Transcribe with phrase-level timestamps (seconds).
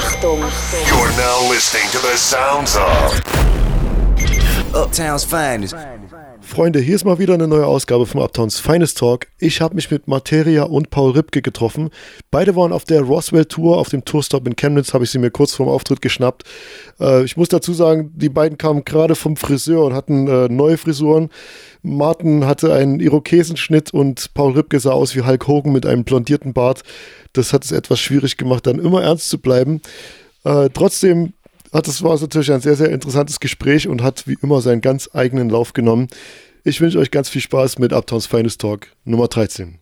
[0.00, 0.40] Achtung.
[0.88, 3.20] You're now listening to the sounds of
[4.74, 5.74] Uptown's finest.
[6.50, 9.28] Freunde, hier ist mal wieder eine neue Ausgabe vom Uptowns Finest Talk.
[9.38, 11.90] Ich habe mich mit Materia und Paul Ripke getroffen.
[12.32, 15.30] Beide waren auf der Roswell Tour, auf dem Tourstop in Chemnitz, habe ich sie mir
[15.30, 16.42] kurz vorm Auftritt geschnappt.
[16.98, 20.76] Äh, ich muss dazu sagen, die beiden kamen gerade vom Friseur und hatten äh, neue
[20.76, 21.30] Frisuren.
[21.82, 26.52] Martin hatte einen Irokesenschnitt und Paul Ripke sah aus wie Hulk Hogan mit einem blondierten
[26.52, 26.82] Bart.
[27.32, 29.82] Das hat es etwas schwierig gemacht, dann immer ernst zu bleiben.
[30.42, 31.32] Äh, trotzdem
[31.72, 34.80] hat es war es natürlich ein sehr, sehr interessantes Gespräch und hat wie immer seinen
[34.80, 36.08] ganz eigenen Lauf genommen.
[36.64, 39.78] Ich wünsche euch ganz viel Spaß mit Uptowns Finest Talk Nummer 13.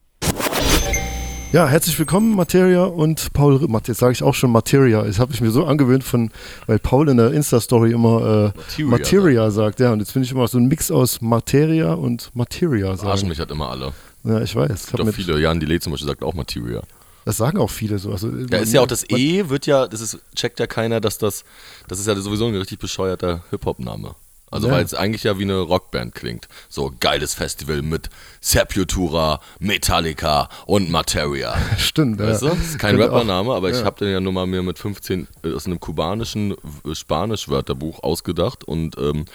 [1.51, 3.59] Ja, herzlich willkommen, Materia und Paul.
[3.69, 5.03] Mat- Jetzt sage ich auch schon Materia.
[5.03, 6.31] Das habe ich mir so angewöhnt von,
[6.67, 9.81] weil Paul in der Insta-Story immer äh, Materia Materia sagt.
[9.81, 13.29] Ja, und jetzt finde ich immer so ein Mix aus Materia und Materia sagen.
[13.29, 13.93] mich halt immer alle.
[14.25, 14.89] Ja, ich weiß.
[14.89, 15.41] Ich mit, viele.
[15.41, 16.83] Jan Delay zum Beispiel sagt auch Materia.
[17.29, 18.11] Das sagen auch viele so.
[18.11, 21.19] Also, Ja, ist ja auch das E, wird ja, das ist, checkt ja keiner, dass
[21.19, 21.45] das,
[21.87, 24.15] das ist ja sowieso ein richtig bescheuerter Hip-Hop-Name.
[24.51, 24.73] Also Ja.
[24.73, 26.49] weil es eigentlich ja wie eine Rockband klingt.
[26.71, 28.09] So geiles Festival mit
[28.41, 31.55] Sepultura, Metallica und Materia.
[31.77, 32.47] Stimmt, Weißt du?
[32.47, 32.55] ja.
[32.55, 33.85] Das ist kein Rappername, aber ich ja.
[33.85, 36.55] habe den ja nur mal mir mit 15 äh, aus einem kubanischen
[36.91, 39.27] Spanisch-Wörterbuch ausgedacht und ähm,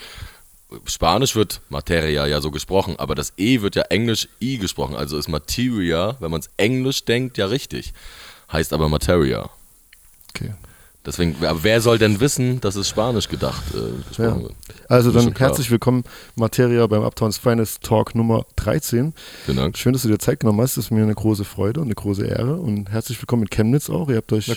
[0.86, 5.18] Spanisch wird Materia ja so gesprochen, aber das E wird ja Englisch I gesprochen, also
[5.18, 7.94] ist Materia, wenn man es Englisch denkt, ja richtig.
[8.52, 9.50] Heißt aber Materia.
[10.30, 10.54] Okay.
[11.06, 14.44] Deswegen, aber wer soll denn wissen, dass es Spanisch gedacht äh, gesprochen Ja.
[14.44, 14.54] wird?
[14.88, 19.14] Also dann herzlich willkommen, Materia, beim Uptowns Finest Talk Nummer 13.
[19.46, 19.78] Vielen Dank.
[19.78, 20.78] Schön, dass du dir Zeit genommen hast.
[20.78, 22.56] Das ist mir eine große Freude und eine große Ehre.
[22.56, 24.08] Und herzlich willkommen in Chemnitz auch.
[24.10, 24.50] Ihr habt euch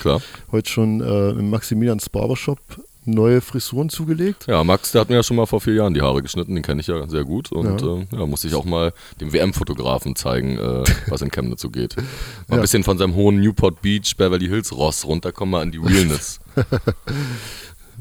[0.52, 2.60] heute schon äh, im Maximilians Barbershop
[3.06, 4.46] neue Frisuren zugelegt.
[4.48, 6.62] Ja, Max, der hat mir ja schon mal vor vier Jahren die Haare geschnitten, den
[6.62, 7.52] kenne ich ja sehr gut.
[7.52, 7.96] Und Ja.
[7.98, 11.96] äh, ja musste ich auch mal dem WM-Fotografen zeigen, äh, was in Chemnitz so geht.
[11.96, 12.04] Mal
[12.50, 12.54] Ja.
[12.56, 16.40] ein bisschen von seinem hohen Newport Beach, Beverly Hills Ross runterkommen, mal an die Realness.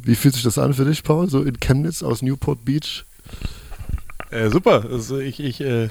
[0.03, 1.29] Wie fühlt sich das an für dich, Paul?
[1.29, 3.05] So in Chemnitz aus Newport Beach?
[4.29, 4.85] Äh, super.
[4.91, 5.89] Also ich ich äh,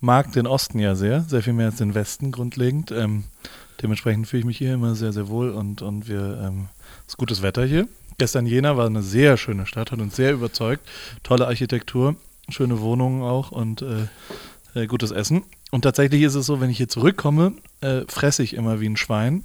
[0.00, 2.90] mag den Osten ja sehr, sehr viel mehr als den Westen grundlegend.
[2.90, 3.24] Ähm,
[3.82, 6.68] dementsprechend fühle ich mich hier immer sehr, sehr wohl und, und wir ähm,
[7.06, 7.86] es ist gutes Wetter hier.
[8.18, 10.86] Gestern Jena war eine sehr schöne Stadt, hat uns sehr überzeugt.
[11.22, 12.16] Tolle Architektur,
[12.48, 14.06] schöne Wohnungen auch und äh,
[14.74, 15.44] äh, gutes Essen.
[15.70, 18.96] Und tatsächlich ist es so, wenn ich hier zurückkomme, äh, fresse ich immer wie ein
[18.96, 19.44] Schwein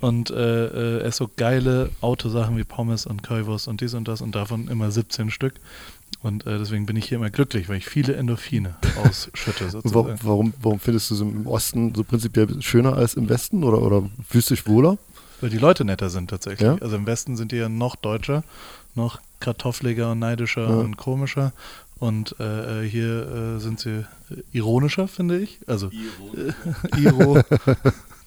[0.00, 4.20] und äh, äh, esse so geile Autosachen wie Pommes und Currywurst und dies und das
[4.20, 5.54] und davon immer 17 Stück.
[6.22, 9.94] Und äh, deswegen bin ich hier immer glücklich, weil ich viele Endorphine ausschütte sozusagen.
[9.94, 13.64] warum, warum, warum findest du es im Osten so prinzipiell schöner als im Westen?
[13.64, 14.98] Oder, oder fühlst du dich wohler?
[15.40, 16.66] Weil die Leute netter sind tatsächlich.
[16.66, 16.76] Ja?
[16.80, 18.42] Also im Westen sind die ja noch deutscher,
[18.94, 20.76] noch kartoffeliger und neidischer Ja.
[20.76, 21.52] und komischer.
[21.98, 24.04] Und äh, äh, hier äh, sind sie
[24.52, 25.58] ironischer, finde ich.
[25.66, 27.40] Also äh, Iro.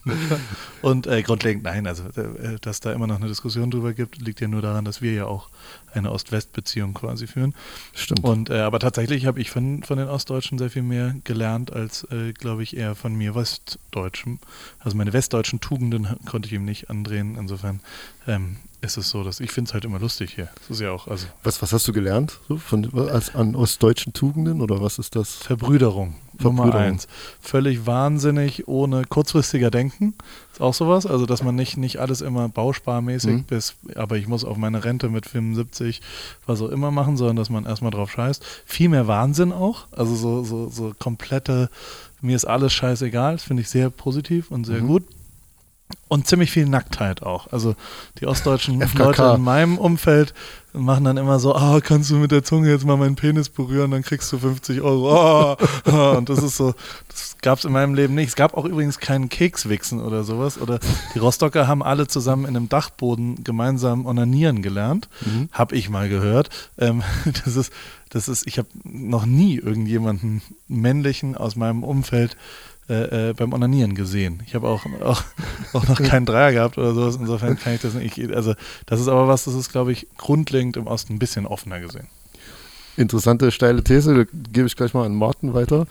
[0.82, 4.40] und äh, grundlegend nein, also äh, dass da immer noch eine Diskussion drüber gibt, liegt
[4.42, 5.50] ja nur daran, dass wir ja auch
[5.94, 7.54] eine Ost-West-Beziehung quasi führen.
[7.94, 8.24] Stimmt.
[8.24, 12.06] Und äh, aber tatsächlich habe ich von, von den Ostdeutschen sehr viel mehr gelernt als,
[12.12, 14.40] äh, glaube ich, eher von mir Westdeutschen.
[14.80, 17.36] Also meine westdeutschen Tugenden konnte ich ihm nicht andrehen.
[17.38, 17.82] Insofern
[18.28, 20.50] ähm, ist es so, dass ich finde es halt immer lustig hier.
[20.62, 24.14] Das ist ja auch, also was, was hast du gelernt so von, als, an ostdeutschen
[24.14, 24.62] Tugenden?
[24.62, 25.36] Oder was ist das?
[25.36, 26.16] Verbrüderung.
[26.40, 27.08] Nummer eins.
[27.42, 30.14] Völlig wahnsinnig, ohne kurzfristiger Denken.
[30.54, 31.06] Ist auch sowas.
[31.06, 33.44] Also, dass man nicht, nicht alles immer bausparmäßig Mhm.
[33.44, 36.02] bis, aber ich muss auf meine Rente mit 75
[36.46, 38.44] was auch immer machen, sondern dass man erstmal drauf scheißt.
[38.66, 39.86] Viel mehr Wahnsinn auch.
[39.92, 41.70] Also so, so, so komplette,
[42.22, 43.34] mir ist alles scheißegal.
[43.34, 44.88] Das finde ich sehr positiv und sehr Mhm.
[44.88, 45.04] gut.
[46.08, 47.52] Und ziemlich viel Nacktheit auch.
[47.52, 47.76] Also
[48.20, 49.04] die ostdeutschen FKK.
[49.04, 50.34] Leute in meinem Umfeld
[50.74, 53.92] machen dann immer so, ah, kannst du mit der Zunge jetzt mal meinen Penis berühren,
[53.92, 55.58] dann kriegst du 50 Euro.
[55.86, 56.12] Ah.
[56.12, 56.74] Und das ist so,
[57.08, 58.30] das gab es in meinem Leben nicht.
[58.30, 60.60] Es gab auch übrigens keinen Kekswichsen oder sowas.
[60.60, 60.80] Oder
[61.14, 65.10] die Rostocker haben alle zusammen in einem Dachboden gemeinsam onanieren gelernt.
[65.52, 66.50] Hab ich mal gehört.
[66.78, 67.02] Ähm,
[67.46, 67.74] das ist,
[68.10, 72.38] das ist, ich habe noch nie irgendjemanden männlichen aus meinem Umfeld äh,
[72.90, 74.42] äh, beim Onanieren gesehen.
[74.46, 75.24] Ich habe auch, auch,
[75.74, 77.18] auch noch keinen Dreier gehabt oder sowas.
[77.18, 78.18] Insofern kann ich das nicht.
[78.18, 78.54] Ich, also,
[78.86, 82.08] das ist aber was, das ist, glaube ich, grundlegend im Osten ein bisschen offener gesehen.
[82.97, 85.88] Interessante, steile These, da gebe ich gleich mal an Martin weiter.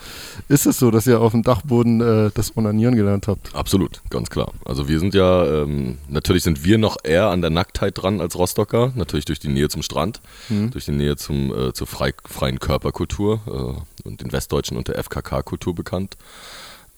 [0.49, 3.55] Ist es so, dass ihr auf dem Dachboden äh, das Onanieren gelernt habt?
[3.55, 4.53] Absolut, ganz klar.
[4.67, 8.37] Also wir sind ja, ähm, natürlich sind wir noch eher an der Nacktheit dran als
[8.37, 10.21] Rostocker, natürlich durch die Nähe zum Strand,
[10.51, 15.03] durch die Nähe zum, äh, zur frei, freien Körperkultur äh, und den Westdeutschen und der
[15.03, 16.19] FKK-Kultur bekannt.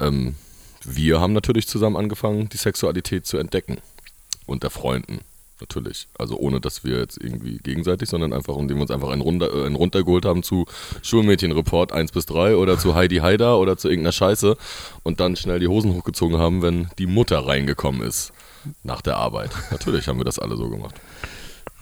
[0.00, 0.34] Ähm,
[0.84, 3.78] wir haben natürlich zusammen angefangen, die Sexualität zu entdecken.
[4.46, 5.20] Unter Freunden,
[5.60, 6.08] natürlich.
[6.18, 9.54] Also ohne, dass wir jetzt irgendwie gegenseitig, sondern einfach, indem wir uns einfach einen, runter,
[9.54, 10.66] äh, einen runtergeholt haben zu
[11.02, 14.56] Schulmädchenreport 1 bis 3 oder zu Heidi Haida oder zu irgendeiner Scheiße
[15.02, 18.32] und dann schnell die Hosen hochgezogen haben, wenn die Mutter reingekommen ist.
[18.82, 19.50] nach der Arbeit.
[19.70, 20.94] Natürlich haben wir das alle so gemacht.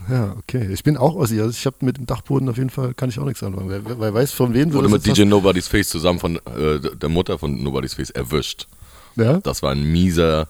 [0.08, 0.68] Ja, okay.
[0.72, 1.40] Ich bin auch Ossi.
[1.40, 3.68] Also ich habe mit dem Dachboden auf jeden Fall, kann ich auch nichts anfangen.
[3.68, 7.38] Wer, wer weiß, von wem Wurde mit DJ Nobody's Face zusammen von äh, der Mutter
[7.38, 8.66] von Nobody's Face erwischt.
[8.68, 8.78] hast.
[9.26, 9.38] Ja?
[9.38, 10.48] Das war ein mieser.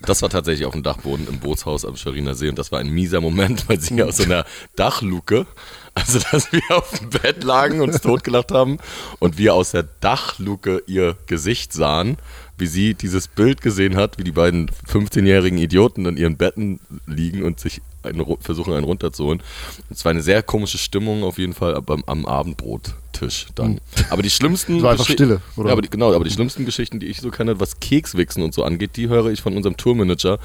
[0.00, 2.90] Das war tatsächlich auf dem Dachboden im Bootshaus am Schariner See und das war ein
[2.90, 4.44] mieser Moment, weil sie aus so einer
[4.76, 5.46] Dachluke,
[5.94, 8.78] also dass wir auf dem Bett lagen und uns totgelacht haben
[9.18, 12.18] und wir aus der Dachluke ihr Gesicht sahen,
[12.58, 17.42] wie sie dieses Bild gesehen hat, wie die beiden 15-jährigen Idioten in ihren Betten liegen
[17.42, 19.42] und sich einen, versuchen, einen runterzuholen.
[19.90, 23.80] Es war eine sehr komische Stimmung auf jeden Fall am, am Abendbrottisch dann.
[24.10, 25.68] Aber die schlimmsten war einfach Stille, oder?
[25.68, 28.54] Ja, aber die, genau, aber die schlimmsten Geschichten, die ich so kenne, was Kekswichsen und
[28.54, 30.38] so angeht, die höre ich von unserem Tourmanager,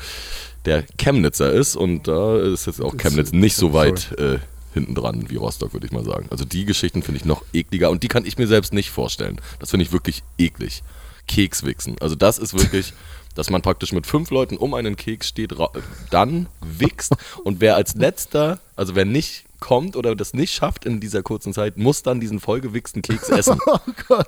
[0.65, 4.39] der Chemnitzer ist und da ist jetzt auch Chemnitz nicht so weit äh,
[4.73, 6.27] hinten dran wie Rostock, würde ich mal sagen.
[6.29, 9.39] Also die Geschichten finde ich noch ekliger und die kann ich mir selbst nicht vorstellen.
[9.59, 10.83] Das finde ich wirklich eklig.
[11.27, 11.95] Kekswichsen.
[12.01, 12.93] Also das ist wirklich,
[13.39, 15.55] dass man praktisch mit fünf Leuten um einen Keks steht,
[16.09, 17.15] dann wichst
[17.45, 21.53] und wer als letzter, also wer nicht kommt oder das nicht schafft in dieser kurzen
[21.53, 23.57] Zeit, muss dann diesen vollgewichsten Keks essen.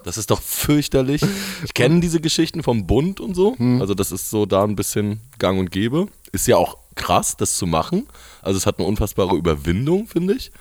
[0.06, 1.22] Das ist doch fürchterlich.
[1.66, 3.58] Ich kenne diese Geschichten vom Bund und so.
[3.82, 6.08] Also das ist so da ein bisschen gang und gäbe.
[6.32, 8.08] Ist ja auch krass, das zu machen.
[8.42, 10.54] Also es hat eine unfassbare Überwindung, finde ich.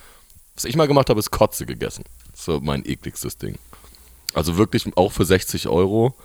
[0.57, 2.03] Was ich mal gemacht habe, ist Kotze gegessen.
[2.35, 3.59] So mein ekligstes Ding.
[4.35, 6.17] Also wirklich auch für 60 Euro.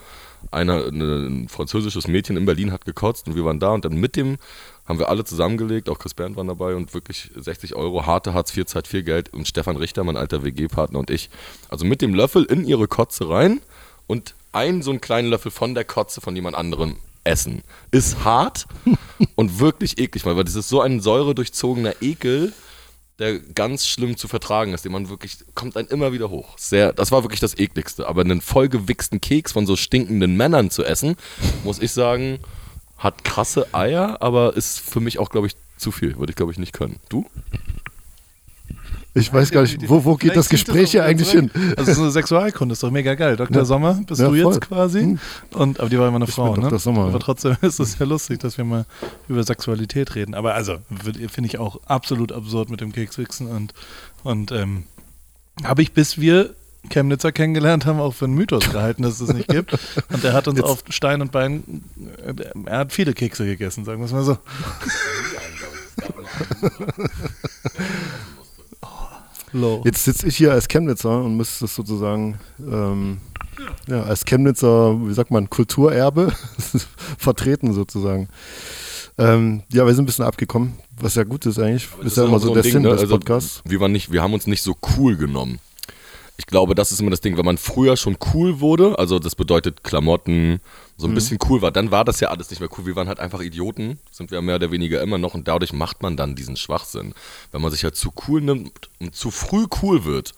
[0.52, 3.96] Einer, eine, ein französisches Mädchen in Berlin hat gekotzt und wir waren da und dann
[3.96, 4.38] mit dem
[4.86, 8.56] haben wir alle zusammengelegt, auch Chris Bernd war dabei und wirklich 60 Euro, harte Hartz
[8.56, 11.30] IV, Zeit 4 Geld und Stefan Richter, mein alter WG-Partner und ich.
[11.70, 13.62] Also mit dem Löffel in ihre Kotze rein
[14.06, 17.64] und einen so einen kleinen Löffel von der Kotze von jemand anderem essen.
[17.90, 18.68] Ist hart
[19.36, 22.54] und wirklich eklig, weil das ist so ein säuredurchzogener Ekel,
[23.20, 26.58] der ganz schlimm zu vertragen ist, den man wirklich, kommt einem immer wieder hoch.
[26.58, 28.08] Sehr, das war wirklich das ekligste.
[28.08, 31.16] Aber einen vollgewichsten Keks von so stinkenden Männern zu essen,
[31.64, 32.40] muss ich sagen,
[32.98, 36.18] hat krasse Eier, aber ist für mich auch, glaube ich, zu viel.
[36.18, 37.00] Würde ich, glaube ich, nicht können.
[37.10, 37.26] Du?
[39.18, 41.50] Ich weiß gar nicht, wo, wo geht das Gespräch hier eigentlich hin?
[41.78, 43.38] Also so eine Sexualkunde ist doch mega geil.
[43.38, 43.56] Dr.
[43.56, 43.66] Ja.
[43.66, 44.54] Sommer, bist Ja, du voll.
[44.54, 45.02] jetzt quasi?
[45.02, 45.20] Hm.
[45.54, 46.70] Und, aber die war immer eine Frau, bin ne?
[46.70, 46.80] Dr.
[46.80, 48.86] Sommer, Aber trotzdem ist es ja lustig, dass wir mal
[49.30, 50.36] über Sexualität reden.
[50.36, 50.80] Aber also,
[51.30, 53.74] finde ich auch absolut absurd mit dem Kekswichsen und,
[54.24, 54.84] und ähm,
[55.64, 56.54] habe ich, bis wir
[56.90, 59.78] Chemnitzer kennengelernt haben, auch für einen Mythos gehalten, dass es das nicht gibt.
[60.12, 61.84] Und der hat uns auf Stein und Bein,
[62.26, 62.34] äh,
[62.66, 64.38] er hat viele Kekse gegessen, sagen wir es mal so.
[69.56, 69.82] Low.
[69.86, 73.20] Jetzt sitze ich hier als Chemnitzer und müsste das sozusagen ähm,
[73.88, 76.34] ja, als Chemnitzer, wie sagt man, Kulturerbe
[77.18, 78.28] vertreten sozusagen.
[79.18, 81.88] Ähm, ja, wir sind ein bisschen abgekommen, was ja gut ist eigentlich.
[81.98, 82.90] Das ist ja immer auch so ein der Ding, Sinn ne?
[82.90, 83.62] des Also, Podcasts.
[83.66, 85.60] Wir, waren nicht, wir haben uns nicht so cool genommen.
[86.38, 89.36] Ich glaube, das ist immer das Ding, wenn man früher schon cool wurde, also das
[89.36, 90.60] bedeutet Klamotten,
[90.98, 91.16] so ein Mhm.
[91.16, 92.86] bisschen cool war, dann war das ja alles nicht mehr cool.
[92.86, 96.04] Wir waren halt einfach Idioten, sind wir mehr oder weniger immer noch und dadurch macht
[96.04, 97.14] man dann diesen Schwachsinn.
[97.52, 100.34] Wenn man sich halt zu cool nimmt und zu früh cool wird,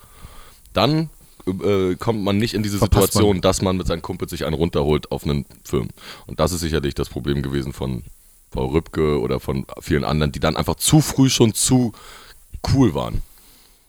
[0.73, 1.09] dann
[1.47, 4.55] äh, kommt man nicht in diese Verpasst Situation, dass man mit seinen Kumpels sich einen
[4.55, 5.87] runterholt auf einen Film.
[6.27, 8.03] Und das ist sicherlich das Problem gewesen von
[8.51, 11.93] Paul Rübke oder von vielen anderen, die dann einfach zu früh schon zu
[12.73, 13.21] cool waren.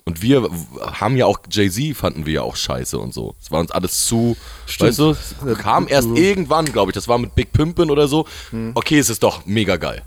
[0.09, 0.49] Und wir
[0.81, 3.35] haben ja auch Jay-Z fanden wir ja auch scheiße und so.
[3.43, 4.89] Es war uns alles zu, Stimmt.
[4.89, 8.27] weißt du, es kam erst irgendwann, glaube ich, das war mit Big Pimpin oder so.
[8.49, 8.73] Hm.
[8.75, 10.03] Okay, es ist doch mega geil.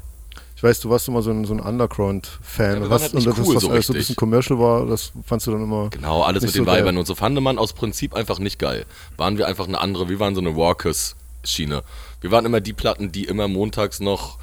[0.55, 2.77] Ich weiß, du warst immer so ein, so ein Underground-Fan.
[2.77, 4.87] Ja, und was, halt und das, cool was so alles so ein bisschen Commercial war,
[4.87, 5.91] das fandst du dann immer.
[5.91, 6.79] Genau, alles mit den so geil.
[6.79, 7.13] Weibern und so.
[7.13, 8.87] Fand man aus Prinzip einfach nicht geil.
[9.17, 11.83] Waren wir einfach eine andere, wir waren so eine Walkers-Schiene.
[12.21, 14.39] Wir waren immer die Platten, die immer montags noch,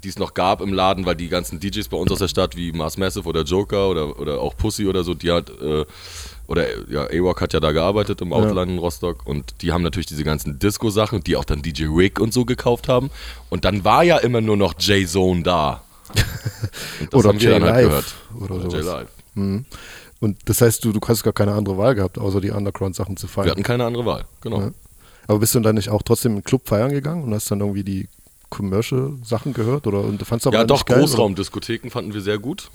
[0.00, 2.56] die es noch gab im Laden, weil die ganzen DJs bei uns aus der Stadt,
[2.56, 5.84] wie Mars Massive oder Joker oder, oder auch Pussy oder so, die hat, äh,
[6.46, 10.06] oder ja, A-Walk hat ja da gearbeitet im Outline in Rostock und die haben natürlich
[10.06, 13.10] diese ganzen Disco-Sachen, die auch dann DJ Rick und so gekauft haben.
[13.50, 15.82] Und dann war ja immer nur noch J-Zone da.
[17.10, 18.14] Das Oder wir halt J-Live gehört.
[18.40, 18.78] oder Oder.
[18.78, 19.08] J-Live.
[19.34, 19.64] Mhm.
[20.20, 23.26] Und das heißt, du, du hast gar keine andere Wahl gehabt, außer die Underground-Sachen zu
[23.26, 23.50] Wir feiern.
[23.50, 24.60] hatten keine andere Wahl, genau.
[24.60, 24.70] Ja.
[25.28, 27.84] Aber bist du dann nicht auch trotzdem im Club feiern gegangen und hast dann irgendwie
[27.84, 28.08] die
[28.50, 29.86] Commercial-Sachen gehört?
[29.86, 30.86] Oder und du fandst aber Ja, doch?
[30.88, 30.96] Hm?
[30.98, 32.70] Großraumdiskotheken fanden wir sehr gut.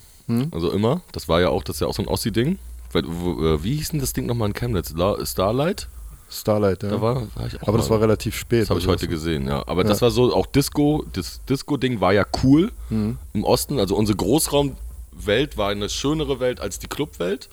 [0.51, 1.01] Also immer.
[1.12, 2.58] Das war ja auch, das ist ja auch so ein Ossi-Ding.
[2.96, 4.94] Äh, Wie hieß denn das Ding nochmal in Chemnitz?
[5.24, 5.88] Starlight?
[6.32, 6.89] Starlight, ja.
[6.89, 7.96] Da war, war aber das mal.
[7.96, 8.63] war relativ spät.
[8.63, 9.62] Das habe ich also heute gesehen, ja.
[9.67, 9.89] Aber Ja.
[9.89, 13.17] das war so, auch Disco, das Disco-Ding war ja cool Mhm.
[13.34, 13.77] im Osten.
[13.79, 17.50] Also unsere Großraumwelt war eine schönere Welt als die Clubwelt.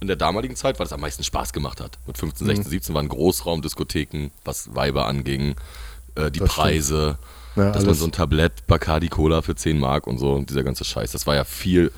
[0.00, 1.98] In der damaligen Zeit, weil es am meisten Spaß gemacht hat.
[2.06, 2.50] Mit 15, Mhm.
[2.56, 5.54] 16, 17 waren Großraumdiskotheken, was Weiber anging,
[6.16, 6.66] äh, die Das stimmt.
[7.56, 10.62] Ja, dass man so ein Tablett Bacardi Cola für 10 Mark und so und dieser
[10.62, 11.12] ganze Scheiß.
[11.12, 11.90] Das war ja viel,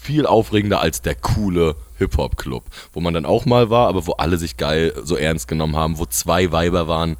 [0.00, 4.38] viel aufregender als der coole Hip-Hop-Club, wo man dann auch mal war, aber wo alle
[4.38, 7.16] sich geil so ernst genommen haben, wo zwei Weiber waren.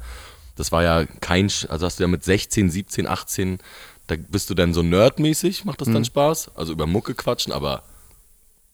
[0.55, 3.59] Das war ja kein, also hast du ja mit 16, 17, 18,
[4.07, 5.93] Da bist du dann so nerdmäßig, macht das Mhm.
[5.93, 6.51] dann Spaß.
[6.55, 7.83] Also über Mucke quatschen, aber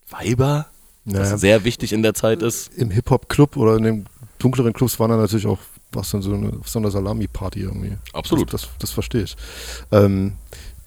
[0.09, 0.67] Weiber,
[1.05, 1.31] Naja.
[1.33, 2.73] was sehr wichtig in der Zeit ist.
[2.75, 4.05] Im Hip-Hop-Club oder in den
[4.39, 5.59] dunkleren Clubs waren dann natürlich auch
[5.91, 7.97] was dann so eine, so eine Salami-Party irgendwie.
[8.13, 8.53] Absolut.
[8.53, 9.35] Das, das, das verstehe ich.
[9.91, 10.33] Ähm,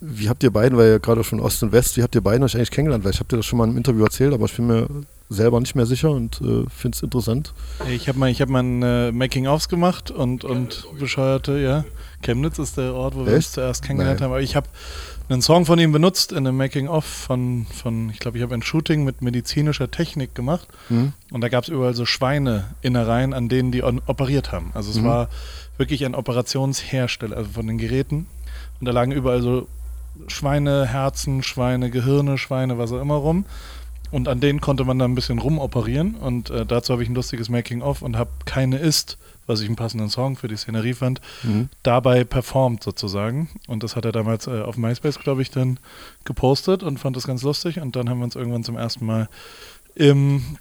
[0.00, 2.42] wie habt ihr beiden, weil ihr gerade schon Ost und West, wie habt ihr beiden
[2.42, 3.04] euch eigentlich kennengelernt?
[3.04, 4.88] Weil ich habe dir das schon mal im Interview erzählt, aber ich bin mir
[5.28, 7.52] selber nicht mehr sicher und äh, finde es interessant.
[7.88, 11.84] Ich habe mal, ich hab mal ein äh, Making-ofs gemacht und, und bescheuerte, ja.
[12.22, 13.52] Chemnitz ist der Ort, wo wir uns Echt?
[13.52, 14.24] zuerst kennengelernt Nein.
[14.24, 14.32] haben.
[14.32, 14.68] Aber ich habe
[15.30, 18.62] einen Song von ihm benutzt in einem Making-of von, von, ich glaube, ich habe ein
[18.62, 20.68] Shooting mit medizinischer Technik gemacht.
[20.88, 21.12] Mhm.
[21.30, 24.72] Und da gab es überall so Schweineinnereien, an denen die operiert haben.
[24.74, 25.04] Also es Mhm.
[25.04, 25.28] war
[25.78, 28.26] wirklich ein Operationshersteller, also von den Geräten.
[28.80, 29.68] Und da lagen überall so
[30.26, 33.44] Schweineherzen, Schweine, Gehirne, Schweine, was auch immer rum.
[34.10, 36.16] Und an denen konnte man dann ein bisschen rumoperieren.
[36.16, 39.18] Und äh, dazu habe ich ein lustiges Making-of und habe keine Ist,
[39.50, 41.68] was ich einen passenden Song für die Szenerie fand, Mhm.
[41.82, 43.48] dabei performt sozusagen.
[43.66, 45.78] Und das hat er damals äh, auf MySpace, glaube ich, dann
[46.24, 47.80] gepostet und fand das ganz lustig.
[47.80, 49.28] Und dann haben wir uns irgendwann zum ersten Mal
[49.94, 50.56] im,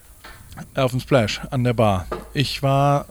[0.75, 2.05] auf dem Splash an der Bar.
[2.33, 3.05] Ich war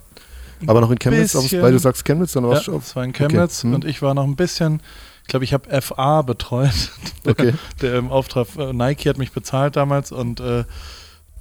[0.66, 3.04] Aber noch in Chemnitz, bisschen- weil du sagst Chemnitz, dann ja, warst du das war
[3.04, 3.68] in Chemnitz Okay.
[3.68, 3.74] Hm.
[3.74, 4.82] und ich war noch ein bisschen,
[5.22, 6.90] ich glaube, ich habe FA betreut.
[7.26, 7.52] Okay.
[7.82, 10.64] Der im Auftrag, äh, Nike hat mich bezahlt damals und äh,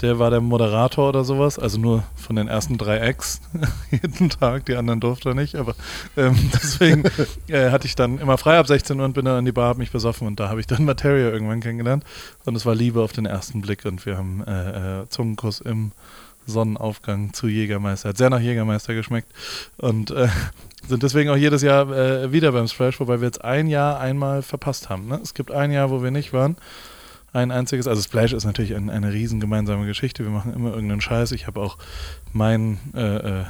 [0.02, 3.42] der war der Moderator oder sowas, also nur von den ersten drei Acts
[3.92, 5.76] jeden Tag, die anderen durfte er nicht, aber
[6.16, 7.04] ähm, deswegen
[7.48, 9.70] äh, hatte ich dann immer frei ab 16 Uhr und bin dann in die Bar,
[9.70, 12.04] hab mich besoffen und da habe ich dann Materia irgendwann kennengelernt
[12.46, 15.92] und es war Liebe auf den ersten Blick und wir haben äh, äh, Zungenkuss im
[16.48, 18.10] Sonnenaufgang zu Jägermeister.
[18.10, 19.32] Hat sehr nach Jägermeister geschmeckt
[19.78, 20.30] und äh,
[20.88, 24.42] sind deswegen auch jedes Jahr äh, wieder beim Splash, wobei wir jetzt ein Jahr einmal
[24.42, 25.08] verpasst haben.
[25.08, 25.20] Ne?
[25.22, 26.56] Es gibt ein Jahr, wo wir nicht waren.
[27.38, 30.24] Ein einziges, also Splash ist natürlich ein, eine riesen gemeinsame Geschichte.
[30.24, 31.34] Wir machen immer irgendeinen Scheiß.
[31.34, 31.78] Ich habe auch
[32.34, 33.44] mein äh, äh,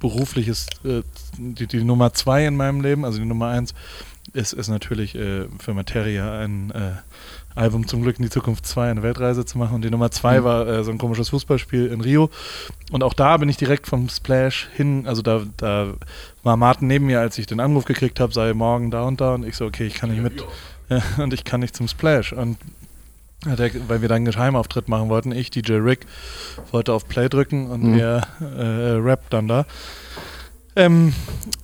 [0.00, 1.02] berufliches, äh,
[1.38, 3.72] die, die Nummer zwei in meinem Leben, also die Nummer eins,
[4.32, 6.90] ist, ist natürlich äh, für Materia ein äh,
[7.54, 9.76] Album zum Glück in die Zukunft 2, eine Weltreise zu machen.
[9.76, 12.30] Und die Nummer zwei war äh, so ein komisches Fußballspiel in Rio.
[12.90, 15.94] Und auch da bin ich direkt vom Splash hin, also da, da
[16.42, 19.34] war Martin neben mir, als ich den Anruf gekriegt habe, sei morgen da und da.
[19.34, 20.44] Und ich so, okay, ich kann nicht mit.
[20.88, 22.32] Ja, und ich kann nicht zum Splash.
[22.32, 22.56] Und
[23.44, 26.06] weil wir dann einen Geheimauftritt machen wollten, ich, DJ Rick,
[26.72, 27.98] wollte auf Play drücken und Mhm.
[27.98, 29.64] er äh, rappt dann da.
[30.76, 31.12] Ähm,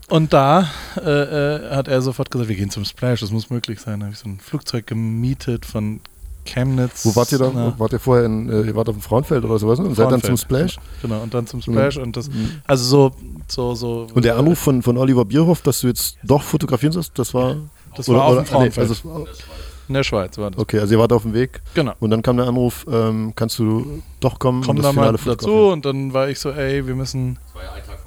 [0.08, 3.80] und da äh, äh, hat er sofort gesagt, wir gehen zum Splash, das muss möglich
[3.80, 4.00] sein.
[4.00, 6.00] Da habe ich so ein Flugzeug gemietet von
[6.44, 7.04] Chemnitz.
[7.04, 7.50] Wo wart ihr da?
[7.54, 9.84] Na, Wart ihr vorher in, äh, ihr wart auf dem Frauenfeld oder sowas ne?
[9.86, 10.36] und seid dann zum.
[10.36, 10.76] Splash?
[11.02, 11.96] Genau, und dann zum Splash.
[11.98, 12.30] Und das,
[12.66, 13.14] also so,
[13.48, 14.06] so, so.
[14.14, 17.56] Und der Anruf von, von Oliver Bierhoff, dass du jetzt doch fotografieren sollst, das war.
[17.96, 18.78] Das war auf dem nee, Frauenfeld.
[18.90, 19.26] also, es war-
[19.88, 20.58] in der Schweiz war das.
[20.60, 21.92] okay, also ihr wart auf dem Weg Genau.
[22.00, 25.68] und dann kam der Anruf, ähm, kannst du doch kommen Komm und da mal dazu
[25.68, 27.38] und dann war ich so, ey, wir müssen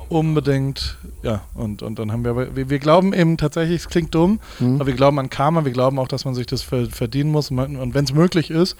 [0.09, 4.13] unbedingt, ja, und, und dann haben wir aber, wir, wir glauben eben tatsächlich, es klingt
[4.15, 4.75] dumm, Mhm.
[4.75, 7.51] aber wir glauben an Karma, wir glauben auch, dass man sich das ver verdienen muss
[7.51, 8.75] und, und wenn es möglich ist,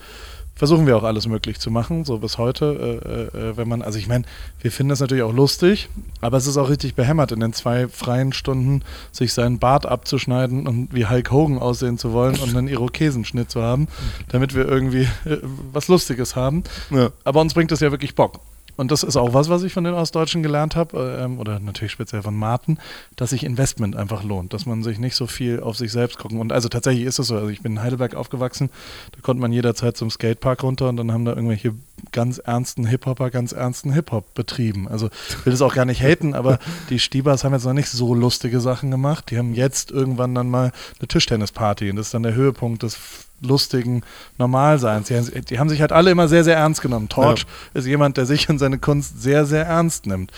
[0.60, 3.98] versuchen wir auch alles möglich zu machen, so bis heute, äh, äh, wenn man, also
[3.98, 4.26] ich meine,
[4.60, 5.88] wir finden das natürlich auch lustig,
[6.20, 10.68] aber es ist auch richtig behämmert, in den zwei freien Stunden sich seinen Bart abzuschneiden
[10.68, 13.88] und wie Hulk Hogan aussehen zu wollen und einen Irokesenschnitt zu haben,
[14.28, 15.38] damit wir irgendwie äh,
[15.72, 16.62] was Lustiges haben.
[16.90, 17.08] Ja.
[17.24, 18.40] Aber uns bringt das ja wirklich Bock.
[18.80, 21.92] Und das ist auch was, was ich von den Ostdeutschen gelernt habe, ähm, oder natürlich
[21.92, 22.78] speziell von Martin,
[23.14, 26.40] dass sich Investment einfach lohnt, dass man sich nicht so viel auf sich selbst gucken.
[26.40, 27.34] Und also tatsächlich ist es so.
[27.34, 28.70] Also ich bin in Heidelberg aufgewachsen,
[29.12, 31.74] da konnte man jederzeit zum Skatepark runter und dann haben da irgendwelche
[32.10, 34.88] ganz ernsten Hip-Hopper ganz ernsten Hip-Hop betrieben.
[34.88, 36.58] Also ich will das auch gar nicht haten, aber
[36.88, 39.30] die Stiebers haben jetzt noch nicht so lustige Sachen gemacht.
[39.30, 42.98] Die haben jetzt irgendwann dann mal eine Tischtennisparty und das ist dann der Höhepunkt des
[43.40, 44.02] lustigen
[44.38, 45.08] Normalseins.
[45.08, 47.08] Die, haben- die haben sich halt alle immer sehr, sehr ernst genommen.
[47.08, 50.30] Torch ist jemand, der sich und seine Kunst sehr, sehr ernst nimmt.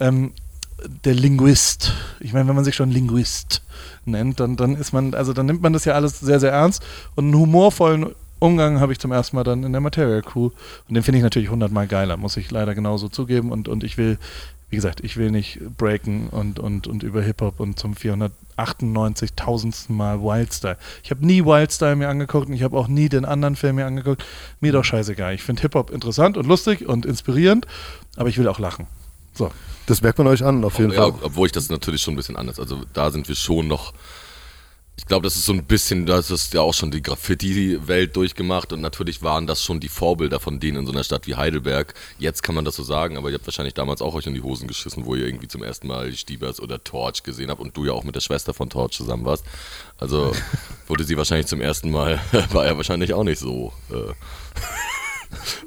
[0.00, 0.32] Ähm,
[1.04, 3.62] der Linguist, ich meine, wenn man sich schon Linguist
[4.04, 6.82] nennt, dann, dann ist man, also dann nimmt man das ja alles sehr, sehr ernst
[7.14, 8.06] und einen humorvollen
[8.38, 10.50] Umgang habe ich zum ersten Mal dann in der Material Crew
[10.88, 13.96] und den finde ich natürlich hundertmal geiler, muss ich leider genauso zugeben und, und ich
[13.96, 14.18] will,
[14.76, 19.90] wie gesagt, ich will nicht breaken und, und, und über Hip-Hop und zum 498.000.
[19.90, 20.76] Mal Wildstyle.
[21.02, 23.86] Ich habe nie Wildstyle mir angeguckt und ich habe auch nie den anderen Film mir
[23.86, 24.22] angeguckt.
[24.60, 25.32] Mir doch scheißegal.
[25.32, 27.66] Ich finde Hip-Hop interessant und lustig und inspirierend,
[28.16, 28.86] aber ich will auch lachen.
[29.32, 29.50] So.
[29.86, 31.14] Das merkt man euch an, auf jeden Ja, Fall.
[31.22, 32.60] obwohl ich das natürlich schon ein bisschen anders.
[32.60, 33.94] Also da sind wir schon noch.
[34.98, 38.72] Ich glaube, das ist so ein bisschen, das ist ja auch schon die Graffiti-Welt durchgemacht
[38.72, 41.92] und natürlich waren das schon die Vorbilder von denen in so einer Stadt wie Heidelberg.
[42.18, 44.40] Jetzt kann man das so sagen, aber ihr habt wahrscheinlich damals auch euch in die
[44.40, 47.76] Hosen geschissen, wo ihr irgendwie zum ersten Mal die Stiebers oder Torch gesehen habt und
[47.76, 49.44] du ja auch mit der Schwester von Torch zusammen warst.
[49.98, 50.32] Also
[50.86, 52.18] wurde sie wahrscheinlich zum ersten Mal,
[52.52, 53.74] war er wahrscheinlich auch nicht so.
[53.90, 54.14] Äh,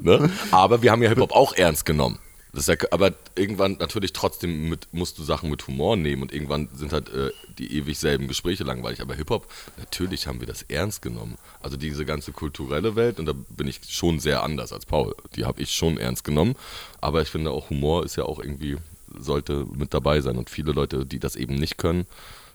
[0.00, 0.30] ne?
[0.50, 2.18] Aber wir haben ja Hip-Hop auch ernst genommen.
[2.52, 6.68] Das ja, aber irgendwann natürlich trotzdem mit, musst du Sachen mit Humor nehmen und irgendwann
[6.74, 9.00] sind halt äh, die ewig selben Gespräche langweilig.
[9.00, 9.46] Aber Hip-Hop,
[9.78, 11.38] natürlich haben wir das ernst genommen.
[11.60, 15.44] Also diese ganze kulturelle Welt, und da bin ich schon sehr anders als Paul, die
[15.44, 16.56] habe ich schon ernst genommen.
[17.00, 18.78] Aber ich finde auch Humor ist ja auch irgendwie,
[19.16, 20.36] sollte mit dabei sein.
[20.36, 22.06] Und viele Leute, die das eben nicht können,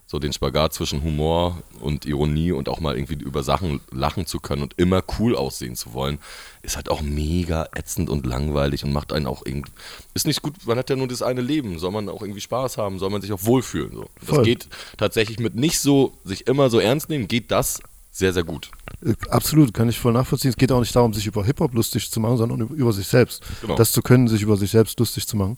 [0.08, 4.40] so den Spagat zwischen Humor und Ironie und auch mal irgendwie über Sachen lachen zu
[4.40, 6.20] können und immer cool aussehen zu wollen,
[6.62, 9.72] ist halt auch mega ätzend und langweilig und macht einen auch irgendwie.
[10.14, 12.78] Ist nicht gut, man hat ja nur das eine Leben, soll man auch irgendwie Spaß
[12.78, 13.94] haben, soll man sich auch wohlfühlen.
[13.94, 14.06] So.
[14.20, 14.44] Das Voll.
[14.44, 17.82] geht tatsächlich mit nicht so, sich immer so ernst nehmen, geht das
[18.18, 18.72] sehr, sehr gut.
[19.06, 20.50] Äh, Absolut, kann ich voll nachvollziehen.
[20.52, 23.44] Es geht auch nicht darum, sich über Hip-Hop lustig zu machen, sondern über sich selbst.
[23.62, 23.76] Genau.
[23.76, 25.58] Das zu können, sich über sich selbst lustig zu machen.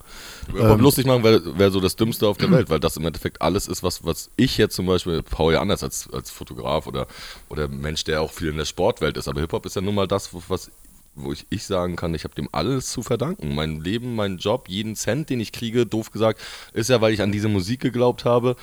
[0.49, 0.79] Aber Ähm.
[0.79, 3.67] lustig machen wäre wär so das Dümmste auf der Welt, weil das im Endeffekt alles
[3.67, 7.05] ist, was, was ich jetzt zum Beispiel, Paul ja anders als, als Fotograf oder,
[7.49, 10.07] oder Mensch, der auch viel in der Sportwelt ist, aber Hip-Hop ist ja nun mal
[10.07, 10.71] das, wo- was
[11.19, 13.55] wo ich, ich sagen kann, ich habe dem alles zu verdanken.
[13.55, 16.39] Mein Leben, mein Job, jeden Cent, den ich kriege, doof gesagt,
[16.73, 18.55] ist ja, weil ich an diese Musik geglaubt habe,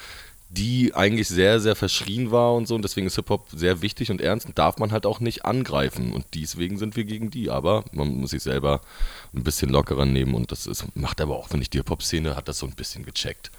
[0.51, 2.77] die eigentlich sehr, sehr verschrien war und so.
[2.77, 6.13] Und deswegen ist Hip-Hop sehr wichtig und ernst und darf man halt auch nicht angreifen.
[6.13, 7.51] Und deswegen sind wir gegen die.
[7.51, 8.81] Aber man muss sich selber
[9.35, 12.47] ein bisschen lockerer nehmen und das ist, macht aber auch, finde ich, die Hip-Hop-Szene hat
[12.47, 13.51] das so ein bisschen gecheckt.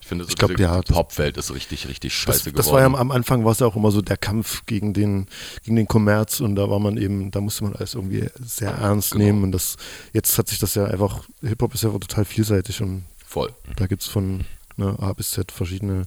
[0.00, 2.80] Ich finde, so Ich glaub, ja, das- Popwelt ist richtig, richtig Das, scheiße das war
[2.80, 3.10] ja am, geworden.
[3.10, 5.28] am Anfang war es ja auch immer so der Kampf gegen den,
[5.62, 9.12] gegen den Kommerz und da war man eben, da musste man alles irgendwie sehr ernst
[9.12, 9.24] Genau.
[9.26, 9.76] nehmen und das,
[10.12, 13.52] jetzt hat sich das ja einfach, Hip-Hop ist ja total vielseitig und Voll.
[13.76, 14.44] da gibt es von
[14.76, 16.04] ne, A bis Z verschiedene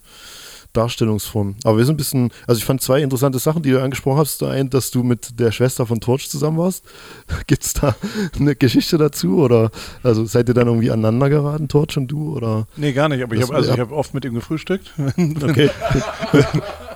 [0.75, 1.55] Darstellungsformen.
[1.63, 4.41] Aber wir sind ein bisschen, also ich fand zwei interessante Sachen, die du angesprochen hast.
[4.41, 6.84] Der eine, dass du mit der Schwester von Torch zusammen warst.
[7.48, 7.96] Gibt es da
[8.39, 9.38] eine Geschichte dazu?
[9.39, 9.72] Oder
[10.03, 12.36] also seid ihr dann irgendwie aneinander geraten, Torch und du?
[12.36, 12.67] Oder?
[12.75, 14.94] Nee, gar nicht, aber ich habe also ich hab oft mit ihm gefrühstückt.
[15.46, 15.70] Okay.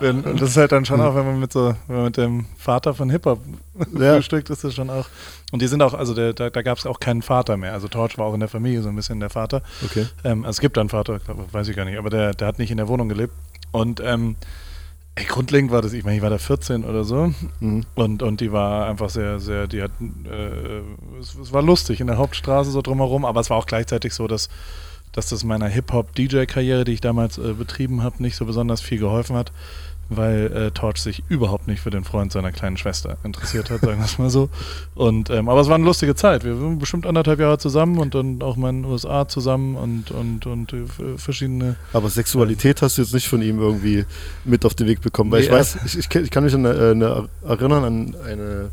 [0.00, 2.46] und das ist halt dann schon auch, wenn man mit so, wenn man mit dem
[2.56, 3.40] Vater von Hip-Hop
[3.98, 4.14] Ja.
[4.14, 5.06] frühstückt, ist das schon auch.
[5.52, 7.72] Und die sind auch, also der, da, da gab es auch keinen Vater mehr.
[7.72, 9.62] Also Torch war auch in der Familie so ein bisschen der Vater.
[9.84, 10.06] Okay.
[10.24, 11.20] Ähm, also es gibt einen Vater,
[11.52, 13.32] weiß ich gar nicht, aber der, der hat nicht in der Wohnung gelebt.
[13.72, 14.36] Und ähm,
[15.14, 17.32] ey, grundlegend war das, ich meine, ich war da 14 oder so.
[17.60, 17.84] Mhm.
[17.94, 20.80] Und, und die war einfach sehr, sehr, die hat, äh,
[21.20, 24.26] es, es war lustig in der Hauptstraße so drumherum, aber es war auch gleichzeitig so,
[24.26, 24.48] dass,
[25.12, 29.36] dass das meiner Hip-Hop-DJ-Karriere, die ich damals äh, betrieben habe, nicht so besonders viel geholfen
[29.36, 29.52] hat,
[30.10, 33.98] weil äh, Torch sich überhaupt nicht für den Freund seiner kleinen Schwester interessiert hat, sagen
[33.98, 34.50] wir es mal so.
[34.94, 36.44] Und, ähm, aber es war eine lustige Zeit.
[36.44, 40.10] Wir waren bestimmt anderthalb Jahre zusammen und dann auch mal in den USA zusammen und,
[40.10, 40.84] und, und äh,
[41.16, 44.04] verschiedene Aber Sexualität hast du jetzt nicht von ihm irgendwie
[44.44, 45.30] mit auf den Weg bekommen.
[45.30, 48.70] Weil Nee, ich weiß, ich, ich, kann mich an eine, eine, erinnern an eine,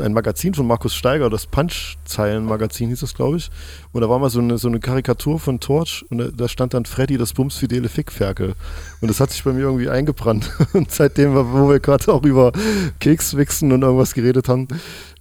[0.00, 3.50] ein Magazin von Markus Steiger, das Punch-Zeilen-Magazin hieß das, glaube ich.
[3.92, 6.84] Und da war mal so eine, so eine Karikatur von Torch und da, stand dann
[6.84, 8.54] Freddy, das bumsfidele Fickferkel.
[9.00, 10.50] Und das hat sich bei mir irgendwie eingebrannt.
[10.72, 12.52] Und seitdem, wo wir gerade auch über
[13.00, 14.68] Kekswichsen und irgendwas geredet haben,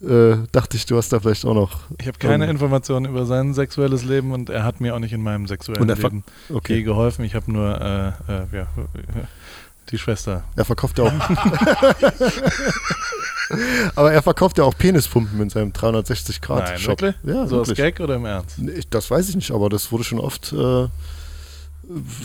[0.02, 1.80] äh, dachte ich, du hast da vielleicht auch noch.
[2.00, 5.22] Ich habe keine Informationen über sein sexuelles Leben und er hat mir auch nicht in
[5.24, 6.84] meinem sexuellen Leben Okay.
[6.84, 7.24] geholfen.
[7.26, 8.67] Ich habe nur äh, äh, ja,
[9.91, 10.43] die Schwester.
[10.56, 11.13] Er verkauft ja auch.
[13.95, 17.02] Aber er verkauft ja auch Penispumpen in seinem 360 Grad Nein, Shop.
[17.02, 17.15] wirklich?
[17.23, 17.78] Ja, so als wirklich.
[17.95, 18.60] Gag oder im Ernst?
[18.60, 20.52] Nee, Das weiß ich nicht, aber das wurde schon oft.
[20.52, 20.88] Äh,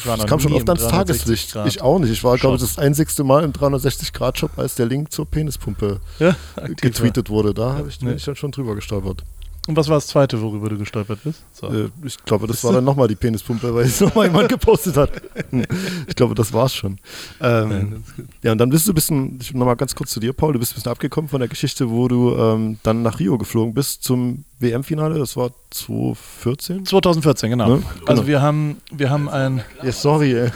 [0.04, 1.52] das kam schon oft ans 360 Tageslicht.
[1.52, 2.10] Grad Ich auch nicht.
[2.10, 5.24] Ich war, glaube ich, das einzigste Mal im 360 Grad Shop, als der Link zur
[5.26, 6.34] Penispumpe Ja,
[6.80, 7.54] getweetet wurde.
[7.54, 8.08] Da habe ich, Nee.
[8.08, 9.22] bin ich dann schon drüber gestolpert.
[9.68, 11.42] Und was war das zweite, worüber du gestolpert bist?
[11.52, 11.68] So.
[11.68, 15.10] Äh, ich glaube, das war dann nochmal die Penispumpe, weil es nochmal jemand gepostet hat.
[15.50, 15.64] Hm.
[16.08, 16.98] Ich glaube, das war's schon.
[17.40, 18.26] Ähm, Nein, das.
[18.42, 20.58] Ja, und dann bist du ein bisschen, ich nochmal ganz kurz zu dir, Paul, du
[20.58, 24.02] bist ein bisschen abgekommen von der Geschichte, wo du ähm, dann nach Rio geflogen bist
[24.02, 26.86] zum WM-Finale, das war 2014?
[26.86, 27.68] 2014, genau.
[27.68, 27.82] Ne?
[28.06, 28.26] Also Genau.
[28.26, 30.50] wir haben, wir haben ein, Ja, sorry, ey.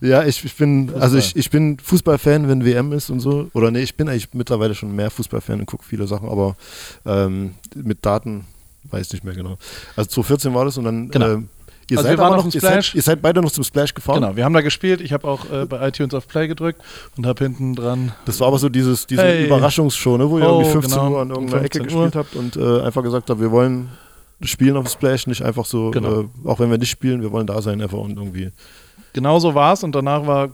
[0.00, 3.48] Ja, ich, ich bin, also ich, ich bin Fußballfan, wenn WM ist und so.
[3.54, 6.56] Oder nee, ich bin eigentlich mittlerweile schon mehr Fußballfan und gucke viele Sachen, aber
[7.06, 8.44] ähm, mit Daten
[8.84, 9.56] weiß ich nicht mehr genau.
[9.96, 11.26] Also 2014 war das und dann Genau.
[11.26, 11.48] ähm,
[11.90, 12.94] ihr, Also seid wir waren noch, ihr, seid, Splash.
[12.94, 14.20] ihr seid beide noch zum Splash gefahren.
[14.22, 15.00] genau, wir haben da gespielt.
[15.00, 16.80] Ich habe auch äh, bei iTunes auf Play gedrückt
[17.16, 19.46] und habe hinten dran Das war aber so dieses, diese Hey.
[19.46, 22.04] Überraschungsshow, ne, wo ihr Oh, irgendwie 15 genau, Uhr an irgendeiner Ecke 15 Uhr.
[22.04, 23.88] gespielt habt und äh, einfach gesagt habt, wir wollen
[24.42, 26.20] spielen auf Splash, nicht einfach so, Genau.
[26.22, 28.52] äh, auch wenn wir nicht spielen, wir wollen da sein einfach und irgendwie.
[29.12, 30.50] genauso war es und danach war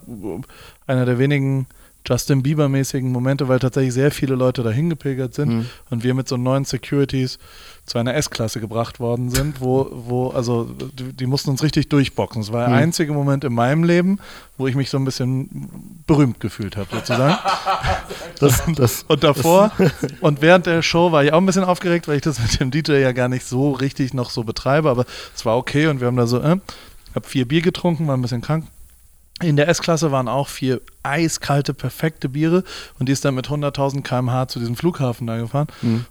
[0.87, 1.67] einer der wenigen
[2.07, 5.67] Justin Bieber-mäßigen Momente, weil tatsächlich sehr viele Leute dahin gepilgert sind Mhm.
[5.91, 7.39] und wir mit so neuen Securities
[7.87, 12.41] zu einer S-Klasse gebracht worden sind, wo, wo, also die, die mussten uns richtig durchboxen.
[12.43, 12.75] Es war der Mhm.
[12.83, 14.19] einzige Moment in meinem Leben,
[14.57, 15.69] wo ich mich so ein bisschen
[16.07, 17.37] berühmt gefühlt habe, sozusagen.
[18.41, 19.71] Das, das, Und davor
[20.21, 22.71] und während der Show war ich auch ein bisschen aufgeregt, weil ich das mit dem
[22.71, 26.09] DJ ja gar nicht so richtig noch so betreibe, aber es war okay und wir
[26.09, 26.57] haben da so, äh,
[27.15, 28.65] hab vier Bier getrunken, war ein bisschen krank
[29.45, 32.65] In der S-Klasse waren auch vier eiskalte, perfekte Biere
[32.99, 35.67] und die ist dann mit 100.000 km/h zu diesem Flughafen da gefahren,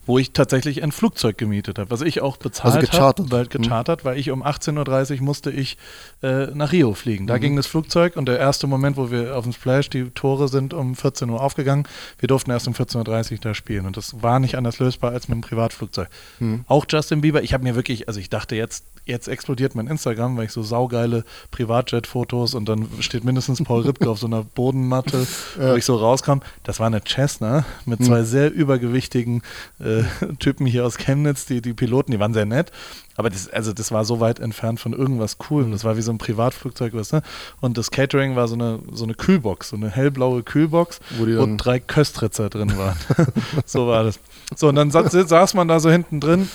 [0.06, 3.26] wo ich tatsächlich ein Flugzeug gemietet habe, was ich auch bezahlt Also gechartert.
[3.26, 5.78] habe, weil gechartert, weil ich um 18.30 Uhr musste ich
[6.22, 7.24] äh, nach Rio fliegen.
[7.24, 7.28] Mhm.
[7.28, 10.48] Da ging das Flugzeug und der erste Moment, wo wir auf dem Splash, die Tore
[10.48, 11.88] sind um 14 Uhr aufgegangen,
[12.19, 15.28] wir durften erst um 14.30 Uhr da spielen und das war nicht anders lösbar als
[15.28, 16.08] mit einem Privatflugzeug.
[16.39, 16.65] Mhm.
[16.67, 20.38] Auch Justin Bieber, ich habe mir wirklich, also ich dachte jetzt, jetzt explodiert mein Instagram,
[20.38, 25.28] weil ich so saugeile Privatjet-Fotos und dann steht mindestens Paul Ripke auf so einer Bodenmatte,
[25.58, 26.39] wo ich so rauskam.
[26.63, 28.06] Das war eine Cessna mit Mhm.
[28.06, 29.42] zwei sehr übergewichtigen
[29.80, 30.04] äh,
[30.39, 32.72] Typen hier aus Chemnitz, die, die Piloten, die waren sehr nett.
[33.16, 35.72] Aber das, also das war so weit entfernt von irgendwas Coolem.
[35.72, 37.22] Das war wie so ein Privatflugzeug, was, ne?
[37.62, 41.26] Und das Catering war so eine, so eine Kühlbox, so eine hellblaue Kühlbox, Wo
[41.58, 42.98] drei Köstritzer drin waren.
[43.66, 44.20] so war das.
[44.56, 46.50] So, und dann sa saß man da so hinten drin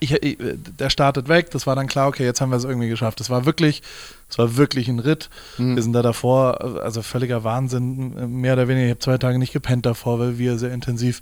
[0.00, 0.38] ich, ich,
[0.78, 3.20] der startet weg, das war dann klar, okay, jetzt haben wir es irgendwie geschafft.
[3.20, 3.82] Das war wirklich,
[4.28, 5.28] es war wirklich ein Ritt.
[5.74, 9.52] Wir sind da davor, also völliger Wahnsinn, mehr oder weniger, ich habe zwei Tage nicht
[9.52, 11.20] gepennt davor, weil wir sehr intensiv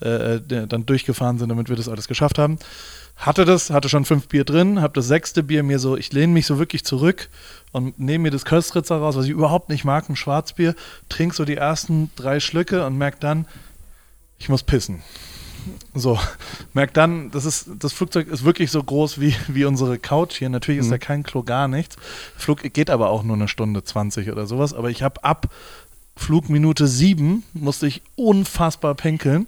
[0.00, 2.58] äh, dann durchgefahren sind, damit wir das alles geschafft haben.
[3.16, 6.32] Hatte das, hatte schon fünf Bier drin, habe das sechste Bier mir so, ich lehne
[6.32, 7.28] mich so wirklich zurück
[7.72, 10.74] und nehme mir das Köstritzer raus, was ich überhaupt nicht mag, ein Schwarzbier,
[11.08, 13.46] trink so die ersten drei Schlücke und merke dann,
[14.38, 15.02] ich muss pissen.
[15.94, 16.18] So,
[16.72, 20.48] merkt dann, das, ist, das Flugzeug ist wirklich so groß wie, wie unsere Couch hier.
[20.48, 21.96] Natürlich ist da kein Klo, gar nichts.
[22.36, 24.74] Flug geht aber auch nur eine Stunde 20 oder sowas.
[24.74, 25.48] Aber ich habe ab
[26.16, 29.46] Flugminute 7 musste ich unfassbar pinkeln.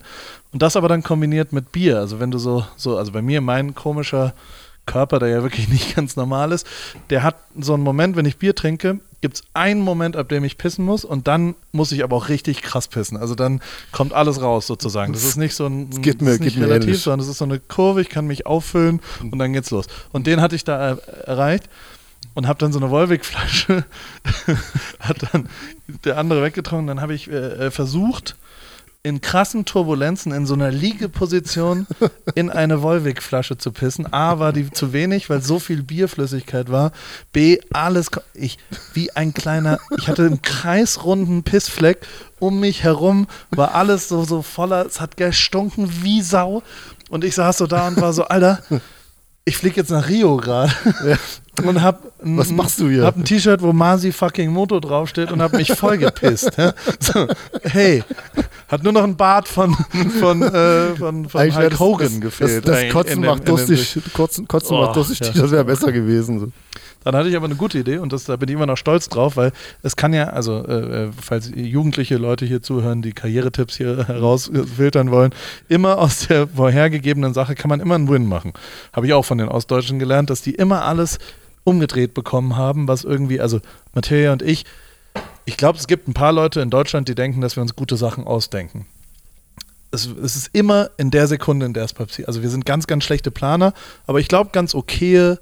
[0.52, 1.98] Und das aber dann kombiniert mit Bier.
[1.98, 4.34] Also wenn du so, so also bei mir mein komischer
[4.86, 6.66] Körper, der ja wirklich nicht ganz normal ist,
[7.10, 10.44] der hat so einen Moment, wenn ich Bier trinke, gibt es einen Moment, ab dem
[10.44, 13.18] ich pissen muss und dann muss ich aber auch richtig krass pissen.
[13.18, 13.60] Also dann
[13.92, 15.12] kommt alles raus sozusagen.
[15.12, 17.02] Das ist nicht so ein Das geht das mir- ist nicht geht mir relativ, ähnlich.
[17.02, 19.86] sondern es ist so eine Kurve, ich kann mich auffüllen und dann geht's los.
[20.12, 21.68] Und den hatte ich da er erreicht
[22.32, 23.84] und habe dann so eine Wolwig-Flasche,
[25.00, 25.48] hat dann
[26.04, 26.86] der andere weggetrunken.
[26.86, 28.36] Dann habe ich äh, äh, versucht,
[29.02, 31.86] in krassen Turbulenzen in so einer Liegeposition
[32.34, 34.12] in eine Wolwig-Flasche zu pissen.
[34.12, 36.92] A, war die zu wenig, weil so viel Bierflüssigkeit war.
[37.32, 38.58] B, alles, ich,
[38.92, 42.06] wie ein kleiner, ich hatte einen kreisrunden Pissfleck
[42.38, 46.62] um mich herum, war alles so, so voller, es hat gestunken wie Sau.
[47.08, 48.62] Und ich saß so da und war so, Alter,
[49.44, 50.72] ich fliege jetzt nach Rio gerade
[51.68, 53.04] und hab ein, Was machst du hier?
[53.04, 56.50] Hab ein T-Shirt, wo Masi fucking Moto draufsteht und hab mich voll gepisst.
[57.00, 57.26] so,
[57.62, 58.02] hey,
[58.68, 59.74] hat nur noch ein Bart von
[60.20, 62.68] von äh, von, von Eigentlich Hulk das- Hogan das, gefehlt.
[62.68, 63.98] Das, das Kotzen macht durstig.
[64.12, 65.32] Kotzen, Kotzen Oh, macht durstig, ja.
[65.32, 66.38] das wäre besser gewesen.
[66.40, 66.46] So.
[67.02, 69.08] Dann hatte ich aber eine gute Idee und das, da bin ich immer noch stolz
[69.08, 73.74] drauf, weil es kann ja, also äh, äh, falls jugendliche Leute hier zuhören, die Karrieretipps
[73.78, 75.32] hier herausfiltern wollen,
[75.68, 78.52] immer aus der vorhergegebenen Sache kann man immer einen Win machen.
[78.92, 81.18] Habe ich auch von den Ostdeutschen gelernt, dass die immer alles
[81.64, 83.60] umgedreht bekommen haben, was irgendwie, also
[83.94, 84.64] Materia und ich,
[85.44, 87.96] ich glaube, es gibt ein paar Leute in Deutschland, die denken, dass wir uns gute
[87.96, 88.86] Sachen ausdenken.
[89.90, 92.28] Es, es ist immer in der Sekunde, in der es passiert.
[92.28, 93.74] Also wir sind ganz, ganz schlechte Planer,
[94.06, 95.38] aber ich glaube, ganz okaye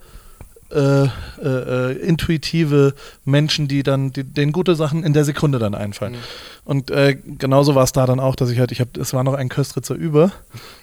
[0.71, 1.09] äh, äh,
[1.43, 6.17] äh, intuitive Menschen, die dann die, denen gute Sachen in der Sekunde dann einfallen.
[6.67, 9.25] Und äh, genauso war es da dann auch, dass ich halt, ich habe, es war
[9.25, 10.31] noch ein Köstritzer über,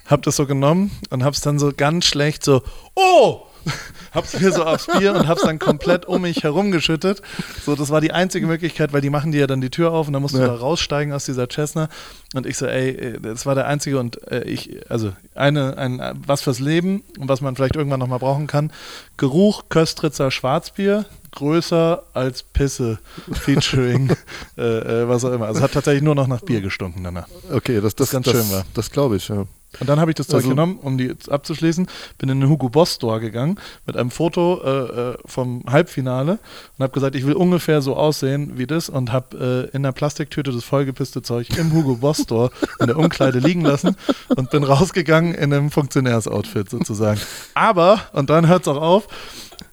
[0.07, 2.63] habe das so genommen und habe es dann so ganz schlecht so,
[2.95, 3.43] oh,
[4.13, 7.21] hab's mir so aufs Bier und hab's dann komplett um mich herumgeschüttet.
[7.65, 10.07] So, das war die einzige Möglichkeit, weil die machen dir ja dann die Tür auf
[10.07, 10.47] und dann musst du Ja.
[10.47, 11.89] da raussteigen aus dieser Cessna.
[12.33, 16.01] Und ich so, ey, äh, das war der einzige und äh, ich, also eine, ein,
[16.25, 18.71] was fürs Leben und was man vielleicht irgendwann nochmal brauchen kann.
[19.17, 22.99] Geruch Köstritzer Schwarzbier, größer als Pisse,
[23.33, 24.15] featuring,
[24.57, 24.61] äh,
[25.03, 25.47] äh, was auch immer.
[25.47, 27.27] Also hat tatsächlich nur noch nach Bier gestunken danach.
[27.51, 28.65] Okay, das, das, ganz das, schön war.
[28.73, 29.45] Das glaube ich, ja.
[29.79, 32.69] Und dann habe ich das Zeug Also- genommen, um die abzuschließen, bin in den Hugo
[32.69, 34.69] Boss Store gegangen mit einem Foto äh,
[35.11, 36.39] äh, vom Halbfinale
[36.77, 39.91] und habe gesagt, ich will ungefähr so aussehen wie das und habe äh, in der
[39.91, 43.95] Plastiktüte das vollgepisste Zeug im Hugo Boss Store in der Umkleide liegen lassen
[44.35, 47.19] und bin rausgegangen in einem Funktionärsoutfit sozusagen.
[47.53, 49.07] Aber, und dann hört es auch auf,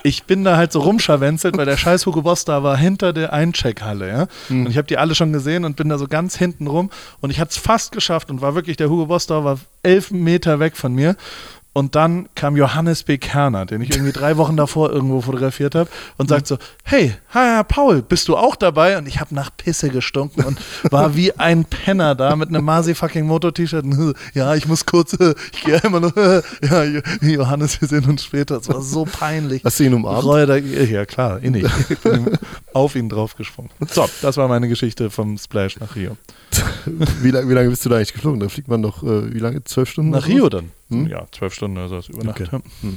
[0.02, 3.32] ich bin da halt so rumscharwenzelt, weil der scheiß Hugo Boss da war hinter der
[3.32, 4.26] Eincheckhalle, ja.
[4.64, 6.90] Und ich habe die alle schon gesehen und bin da so ganz hinten rum
[7.20, 10.10] und ich hatte es fast geschafft und war wirklich, der Hugo Boss da war elf
[10.10, 11.16] Meter weg von mir.
[11.74, 13.16] Und dann kam Johannes B.
[13.16, 17.62] Kerner, den ich irgendwie drei Wochen davor irgendwo fotografiert habe und sagt so, hey, hi,
[17.66, 18.98] Paul, bist du auch dabei?
[18.98, 20.58] Und ich habe nach Pisse gestunken und
[20.90, 23.84] war wie ein Penner da mit einem Masi fucking Moto-T-Shirt.
[23.84, 25.12] und so, Ja, ich muss kurz,
[25.52, 28.58] ich gehe immer noch, äh, ja, Jo- Johannes, wir sehen uns später.
[28.58, 29.64] Es war so peinlich.
[29.64, 30.24] Hast du ihn umarmt?
[30.24, 31.64] Reue da, ja klar, innig.
[31.88, 32.36] Ich bin
[32.74, 33.70] auf ihn draufgesprungen.
[33.88, 36.18] So, das war meine Geschichte vom Splash nach Rio.
[37.22, 38.40] Wie, lang, wie lange bist du da eigentlich geflogen?
[38.40, 39.64] Da fliegt man doch, äh, wie lange?
[39.64, 40.10] Zwölf Stunden?
[40.10, 40.70] Nach Rio dann?
[40.92, 41.06] Hm?
[41.08, 42.40] Ja, zwölf Stunden oder so, über Nacht.
[42.40, 42.48] Okay.
[42.82, 42.90] Ja.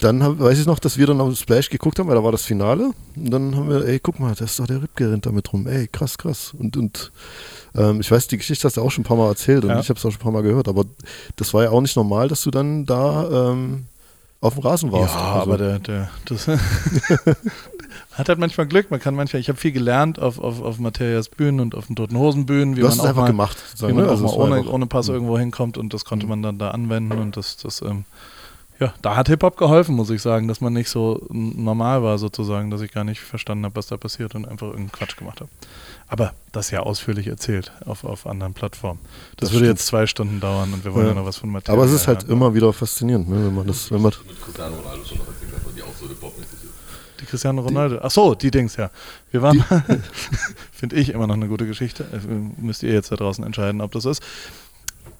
[0.00, 2.32] dann hab, weiß ich noch, dass wir dann auf Splash geguckt haben, weil da war
[2.32, 2.90] das Finale.
[3.16, 5.66] Und dann haben wir, ey, guck mal, da ist doch der Ripke rennt damit rum.
[5.66, 6.52] Ey, krass, krass.
[6.58, 7.12] Und, und
[7.76, 9.78] ähm, ich weiß, die Geschichte hast du auch schon ein paar Mal erzählt und Ja.
[9.80, 10.84] ich habe es auch schon ein paar Mal gehört, aber
[11.36, 13.86] das war ja auch nicht normal, dass du dann da ähm,
[14.40, 15.14] auf dem Rasen warst.
[15.14, 16.46] Ja, Also, aber der, der, das
[18.12, 18.90] hat halt manchmal Glück.
[18.90, 21.96] Man kann manchmal, ich habe viel gelernt auf, auf, auf Materias Bühnen und auf den
[21.96, 23.56] Toten Hosen Bühnen, wie du man hast es auch einfach mal, gemacht.
[23.78, 24.06] wie man ne?
[24.06, 26.58] auch Also mal es war ohne, ohne Pass irgendwo hinkommt und das konnte man dann
[26.58, 28.04] da anwenden und das, das ähm,
[28.80, 32.70] ja, da hat Hip-Hop geholfen, muss ich sagen, dass man nicht so normal war sozusagen,
[32.70, 35.50] dass ich gar nicht verstanden habe, was da passiert und einfach irgendeinen Quatsch gemacht habe.
[36.08, 38.98] Aber das ja ausführlich erzählt auf, auf anderen Plattformen.
[39.36, 39.78] Das, Das würde stimmt.
[39.78, 41.18] jetzt zwei Stunden dauern und wir wollen ja, Ja.
[41.20, 42.32] noch was von Material aber es ist halt haben.
[42.32, 45.82] immer wieder faszinierend, ne, wenn man das, wenn man Mit noch erzählt, hat, weil die
[45.82, 46.72] auch so Hip-Hop-mäßig ist.
[47.20, 47.98] Die Cristiano Ronaldo.
[48.02, 48.90] Ach so, die Dings, ja.
[49.30, 49.64] Wir waren,
[50.70, 52.04] finde ich, immer noch eine gute Geschichte.
[52.12, 54.22] Äh, Müsst ihr jetzt da draußen entscheiden, ob das ist.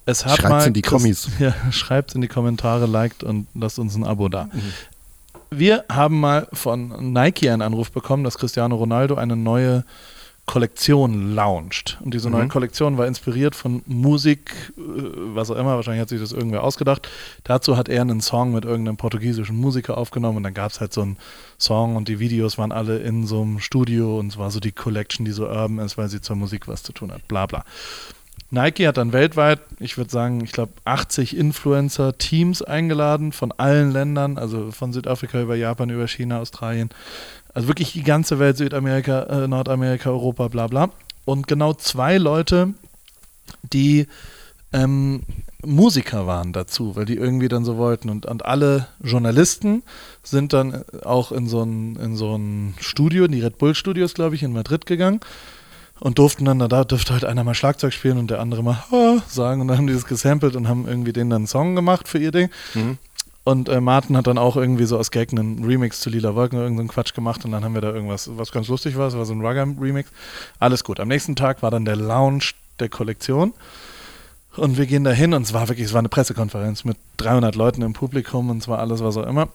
[0.05, 1.31] Es hat Schreibt's mal in die Kommis.
[1.39, 4.45] Ja, schreibt in die Kommentare, liked und lasst uns ein Abo da.
[4.45, 4.51] Mhm.
[5.49, 9.83] Wir haben mal von Nike einen Anruf bekommen, dass Cristiano Ronaldo eine neue
[10.47, 11.99] Kollektion launcht.
[12.05, 12.49] Und diese neue Mhm.
[12.49, 14.81] Kollektion war inspiriert von Musik, äh,
[15.35, 17.09] was auch immer, wahrscheinlich hat sich das irgendwer ausgedacht.
[17.45, 20.93] Dazu hat er einen Song mit irgendeinem portugiesischen Musiker aufgenommen und dann gab es halt
[20.93, 21.17] so einen
[21.59, 24.73] Song und die Videos waren alle in so einem Studio und es war so die
[24.73, 27.27] Collection, die so urban ist, weil sie zur Musik was zu tun hat.
[27.29, 27.65] Bla bla.
[28.51, 34.37] Nike hat dann weltweit, ich würde sagen, ich glaube 80 Influencer-Teams eingeladen von allen Ländern,
[34.37, 36.91] also von Südafrika über Japan, über China, Australien,
[37.55, 40.91] also wirklich die ganze Welt, Südamerika, äh, Nordamerika, Europa, bla bla.
[41.25, 42.75] Und genau zwei Leute,
[43.73, 44.07] die
[44.73, 45.23] ähm,
[45.65, 48.11] Musiker waren dazu, weil die irgendwie dann so wollten.
[48.11, 49.83] Und, und alle Journalisten
[50.23, 52.39] sind dann auch in so ein, in so
[52.81, 55.21] Studio, in die Red Bull Studios, glaube ich, in Madrid gegangen
[56.01, 59.23] und durften dann, da durfte halt einer mal Schlagzeug spielen und der andere mal "Ah"
[59.29, 62.09] sagen und dann haben die das gesampelt und haben irgendwie denen dann einen Song gemacht
[62.09, 62.51] für ihr Ding.
[63.45, 66.59] Und äh, Martin hat dann auch irgendwie so aus Gag einen Remix zu Lila Wolken
[66.59, 69.17] oder irgendeinen Quatsch gemacht und dann haben wir da irgendwas, was ganz lustig war, es
[69.17, 70.11] war so ein Rugger-Remix.
[70.61, 71.01] Alles gut.
[71.01, 73.53] Am nächsten Tag war dann der Launch der Kollektion
[74.57, 77.55] und wir gehen da hin und es war wirklich, es war eine Pressekonferenz mit 300
[77.55, 79.49] Leuten im Publikum und es war alles, was auch immer.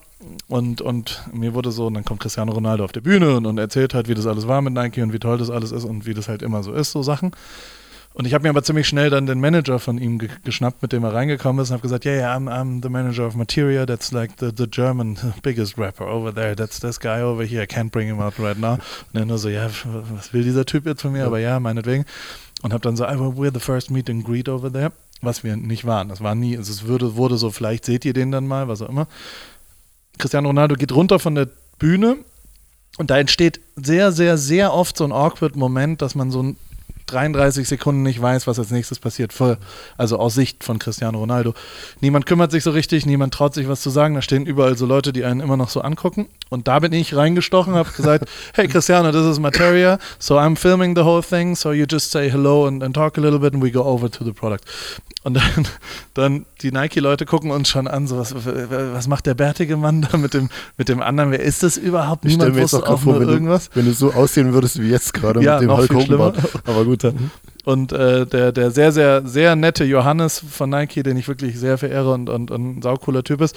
[0.48, 3.58] Und, und mir wurde so, und dann kommt Cristiano Ronaldo auf die Bühne und, und
[3.58, 6.04] erzählt halt, wie das alles war mit Nike und wie toll das alles ist und
[6.04, 7.30] wie das halt immer so ist, so Sachen.
[8.18, 10.92] Und ich habe mir aber ziemlich schnell dann den Manager von ihm ge geschnappt, mit
[10.92, 13.86] dem er reingekommen ist und habe gesagt, yeah, yeah, I'm, I'm the manager of Materia,
[13.86, 17.66] that's like the, the German biggest rapper over there, that's this guy over here, I
[17.66, 18.72] can't bring him out right now.
[19.12, 19.70] Und er nur so, ja,
[20.16, 21.26] was will dieser Typ jetzt von mir?
[21.26, 22.06] Aber ja, meinetwegen.
[22.62, 24.90] Und habe dann so, "Ah, well, we're the first meet and greet over there,
[25.22, 26.08] was wir nicht waren.
[26.08, 28.82] Das war nie, also es würde, wurde so, vielleicht seht ihr den dann mal, was
[28.82, 29.06] auch immer.
[30.18, 31.46] Cristiano Ronaldo geht runter von der
[31.78, 32.16] Bühne
[32.96, 36.56] und da entsteht sehr, sehr, sehr oft so ein awkward Moment, dass man so ein
[37.12, 39.32] 33 Sekunden nicht weiß, was als nächstes passiert.
[39.32, 39.58] Voll,
[39.96, 41.54] also aus Sicht von Cristiano Ronaldo.
[42.00, 44.14] Niemand kümmert sich so richtig, niemand traut sich was zu sagen.
[44.14, 46.28] Da stehen überall so Leute, die einen immer noch so angucken.
[46.50, 50.94] Und da bin ich reingestochen, habe gesagt, hey Cristiano, this is Materia, so I'm filming
[50.96, 53.62] the whole thing, so you just say hello and, and talk a little bit and
[53.62, 54.64] we go over to the product.
[55.24, 55.66] Und dann,
[56.14, 60.16] dann die Nike-Leute gucken uns schon an, so was, was macht der bärtige Mann da
[60.16, 61.32] mit dem, mit dem anderen?
[61.32, 62.24] Wer ist das überhaupt?
[62.24, 63.68] Ich Niemand wusste auch vor, nur wenn irgendwas.
[63.68, 66.18] du, wenn du so aussehen würdest wie jetzt gerade Ja, mit dem noch Hulk viel
[66.18, 66.32] Hogan.
[66.64, 67.30] Aber gut, dann.
[67.64, 71.76] Und äh, der, der sehr, sehr, sehr nette Johannes von Nike, den ich wirklich sehr
[71.76, 73.56] verehre und, und, und ein saucooler Typ ist,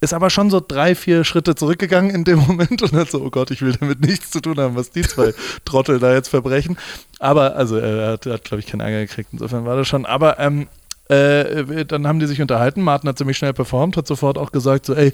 [0.00, 3.30] ist aber schon so drei, vier Schritte zurückgegangen in dem Moment und hat so, oh
[3.30, 5.32] Gott, ich will damit nichts zu tun haben, was die zwei
[5.64, 6.76] Trottel da jetzt verbrechen.
[7.20, 10.04] Aber, also er hat, hat glaube ich, keinen Ärger gekriegt, insofern war das schon.
[10.04, 10.66] Aber ähm,
[11.12, 12.82] äh, dann haben die sich unterhalten.
[12.82, 15.12] Martin hat ziemlich schnell performt, hat sofort auch gesagt, so, ey,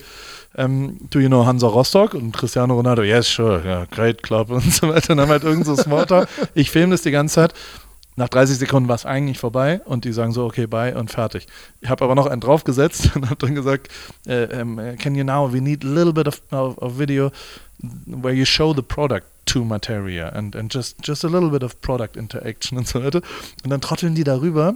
[0.56, 2.14] ähm, do you know Hansa Rostock?
[2.14, 5.12] Und Cristiano Ronaldo, yes, sure, ja, great club und so weiter.
[5.12, 6.28] Und dann halt irgend so Smalltalk.
[6.54, 7.54] Ich filme das die ganze Zeit.
[8.16, 11.46] Nach 30 Sekunden war es eigentlich vorbei und die sagen so, okay, bye und fertig.
[11.80, 13.88] Ich habe aber noch einen draufgesetzt und habe dann gesagt,
[14.26, 17.30] äh, ähm, can you now, we need a little bit of, of, of video
[18.06, 21.80] where you show the product to Materia and, and just, just a little bit of
[21.80, 23.20] product interaction und so weiter.
[23.62, 24.74] Und dann trotteln die darüber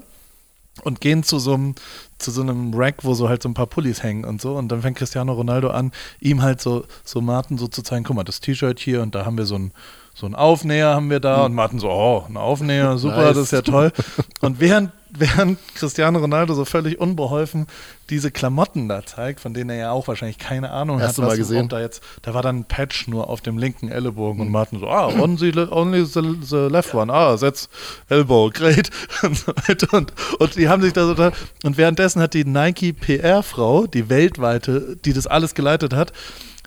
[0.85, 1.75] und gehen zu so einem
[2.19, 4.69] zu so einem Rack, wo so halt so ein paar Pullis hängen und so und
[4.69, 8.25] dann fängt Cristiano Ronaldo an, ihm halt so so Martin so zu zeigen, guck mal,
[8.25, 9.73] das T-Shirt hier und da haben wir so ein
[10.15, 13.35] so ein Aufnäher haben wir da und Martin so, oh, ein Aufnäher, super, Nice.
[13.35, 13.93] das ist ja toll.
[14.41, 17.67] Und während während Cristiano Ronaldo so völlig unbeholfen
[18.11, 21.29] diese Klamotten da zeigt, von denen er ja auch wahrscheinlich keine Ahnung Hast du hat,
[21.29, 21.69] mal was gesehen?
[21.69, 24.89] da jetzt, da war dann ein Patch nur auf dem linken Ellenbogen und Martin so,
[24.89, 27.69] ah, only, only the, the left one, ah, that's
[28.09, 28.91] elbow, great.
[29.23, 29.93] Und so weiter.
[29.97, 31.31] Und, und die haben sich da so da,
[31.63, 36.13] und währenddessen hat die Nike PR-Frau, die weltweite, die das alles geleitet hat,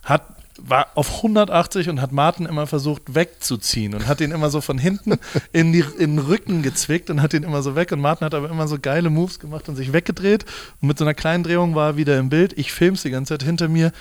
[0.04, 0.24] hat
[0.58, 4.78] war auf 180 und hat Martin immer versucht wegzuziehen und hat ihn immer so von
[4.78, 5.20] hinten
[5.52, 8.34] in, die, in den Rücken gezwickt und hat ihn immer so weg und Martin hat
[8.34, 10.46] aber immer so geile Moves gemacht und sich weggedreht
[10.82, 12.58] und mit so einer kleinen Drehung war er wieder im Bild.
[12.58, 13.92] Ich film's die ganze Zeit hinter mir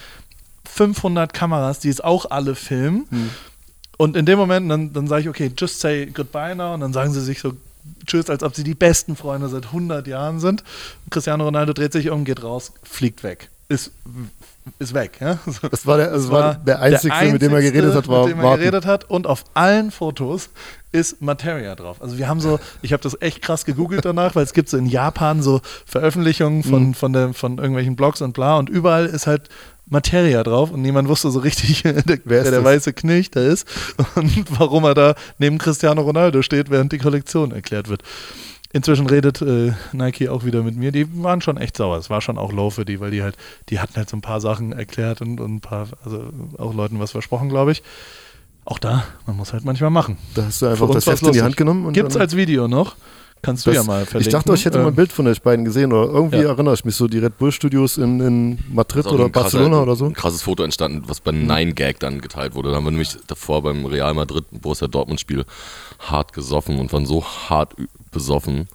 [0.64, 3.06] 500 Kameras, die es auch alle filmen.
[3.96, 6.74] Und in dem Moment, dann, dann sage ich, okay, just say goodbye now.
[6.74, 7.52] Und dann sagen sie sich so
[8.06, 10.64] Tschüss, als ob sie die besten Freunde seit 100 Jahren sind.
[11.10, 13.50] Cristiano Ronaldo dreht sich um, geht raus, fliegt weg.
[13.68, 13.92] Ist,
[14.78, 15.18] ist weg.
[15.20, 15.38] Ja?
[15.46, 15.68] So.
[15.68, 18.38] Das war der, das war der einzige, mit dem er geredet hat, war mit dem
[18.38, 18.60] er Martin.
[18.60, 19.08] geredet hat.
[19.10, 20.50] Und auf allen Fotos
[20.92, 22.00] ist Materia drauf.
[22.00, 24.76] Also wir haben so, ich habe das echt krass gegoogelt danach, weil es gibt so
[24.76, 26.94] in Japan so Veröffentlichungen von, Mhm.
[26.94, 29.48] von, der, von irgendwelchen Blogs und bla und überall ist halt
[29.86, 32.64] Materia drauf und niemand wusste so richtig, der, wer der das?
[32.64, 33.66] weiße Knilch da ist
[34.14, 38.02] und warum er da neben Cristiano Ronaldo steht, während die Kollektion erklärt wird.
[38.74, 40.90] Inzwischen redet äh, Nike auch wieder mit mir.
[40.92, 41.96] Die waren schon echt sauer.
[41.96, 43.36] Es war schon auch low für die, weil die halt,
[43.68, 46.24] die hatten halt so ein paar Sachen erklärt und, und ein paar, also
[46.58, 47.82] auch Leuten was versprochen, glaube ich.
[48.64, 50.18] Auch da, man muss halt manchmal machen.
[50.34, 51.42] Da hast du einfach das Heft in die.
[51.42, 51.86] Hand genommen.
[51.86, 52.96] Und Gibt's dann- als Video noch?
[53.42, 54.20] Kannst du das, ja mal verlinken.
[54.26, 56.48] Ich dachte, ich hätte mal ein Ähm, Bild von euch beiden gesehen oder irgendwie Ja.
[56.48, 59.96] erinnere ich mich so die Red Bull Studios in, in Madrid oder krasser- Barcelona oder
[59.96, 60.06] so.
[60.06, 61.46] Ein krasses Foto entstanden, was bei Mhm.
[61.46, 62.70] Nine Gag dann geteilt wurde.
[62.70, 65.44] Da haben wir nämlich davor beim Real Madrid Borussia Dortmund Spiel
[65.98, 67.74] hart gesoffen und waren so hart
[68.14, 68.68] besoffen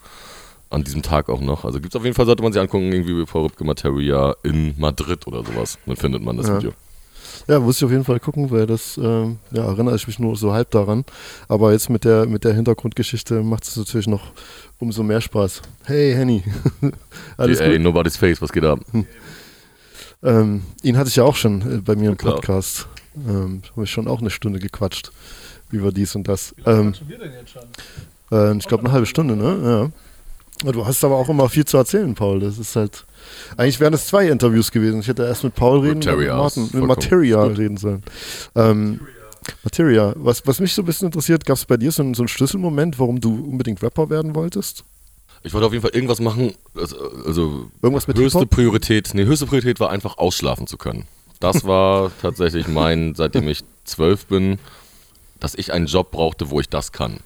[0.70, 1.64] an diesem Tag auch noch.
[1.64, 4.74] Also gibt es auf jeden Fall, sollte man sich angucken, irgendwie Paul Rübke Materia in
[4.78, 5.78] Madrid oder sowas.
[5.86, 6.58] Dann findet man das Ja.
[6.58, 6.72] Video.
[7.48, 10.36] Ja, muss ich auf jeden Fall gucken, weil das, ähm, ja, erinnere ich mich nur
[10.36, 11.04] so halb daran.
[11.48, 14.32] Aber jetzt mit der, mit der Hintergrundgeschichte macht es natürlich noch
[14.78, 15.62] umso mehr Spaß.
[15.84, 16.42] Hey, Henny.
[17.36, 17.82] Alles Ey, gut?
[17.82, 18.80] nobody's face, was geht ab?
[20.22, 22.34] Ähm, ihn hatte ich ja auch schon äh, bei mir im Klar.
[22.34, 22.86] Podcast.
[23.16, 25.10] Ähm, habe ich schon auch eine Stunde gequatscht
[25.70, 26.54] über dies und das.
[26.66, 26.92] Ähm,
[28.30, 29.90] äh, ich glaube eine halbe Stunde, ne?
[30.64, 30.72] Ja.
[30.72, 32.40] Du hast aber auch immer viel zu erzählen, Paul.
[32.40, 33.06] Das ist halt.
[33.56, 35.00] Eigentlich wären es zwei Interviews gewesen.
[35.00, 38.02] Ich hätte erst mit Paul reden und mit Martin, mit Materia reden sollen.
[38.54, 39.00] Ähm,
[39.64, 42.22] Materia, was, was mich so ein bisschen interessiert, gab es bei dir so einen, so
[42.22, 44.84] einen Schlüsselmoment, warum du unbedingt Rapper werden wolltest?
[45.42, 48.46] Ich wollte auf jeden Fall irgendwas machen, also, also Irgendwas mit höchste?
[48.46, 51.06] Priorität, nee, höchste Priorität war einfach ausschlafen zu können.
[51.40, 54.58] Das war tatsächlich mein, seitdem ich zwölf bin,
[55.38, 57.20] dass ich einen Job brauchte, wo ich das kann.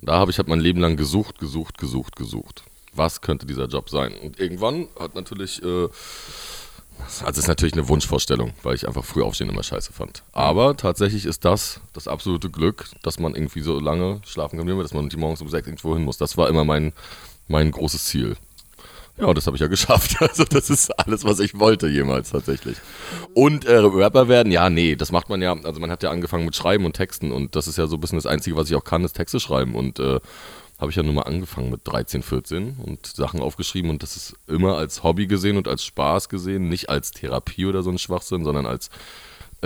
[0.00, 2.64] Und da habe ich halt mein Leben lang gesucht, gesucht, gesucht, gesucht.
[2.94, 4.14] Was könnte dieser Job sein?
[4.22, 5.88] Und irgendwann hat natürlich, äh,
[7.20, 10.22] also es ist natürlich eine Wunschvorstellung, weil ich einfach früh aufstehen immer scheiße fand.
[10.32, 14.94] Aber tatsächlich ist das das absolute Glück, dass man irgendwie so lange schlafen kann, dass
[14.94, 16.16] man nicht morgens um sechs irgendwo hin muss.
[16.18, 16.92] Das war immer mein,
[17.48, 18.36] mein großes Ziel.
[19.18, 20.16] Ja, das habe ich ja geschafft.
[20.20, 22.76] Also das ist alles, was ich wollte jemals tatsächlich.
[23.34, 26.44] Und äh, Rapper werden, ja, nee, das macht man ja, also man hat ja angefangen
[26.44, 28.76] mit Schreiben und Texten und das ist ja so ein bisschen das Einzige, was ich
[28.76, 30.20] auch kann, ist Texte schreiben und äh,
[30.78, 34.36] habe ich ja nur mal angefangen mit 13, 14 und Sachen aufgeschrieben und das ist
[34.46, 38.44] immer als Hobby gesehen und als Spaß gesehen, nicht als Therapie oder so ein Schwachsinn,
[38.44, 38.90] sondern als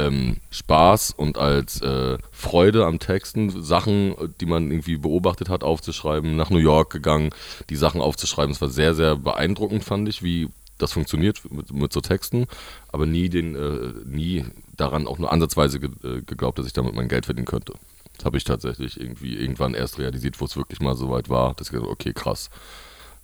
[0.06, 6.36] ähm, Spaß und als äh, Freude am Texten, Sachen, die man irgendwie beobachtet hat, aufzuschreiben,
[6.36, 7.30] nach New York gegangen,
[7.68, 8.52] die Sachen aufzuschreiben.
[8.52, 12.46] Es war sehr, sehr beeindruckend, fand ich, wie das funktioniert mit, mit so Texten,
[12.88, 14.44] aber nie den, äh, nie
[14.76, 17.74] daran auch nur ansatzweise ge äh, geglaubt, dass ich damit mein Geld verdienen könnte.
[18.16, 21.54] Das habe ich tatsächlich irgendwie irgendwann erst realisiert, wo es wirklich mal so weit war,
[21.54, 22.50] dass ich gesagt okay, krass.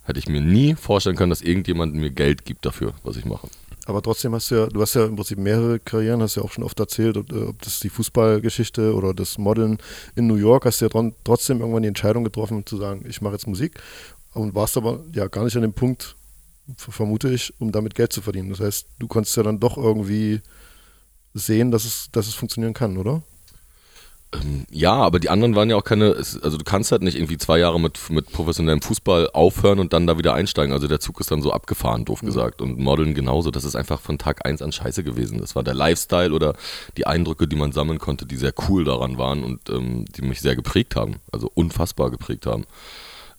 [0.03, 3.49] Hätte ich mir nie vorstellen können, dass irgendjemand mir Geld gibt dafür, was ich mache.
[3.87, 6.51] Aber trotzdem hast du ja, du hast ja im Prinzip mehrere Karrieren, hast ja auch
[6.51, 9.77] schon oft erzählt, ob, äh, ob das die Fußballgeschichte oder das Modeln
[10.13, 13.33] in New York, hast du ja trotzdem irgendwann die Entscheidung getroffen zu sagen, ich mache
[13.35, 13.79] jetzt Musik
[14.33, 16.17] und warst aber ja gar nicht an dem Punkt,
[16.75, 18.49] ver- vermute ich, um damit Geld zu verdienen.
[18.49, 20.41] Das heißt, du konntest ja dann doch irgendwie
[21.33, 23.23] sehen, dass es, dass es funktionieren kann, oder?
[24.33, 27.37] Ähm, Ja, aber die anderen waren ja auch keine, also du kannst halt nicht irgendwie
[27.37, 30.73] zwei Jahre mit, mit professionellem Fußball aufhören und dann da wieder einsteigen.
[30.73, 32.61] Also der Zug ist dann so abgefahren, doof gesagt.
[32.61, 33.51] Und Modeln genauso.
[33.51, 35.39] Das ist einfach von Tag eins an scheiße gewesen.
[35.39, 36.55] Das war der Lifestyle oder
[36.97, 40.41] die Eindrücke, die man sammeln konnte, die sehr cool daran waren und ähm, die mich
[40.41, 41.15] sehr geprägt haben.
[41.31, 42.65] Also unfassbar geprägt haben.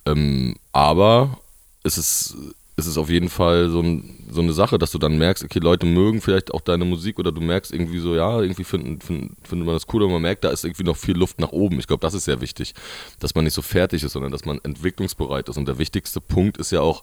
[0.07, 1.38] Ähm, aber
[1.83, 2.37] es ist,
[2.79, 5.59] es ist auf jeden Fall so, ein, so eine Sache, dass du dann merkst, okay,
[5.59, 9.37] Leute mögen vielleicht auch deine Musik oder du merkst irgendwie so, ja, irgendwie finden, finden,
[9.43, 11.81] findet man das cool, aber man merkt, da ist irgendwie noch viel Luft nach oben.
[11.81, 12.75] Ich glaube, das ist sehr wichtig,
[13.19, 15.57] dass man nicht so fertig ist, sondern dass man entwicklungsbereit ist.
[15.57, 17.03] Und der wichtigste Punkt ist ja auch,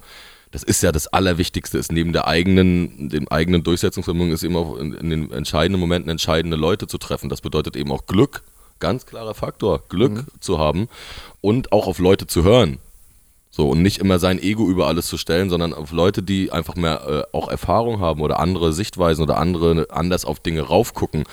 [0.52, 4.78] das ist ja das Allerwichtigste, ist neben der eigenen, dem eigenen Durchsetzungsvermögen, ist eben auch
[4.78, 7.28] in, in den entscheidenden Momenten entscheidende Leute zu treffen.
[7.28, 8.44] Das bedeutet eben auch Glück,
[8.80, 10.88] ganz klarer Faktor, Glück zu haben
[11.42, 12.80] und auch auf Leute zu hören.
[13.56, 16.76] So, und nicht immer sein Ego über alles zu stellen, sondern auf Leute, die einfach
[16.76, 21.24] mehr äh, auch Erfahrung haben oder andere Sichtweisen oder andere anders auf Dinge raufgucken,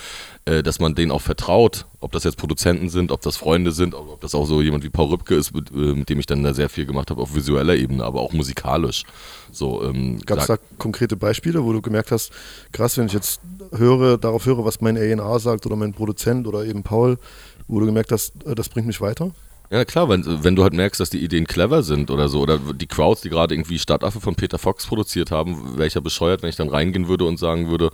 [0.45, 3.97] äh, dass man denen auch vertraut, ob das jetzt Produzenten sind, ob das Freunde sind,
[3.97, 6.45] ob das auch so jemand wie Paul Rübke ist, mit, äh, mit dem ich dann
[6.45, 9.03] da sehr viel gemacht habe, auf visueller Ebene, aber auch musikalisch.
[9.51, 12.31] So, ähm, Gab es da konkrete Beispiele, wo du gemerkt hast,
[12.71, 13.41] krass, wenn ich jetzt
[13.73, 17.19] höre, darauf höre, was mein A&R sagt oder mein Produzent oder eben Paul,
[17.67, 19.33] wo du gemerkt hast, äh, das bringt mich weiter?
[19.73, 22.59] Ja, klar, wenn, wenn du halt merkst, dass die Ideen clever sind oder so, oder
[22.59, 26.57] die Crowds, die gerade irgendwie Stadtaffe von Peter Fox produziert haben, welcher bescheuert, wenn ich
[26.57, 27.91] dann reingehen würde und sagen würde,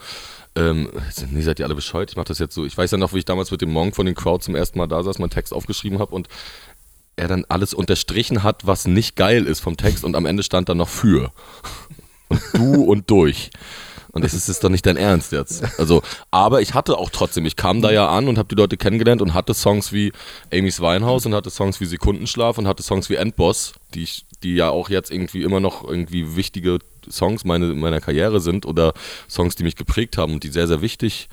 [0.57, 0.91] ähm,
[1.31, 2.11] nee, seid ihr alle bescheuert?
[2.11, 2.65] Ich mache das jetzt so.
[2.65, 4.77] Ich weiß ja noch, wie ich damals mit dem Monk von den Crowd zum ersten
[4.77, 6.27] Mal da saß, meinen Text aufgeschrieben habe und
[7.15, 10.69] er dann alles unterstrichen hat, was nicht geil ist vom Text und am Ende stand
[10.69, 11.31] dann noch für.
[12.29, 13.51] Und du und durch.
[14.19, 15.63] Und das ist, ist doch nicht dein Ernst jetzt.
[15.79, 16.03] Also,
[16.33, 19.23] aber ich hatte auch trotzdem, ich kam da ja an und habe die Leute kennengelernt
[19.23, 20.11] und hatte Songs wie
[20.53, 24.57] Amy's Weinhaus und hatte Songs wie Sekundenschlaf und hatte Songs wie Endboss, die ich, die
[24.57, 28.93] ja auch jetzt irgendwie immer noch irgendwie wichtige Songs meine, meiner Karriere sind oder
[29.31, 31.29] Songs, die mich geprägt haben und die sehr, sehr wichtig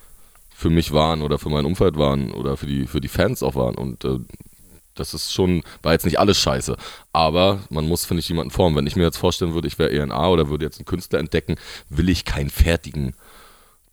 [0.55, 3.55] für mich waren oder für mein Umfeld waren oder für die, für die Fans auch
[3.55, 3.73] waren.
[3.73, 4.19] Und äh,
[4.95, 6.75] das ist schon, war jetzt nicht alles scheiße.
[7.13, 8.75] Aber man muss, finde ich, jemanden formen.
[8.75, 11.55] Wenn ich mir jetzt vorstellen würde, ich wäre ENA oder würde jetzt einen Künstler entdecken,
[11.89, 13.15] will ich keinen fertigen,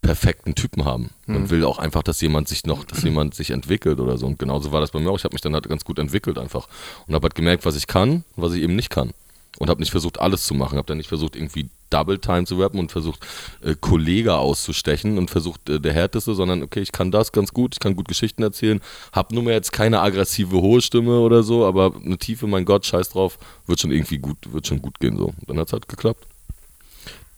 [0.01, 1.11] perfekten Typen haben.
[1.27, 4.27] Man will auch einfach, dass jemand sich noch, dass jemand sich entwickelt oder so.
[4.27, 5.19] Und genauso war das bei mir auch.
[5.19, 6.69] Ich habe mich dann halt ganz gut entwickelt einfach.
[7.07, 9.13] Und habe halt gemerkt, was ich kann und was ich eben nicht kann.
[9.59, 10.79] Und habe nicht versucht, alles zu machen.
[10.79, 13.27] Habe dann nicht versucht, irgendwie Double Time zu rappen und versucht,
[13.63, 17.75] äh, Kollege auszustechen und versucht, äh, der Härteste, sondern okay, ich kann das ganz gut,
[17.75, 18.81] ich kann gut Geschichten erzählen,
[19.13, 22.87] habe nur mehr jetzt keine aggressive hohe Stimme oder so, aber eine tiefe, mein Gott,
[22.87, 25.27] scheiß drauf, wird schon irgendwie gut, wird schon gut gehen so.
[25.27, 26.27] Und dann hat es halt geklappt.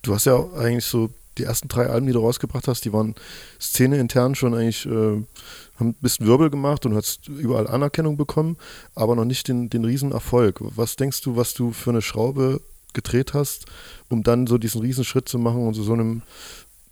[0.01, 3.15] Du hast ja eigentlich so die ersten drei Alben, die du rausgebracht hast, die waren
[3.59, 8.57] szeneintern schon eigentlich, äh, haben ein bisschen Wirbel gemacht und hast überall Anerkennung bekommen,
[8.93, 10.59] aber noch nicht den, den riesen Erfolg.
[10.61, 12.61] Was denkst du, was du für eine Schraube
[12.95, 13.65] gedreht hast,
[14.09, 16.23] um dann so diesen riesen Schritt zu machen und so, so einem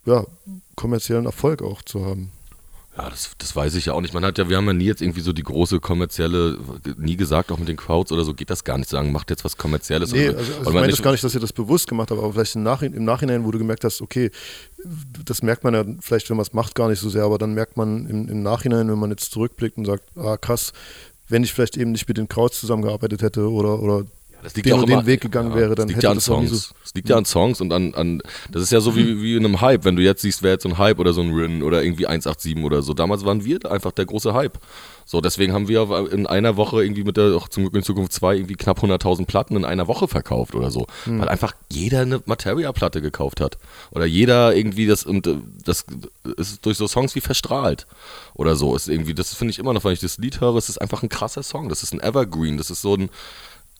[0.05, 0.25] ja,
[0.75, 2.31] kommerziellen Erfolg auch zu haben?
[2.95, 4.13] Ja, das, das weiß ich ja auch nicht.
[4.13, 6.59] Man hat ja, wir haben ja nie jetzt irgendwie so die große kommerzielle,
[6.97, 9.43] nie gesagt, auch mit den Crowds oder so geht das gar nicht sagen, macht jetzt
[9.43, 10.11] was Kommerzielles.
[10.11, 12.21] Nee, oder, also, also ich meine das gar nicht, dass ihr das bewusst gemacht habt,
[12.21, 14.29] aber vielleicht im Nachhinein, im Nachhinein, wo du gemerkt hast, okay,
[15.25, 17.55] das merkt man ja vielleicht, wenn man es macht, gar nicht so sehr, aber dann
[17.55, 20.71] merkt man im, im Nachhinein, wenn man jetzt zurückblickt und sagt, ah krass,
[21.29, 24.05] wenn ich vielleicht eben nicht mit den Crowds zusammengearbeitet hätte oder, oder
[24.43, 26.17] das liegt den ja auch immer, den Weg gegangen wäre, dann liegt hätte ja an
[26.17, 26.49] das Songs.
[26.51, 28.21] so- Es liegt ja an Songs und an, an
[28.51, 29.85] das ist ja so wie, wie in einem Hype.
[29.85, 32.05] Wenn du jetzt siehst, wer jetzt so ein Hype oder so ein Rin oder irgendwie
[32.07, 32.93] 187 oder so.
[32.93, 34.59] Damals waren wir einfach der große Hype.
[35.05, 38.13] So, deswegen haben wir in einer Woche irgendwie mit der, auch zum Glück in Zukunft
[38.13, 40.87] 2 irgendwie knapp 100.000 Platten in einer Woche verkauft oder so.
[41.03, 41.19] Hm.
[41.19, 43.57] Weil einfach jeder eine Materia-Platte gekauft hat.
[43.91, 45.35] Oder jeder irgendwie das, und äh,
[45.65, 45.85] das
[46.37, 47.85] ist durch so Songs wie verstrahlt
[48.33, 48.75] oder so.
[48.77, 51.03] Ist irgendwie, das finde ich immer noch, wenn ich das Lied höre, es ist einfach
[51.03, 51.67] ein krasser Song.
[51.67, 52.57] Das ist ein Evergreen.
[52.57, 53.09] Das ist so ein,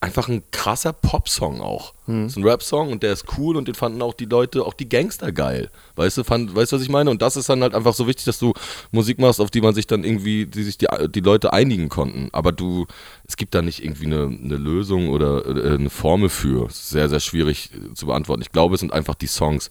[0.04, 1.94] einfach ein krasser Pop-Song auch.
[2.08, 2.24] Hm.
[2.24, 4.74] Das ist ein Rap-Song und der ist cool und den fanden auch die Leute, auch
[4.74, 5.72] die Gangster geil.
[5.96, 7.10] Weißt du, fand, weißt du, was ich meine?
[7.10, 8.54] Und das ist dann halt einfach so wichtig, dass du
[8.92, 12.28] Musik machst, auf die man sich dann irgendwie, die sich die, die Leute einigen konnten.
[12.34, 12.86] Aber du,
[13.26, 16.68] es gibt da nicht irgendwie eine, eine Lösung oder äh, eine Formel für.
[16.70, 18.42] Sehr, sehr schwierig äh, zu beantworten.
[18.42, 19.70] Ich glaube, es sind einfach die Songs,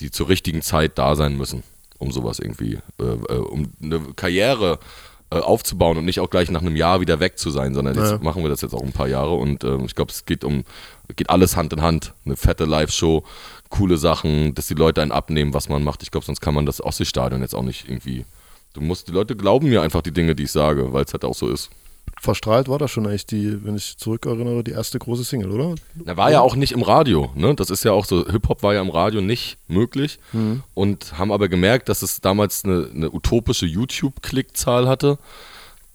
[0.00, 1.62] die zur richtigen Zeit da sein müssen,
[1.98, 6.62] um sowas irgendwie, äh, äh, um eine Karriere äh, aufzubauen und nicht auch gleich nach
[6.62, 8.18] einem Jahr wieder weg zu sein, sondern jetzt Ja.
[8.18, 10.64] machen wir das jetzt auch ein paar Jahre und ähm, ich glaube, es geht um,
[11.16, 12.14] geht alles Hand in Hand.
[12.24, 13.24] Eine fette Live-Show,
[13.68, 16.02] coole Sachen, dass die Leute einen abnehmen, was man macht.
[16.02, 18.24] Ich glaube, sonst kann man das Ostseestadion jetzt auch nicht irgendwie.
[18.72, 21.24] Du musst, die Leute glauben mir einfach die Dinge, die ich sage, weil es halt
[21.24, 21.70] auch so ist.
[22.20, 25.74] Verstrahlt war das schon eigentlich die, wenn ich zurückerinnere, die erste große Single, oder?
[26.04, 27.54] Er war ja auch nicht im Radio, ne?
[27.54, 30.18] Das ist ja auch so, Hip-Hop war ja im Radio nicht möglich
[30.74, 35.18] und haben aber gemerkt, dass es damals eine, eine utopische YouTube-Klickzahl hatte,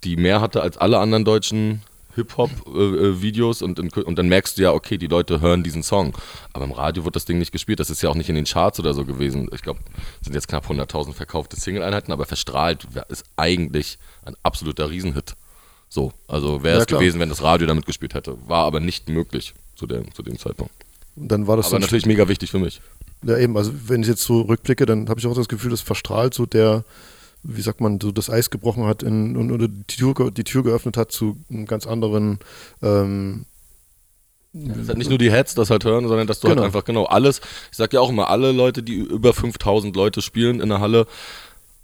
[0.03, 1.81] die mehr hatte als alle anderen deutschen
[2.15, 6.13] Hip-Hop-Videos und, in- und dann merkst du ja, okay, die Leute hören diesen Song.
[6.53, 8.45] Aber im Radio wird das Ding nicht gespielt, das ist ja auch nicht in den
[8.45, 9.49] Charts oder so gewesen.
[9.53, 9.79] Ich glaube,
[10.21, 15.33] es sind jetzt knapp 100.000 verkaufte Single-Einheiten, aber verstrahlt ist eigentlich ein absoluter Riesenhit.
[15.93, 16.99] So, also wäre Ja, es klar.
[16.99, 18.35] gewesen, wenn das Radio damit gespielt hätte.
[18.47, 20.73] War aber nicht möglich zu dem, zu dem Zeitpunkt.
[21.15, 22.81] Und dann war das Aber natürlich mega wichtig für mich.
[23.23, 25.81] Ja, eben, also wenn ich jetzt so rückblicke, dann habe ich auch das Gefühl, dass
[25.81, 26.83] verstrahlt so der,
[27.43, 30.63] wie sagt man, so das Eis gebrochen hat in, und, oder die Tür, die Tür
[30.63, 32.39] geöffnet hat zu einem ganz anderen
[32.81, 33.45] ähm,
[34.53, 36.61] Das ist halt nicht nur die Heads das halt hören, sondern dass du Genau.
[36.61, 37.39] halt einfach genau alles,
[37.71, 41.05] ich sag ja auch immer, alle Leute, die über 5000 Leute spielen in der Halle,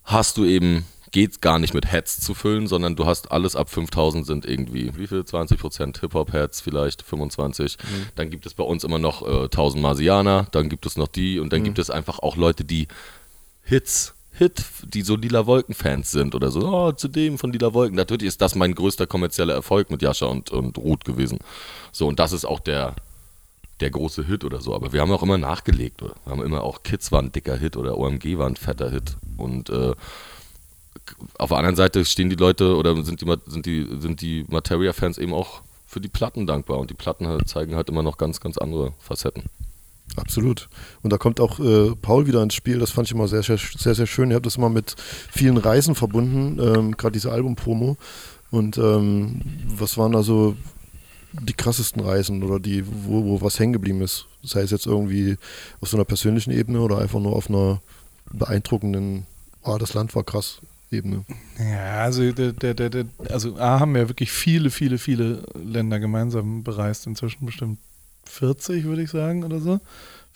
[0.04, 3.70] hast du eben, geht gar nicht mit Heads zu füllen, sondern du hast alles ab
[3.70, 5.26] 5000 sind irgendwie, wie viel?
[5.26, 7.78] 20 Prozent Hip-Hop-Heads vielleicht, 25.
[8.16, 11.40] Dann gibt es bei uns immer noch äh, 1000 Marsianer, dann gibt es noch die
[11.40, 12.88] und dann gibt es einfach auch Leute, die
[13.64, 17.96] Hits, Hit, die so Lila Wolken-Fans sind oder so, oh, zu dem von Lila Wolken.
[17.96, 21.40] Natürlich ist das mein größter kommerzieller Erfolg mit Jascha und, und Ruth gewesen.
[21.92, 22.96] So, und das ist auch der,
[23.80, 24.74] der große Hit oder so.
[24.74, 26.02] Aber wir haben auch immer nachgelegt.
[26.02, 26.16] Oder?
[26.24, 29.18] Wir haben immer auch Kids war ein dicker Hit oder OMG war ein fetter Hit.
[29.38, 29.94] Und äh,
[31.38, 35.18] auf der anderen Seite stehen die Leute oder sind die, sind die, sind die Materia-Fans
[35.18, 36.78] eben auch für die Platten dankbar.
[36.78, 39.44] Und die Platten halt zeigen halt immer noch ganz, ganz andere Facetten.
[40.16, 40.70] Absolut.
[41.02, 42.80] Und da kommt auch äh, Paul wieder ins Spiel.
[42.80, 44.30] Das fand ich immer sehr, sehr, sehr, sehr schön.
[44.30, 44.96] Ihr habt das immer mit
[45.32, 47.98] vielen Reisen verbunden, ähm, gerade diese Album-Promo.
[48.52, 50.56] Und ähm, was waren da so
[51.34, 54.26] die krassesten Reisen oder die, wo, wo was hängen geblieben ist?
[54.44, 55.38] Sei es jetzt irgendwie
[55.80, 57.82] auf so einer persönlichen Ebene oder einfach nur auf einer
[58.32, 59.28] beeindruckenden,
[59.64, 60.62] ah, das Land war krass,
[60.92, 61.24] Ebene.
[61.60, 66.64] Ja, also, der, der, der, also A haben wir wirklich viele, viele, viele Länder gemeinsam
[66.64, 67.06] bereist.
[67.06, 67.80] Inzwischen bestimmt
[68.26, 69.80] 40, würde ich sagen, oder so.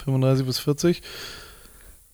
[0.03, 1.01] 35 bis 40.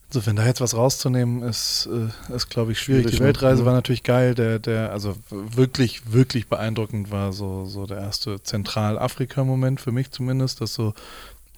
[0.08, 3.06] Insofern da jetzt was rauszunehmen, ist, äh, ist glaube ich, schwierig.
[3.06, 3.26] Die ne?
[3.26, 3.66] Weltreise Mhm.
[3.66, 4.34] war natürlich geil.
[4.34, 10.60] Der, der, also wirklich, wirklich beeindruckend war so, so der erste Zentralafrika-Moment für mich zumindest,
[10.60, 10.94] dass so,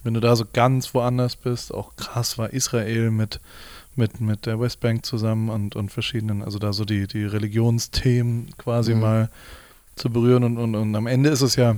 [0.03, 3.39] wenn du da so ganz woanders bist, auch krass war Israel mit,
[3.97, 8.93] mit, mit der Westbank zusammen und, und verschiedenen, also da so die, die Religionsthemen quasi
[8.93, 8.99] Mhm.
[9.01, 9.29] mal
[9.95, 11.77] zu berühren und, und, und am Ende ist es ja,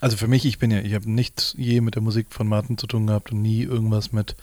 [0.00, 2.78] also für mich, ich bin ja, ich habe nicht je mit der Musik von Martin
[2.78, 4.36] zu tun gehabt und nie irgendwas mit,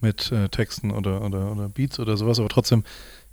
[0.00, 2.84] mit äh, Texten oder, oder, oder Beats oder sowas, aber trotzdem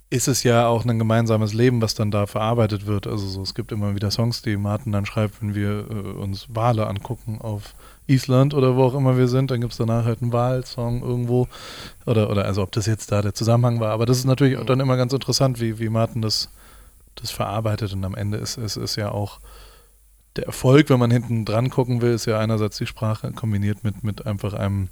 [0.08, 3.06] ist es ja auch ein gemeinsames Leben, was dann da verarbeitet wird.
[3.08, 6.46] Also so, es gibt immer wieder Songs, die Martin dann schreibt, wenn wir äh, uns
[6.54, 7.74] Wale angucken auf
[8.06, 11.48] Island oder wo auch immer wir sind, dann gibt es danach halt einen Wahlsong irgendwo.
[12.04, 13.90] Oder, oder also ob das jetzt da der Zusammenhang war.
[13.90, 16.50] Aber das ist natürlich dann immer ganz interessant, wie, wie Martin das,
[17.16, 17.92] das verarbeitet.
[17.92, 19.40] Und am Ende ist es ist ja auch
[20.36, 24.04] der Erfolg, wenn man hinten dran gucken will, ist ja einerseits die Sprache kombiniert mit,
[24.04, 24.88] mit einfach einem,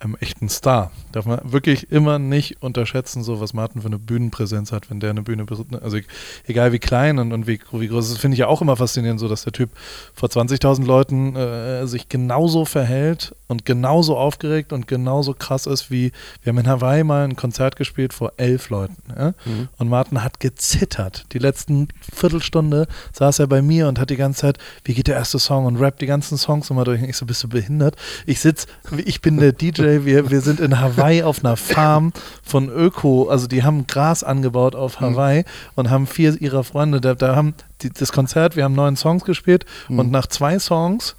[0.00, 0.90] einem echten Star.
[1.12, 5.10] Darf man wirklich immer nicht unterschätzen, so was Martin für eine Bühnenpräsenz hat, wenn der
[5.10, 5.82] eine Bühne betritt.
[5.82, 6.04] Also e-
[6.46, 9.20] egal wie klein und, und wie, wie groß, das finde ich ja auch immer faszinierend,
[9.20, 9.70] so dass der Typ
[10.12, 16.12] vor 20.000 Leuten äh, sich genauso verhält und genauso aufgeregt und genauso krass ist wie,
[16.42, 18.96] wir haben in Hawaii mal ein Konzert gespielt vor elf Leuten.
[19.16, 19.34] Ja?
[19.78, 21.24] Und Martin hat gezittert.
[21.32, 25.16] Die letzten Viertelstunde saß er bei mir und hat die ganze Zeit, wie geht der
[25.16, 27.02] erste Song und rappt die ganzen Songs immer durch.
[27.02, 27.96] Ich so, bist du behindert?
[28.26, 28.66] Ich sitz,
[29.04, 32.12] ich bin der DJ, wir, wir sind in Hawaii auf einer Farm
[32.42, 37.14] von Öko, also die haben Gras angebaut auf Hawaii und haben vier ihrer Freunde, da,
[37.14, 41.16] da haben die, das Konzert, wir haben neun Songs gespielt und nach zwei Songs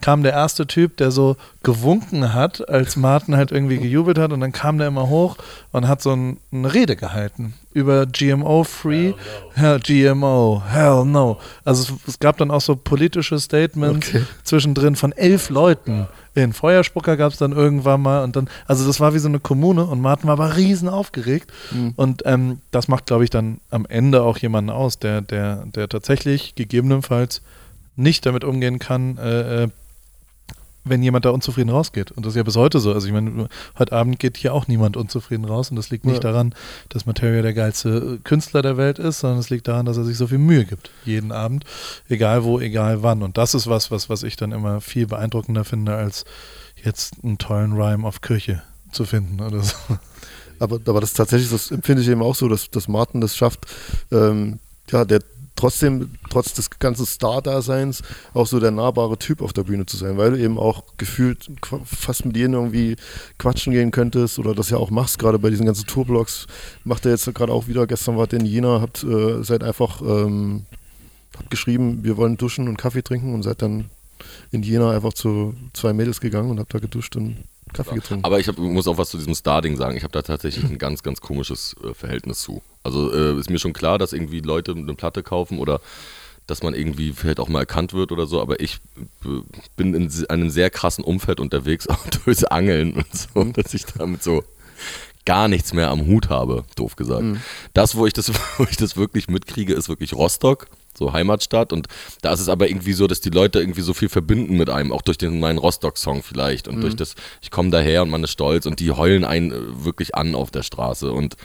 [0.00, 4.40] kam der erste Typ, der so gewunken hat, als Martin halt irgendwie gejubelt hat und
[4.40, 5.36] dann kam der immer hoch
[5.72, 9.14] und hat so ein, eine Rede gehalten über GMO-Free.
[9.54, 11.38] Hell, GMO, hell no.
[11.64, 14.22] Also es, es gab dann auch so politische Statements Okay.
[14.44, 16.06] zwischendrin von elf Leuten.
[16.36, 19.40] Den Feuerspucker gab es dann irgendwann mal und dann, also das war wie so eine
[19.40, 21.52] Kommune und Martin war aber riesen aufgeregt
[21.96, 25.88] und ähm, das macht, glaube ich, dann am Ende auch jemanden aus, der, der, der
[25.88, 27.42] tatsächlich gegebenenfalls
[27.96, 29.68] nicht damit umgehen kann, äh, äh,
[30.84, 32.12] wenn jemand da unzufrieden rausgeht.
[32.12, 32.92] Und das ist ja bis heute so.
[32.92, 33.48] Also ich meine,
[33.78, 36.30] heute Abend geht hier auch niemand unzufrieden raus und das liegt nicht Ja.
[36.32, 36.54] daran,
[36.88, 40.04] dass Materia der geilste äh, Künstler der Welt ist, sondern es liegt daran, dass er
[40.04, 40.90] sich so viel Mühe gibt.
[41.04, 41.64] Jeden Abend,
[42.08, 43.22] egal wo, egal wann.
[43.22, 46.24] Und das ist was, was, was ich dann immer viel beeindruckender finde, als
[46.82, 48.62] jetzt einen tollen Rhyme auf Kirche
[48.92, 49.74] zu finden oder so.
[50.60, 53.66] Aber, aber das tatsächlich, das empfinde ich eben auch so, dass, dass Martin das schafft,
[54.10, 54.58] ähm,
[54.90, 55.20] ja, der
[55.58, 58.02] trotzdem, trotz des ganzen Star-Daseins,
[58.32, 61.50] auch so der nahbare Typ auf der Bühne zu sein, weil du eben auch gefühlt
[61.84, 62.96] fast mit jedem irgendwie
[63.38, 66.46] quatschen gehen könntest oder das ja auch machst, gerade bei diesen ganzen Tourblogs,
[66.84, 70.00] macht er jetzt gerade auch wieder, gestern wart ihr in Jena, habt, äh, seid einfach,
[70.00, 70.64] ähm,
[71.36, 73.86] habt geschrieben, wir wollen duschen und Kaffee trinken und seid dann
[74.52, 77.36] in Jena einfach zu zwei Mädels gegangen und habt da geduscht und
[77.72, 78.24] Kaffee getrunken.
[78.24, 79.96] Aber ich hab, muss auch was zu diesem Star-Ding sagen.
[79.96, 82.62] Ich habe da tatsächlich ein ganz, ganz komisches äh, Verhältnis zu.
[82.82, 85.80] Also äh, ist mir schon klar, dass irgendwie Leute eine Platte kaufen oder
[86.46, 88.78] dass man irgendwie vielleicht auch mal erkannt wird oder so, aber ich
[89.24, 89.42] äh,
[89.76, 94.22] bin in einem sehr krassen Umfeld unterwegs, auch durchs Angeln und so, dass ich damit
[94.22, 94.42] so
[95.28, 97.22] gar nichts mehr am Hut habe, doof gesagt.
[97.74, 101.74] Das, wo ich das, wo ich das wirklich mitkriege, ist wirklich Rostock, so Heimatstadt.
[101.74, 101.86] Und
[102.22, 104.90] da ist es aber irgendwie so, dass die Leute irgendwie so viel verbinden mit einem,
[104.90, 106.66] auch durch den meinen Rostock-Song vielleicht.
[106.66, 109.84] Und durch das, ich komme daher und man ist stolz und die heulen einen äh,
[109.84, 111.36] wirklich an auf der Straße und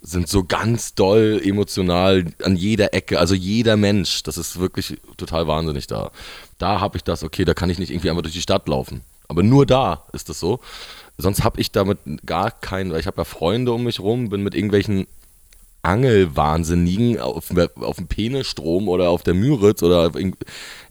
[0.00, 5.46] sind so ganz doll emotional an jeder Ecke, also jeder Mensch, das ist wirklich total
[5.46, 6.10] wahnsinnig da.
[6.58, 9.02] Da habe ich das, okay, da kann ich nicht irgendwie einfach durch die Stadt laufen.
[9.28, 10.60] Aber nur da ist das so.
[11.18, 14.42] Sonst habe ich damit gar keinen, weil ich habe ja Freunde um mich rum, bin
[14.42, 15.06] mit irgendwelchen
[15.82, 20.12] Angelwahnsinnigen auf, auf dem Penestrom oder auf der Müritz oder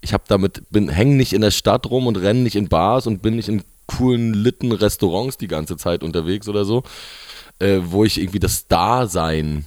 [0.02, 3.08] ich habe damit, bin, häng nicht in der Stadt rum und renne nicht in Bars
[3.08, 6.84] und bin nicht in coolen, litten Restaurants die ganze Zeit unterwegs oder so,
[7.62, 9.66] äh, wo ich irgendwie das Dasein,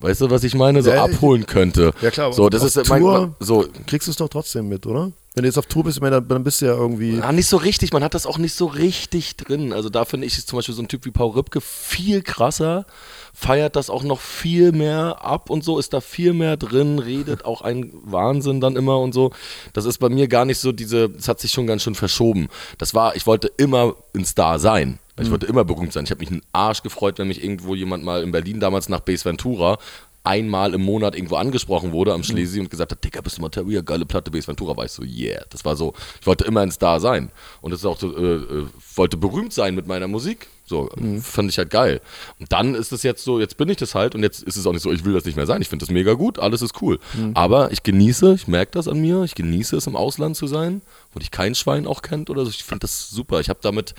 [0.00, 1.92] weißt du, was ich meine, so Ja, abholen könnte.
[2.02, 4.86] Ja klar, aber so, das ist mein, Tour so, kriegst du es doch trotzdem mit,
[4.86, 5.12] oder?
[5.34, 7.18] Wenn du jetzt auf Tour bist, dann, bist du ja irgendwie.
[7.18, 9.72] Ja, nicht so richtig, man hat das auch nicht so richtig drin.
[9.72, 12.86] Also da finde ich zum Beispiel so ein Typ wie Paul Ripke viel krasser,
[13.32, 17.44] feiert das auch noch viel mehr ab und so, ist da viel mehr drin, redet
[17.44, 19.30] auch ein Wahnsinn dann immer und so.
[19.74, 22.48] Das ist bei mir gar nicht so diese, das hat sich schon ganz schön verschoben.
[22.78, 24.98] Das war, ich wollte immer ein Star sein.
[25.20, 26.04] Ich wollte immer berühmt sein.
[26.04, 29.00] Ich habe mich einen Arsch gefreut, wenn mich irgendwo jemand mal in Berlin damals nach
[29.00, 29.78] Base Ventura
[30.24, 33.80] einmal im Monat irgendwo angesprochen wurde am Schlesi und gesagt hat, Digga, bist du Materia,
[33.80, 35.42] geile Platte, Base Ventura, war ich so, yeah.
[35.48, 37.30] Das war so, ich wollte immer ein Star sein.
[37.62, 40.48] Und das ist auch so, äh, äh, wollte berühmt sein mit meiner Musik.
[40.66, 40.90] So,
[41.22, 42.02] fand ich halt geil.
[42.38, 44.66] Und dann ist es jetzt so, jetzt bin ich das halt und jetzt ist es
[44.66, 45.62] auch nicht so, ich will das nicht mehr sein.
[45.62, 46.98] Ich finde das mega gut, alles ist cool.
[47.32, 50.82] Aber ich genieße, ich merke das an mir, ich genieße es im Ausland zu sein,
[51.18, 52.50] wo dich kein Schwein auch kennt oder so.
[52.50, 53.40] Ich finde das super.
[53.40, 53.94] Ich habe damit,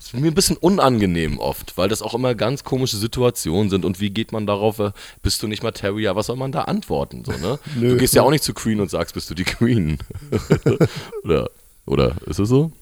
[0.00, 3.84] es ist mir ein bisschen unangenehm oft, weil das auch immer ganz komische Situationen sind
[3.84, 6.62] und wie geht man darauf, äh, bist du nicht mal Terrier, was soll man da
[6.62, 7.24] antworten?
[7.26, 7.58] So, ne?
[7.76, 7.90] Nö.
[7.90, 9.98] du gehst ja auch nicht zu Queen und sagst, bist du die Queen?
[11.24, 11.50] oder,
[11.84, 12.72] oder ist es so?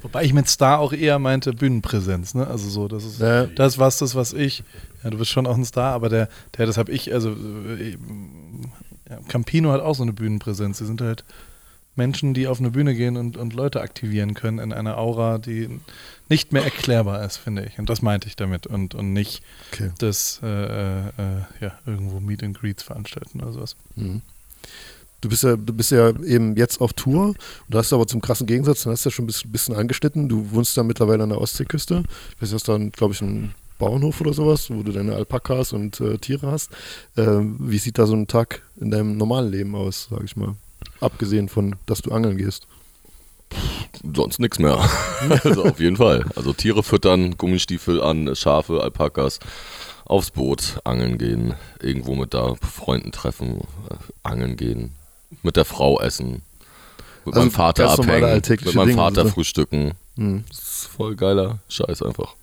[0.00, 2.46] Wobei ich mit Star auch eher meinte Bühnenpräsenz, ne?
[2.46, 3.46] Also so, das ist Ja.
[3.46, 4.62] das was das was ich.
[5.04, 7.96] Ja, du bist schon auch ein Star, aber der, der das habe ich, also äh,
[9.10, 10.78] ja, Campino hat auch so eine Bühnenpräsenz.
[10.78, 11.24] Sie sind halt
[11.98, 15.68] Menschen, die auf eine Bühne gehen und, und Leute aktivieren können in einer Aura, die
[16.30, 17.78] nicht mehr erklärbar ist, finde ich.
[17.78, 19.42] Und das meinte ich damit und, und nicht
[19.72, 19.90] Okay.
[19.98, 23.76] das äh, äh, äh, ja, irgendwo Meet and Greets veranstalten oder sowas.
[25.20, 27.36] Du bist ja, du bist ja eben jetzt auf Tour und
[27.68, 30.28] du hast aber zum krassen Gegensatz, du hast ja schon ein bisschen, bisschen angeschnitten.
[30.28, 32.04] Du wohnst da mittlerweile an der Ostseeküste.
[32.38, 36.18] Du hast dann, glaube ich, einen Bauernhof oder sowas, wo du deine Alpakas und äh,
[36.18, 36.70] Tiere hast.
[37.16, 40.54] Ähm, wie sieht da so ein Tag in deinem normalen Leben aus, sage ich mal?
[41.00, 42.66] Abgesehen von, dass du angeln gehst.
[44.14, 44.78] sonst nichts mehr.
[45.44, 46.24] also auf jeden Fall.
[46.36, 49.38] Also Tiere füttern, Gummistiefel an, Schafe, Alpakas,
[50.04, 54.92] aufs Boot, angeln gehen, irgendwo mit da Freunden treffen, äh, angeln gehen,
[55.42, 56.42] mit der Frau essen,
[57.24, 59.30] mit Also meinem Vater abhängen, mit meinem Dinge, Vater so.
[59.30, 59.92] frühstücken.
[60.16, 60.44] Mhm.
[60.48, 62.34] Das ist voll geiler Scheiß einfach.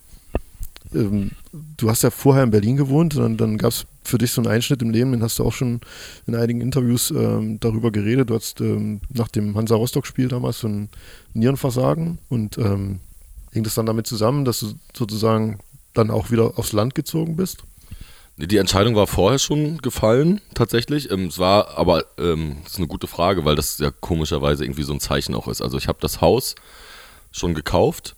[0.94, 4.42] ähm, du hast ja vorher in Berlin gewohnt, dann, dann gab es für dich so
[4.42, 5.82] einen Einschnitt im Leben, den hast du auch schon
[6.28, 8.30] in einigen Interviews ähm, darüber geredet.
[8.30, 10.90] Du hattest ähm, nach dem Hansa Rostock-Spiel damals so ein
[11.34, 13.00] Nierenversagen und ähm,
[13.52, 15.60] hing das dann damit zusammen, dass du sozusagen
[15.94, 17.64] dann auch wieder aufs Land gezogen bist?
[18.38, 21.10] Die Entscheidung war vorher schon gefallen, tatsächlich.
[21.10, 24.84] Ähm, es war aber, ähm, das ist eine gute Frage, weil das ja komischerweise irgendwie
[24.84, 25.62] so ein Zeichen auch ist.
[25.62, 26.56] Also ich habe das Haus
[27.32, 28.16] schon gekauft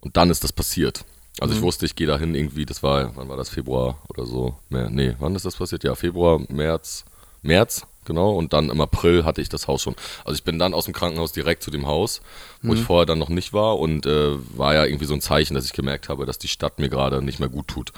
[0.00, 1.04] und dann ist das passiert.
[1.40, 4.54] Also ich wusste, ich gehe dahin irgendwie, das war, wann war das, Februar oder so?
[4.70, 5.84] Nee, wann ist das passiert?
[5.84, 7.04] Ja, Februar, März,
[7.42, 8.34] März, genau.
[8.34, 9.94] Und dann im April hatte ich das Haus schon.
[10.24, 12.22] Also ich bin dann aus dem Krankenhaus direkt zu dem Haus,
[12.62, 15.54] wo ich vorher dann noch nicht war und äh, war ja irgendwie so ein Zeichen,
[15.54, 17.92] dass ich gemerkt habe, dass die Stadt mir gerade nicht mehr gut tut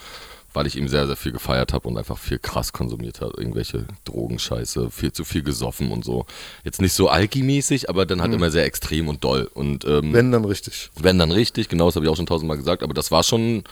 [0.59, 3.33] weil ich ihm sehr, sehr viel gefeiert habe und einfach viel krass konsumiert habe.
[3.39, 6.27] Irgendwelche Drogenscheiße, viel zu viel gesoffen und so.
[6.65, 9.49] Jetzt nicht so alkimäßig, aber dann halt immer sehr extrem und doll.
[9.55, 10.91] Und ähm, Wenn dann richtig.
[10.97, 13.63] wenn dann richtig, genau, das habe ich auch schon tausendmal gesagt, aber das war schon.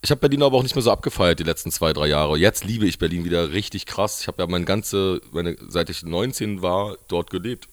[0.00, 2.38] Ich habe Berlin aber auch nicht mehr so abgefeiert die letzten zwei, drei Jahre.
[2.38, 4.22] Jetzt liebe ich Berlin wieder richtig krass.
[4.22, 7.68] Ich habe ja meine ganze, meine, seit ich 19 war, dort gelebt.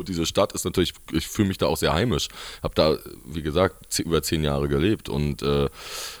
[0.00, 2.28] Und diese Stadt ist natürlich, ich fühle mich da auch sehr heimisch.
[2.62, 5.68] Habe da, wie gesagt, über zehn Jahre gelebt und äh,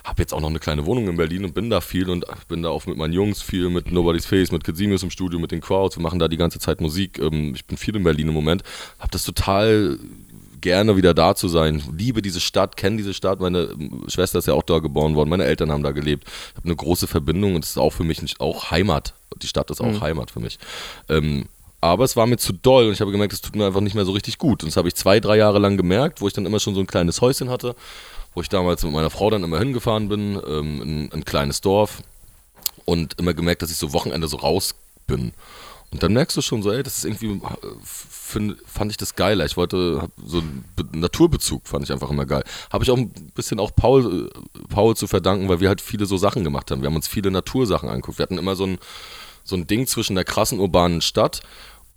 [0.04, 2.62] habe jetzt auch noch eine kleine Wohnung in Berlin und bin da viel und bin
[2.62, 5.60] da auch mit meinen Jungs viel, mit Nobody's Face, mit Kazimius im Studio, mit den
[5.60, 5.96] Crowds.
[5.96, 7.18] Wir machen da die ganze Zeit Musik.
[7.18, 8.62] Ähm, ich bin viel in Berlin im Moment.
[8.98, 9.98] Habe das total
[10.60, 11.82] gerne wieder da zu sein.
[11.96, 13.40] Liebe diese Stadt, kenne diese Stadt.
[13.40, 15.30] Meine ähm, Schwester ist ja auch da geboren worden.
[15.30, 16.24] Meine Eltern haben da gelebt.
[16.26, 19.14] Ich habe eine große Verbindung und es ist auch für mich auch Heimat.
[19.42, 20.58] Die Stadt ist auch Heimat für mich.
[21.08, 21.46] Ähm,
[21.80, 23.94] aber es war mir zu doll und ich habe gemerkt, es tut mir einfach nicht
[23.94, 24.62] mehr so richtig gut.
[24.62, 26.80] Und das habe ich zwei, drei Jahre lang gemerkt, wo ich dann immer schon so
[26.80, 27.74] ein kleines Häuschen hatte,
[28.34, 32.02] wo ich damals mit meiner Frau dann immer hingefahren bin, ähm, in ein kleines Dorf
[32.84, 34.74] und immer gemerkt, dass ich so Wochenende so raus
[35.06, 35.32] bin.
[35.92, 39.16] Und dann merkst du schon so, ey, das ist irgendwie, äh, find, fand ich das
[39.16, 39.44] geiler.
[39.44, 42.44] Ich wollte, so einen Be Naturbezug fand ich einfach immer geil.
[42.70, 46.06] Habe ich auch ein bisschen auch Paul, äh, Paul zu verdanken, weil wir halt viele
[46.06, 46.82] so Sachen gemacht haben.
[46.82, 48.18] Wir haben uns viele Natursachen angeguckt.
[48.18, 48.78] Wir hatten immer so ein,
[49.42, 51.40] so ein Ding zwischen der krassen urbanen Stadt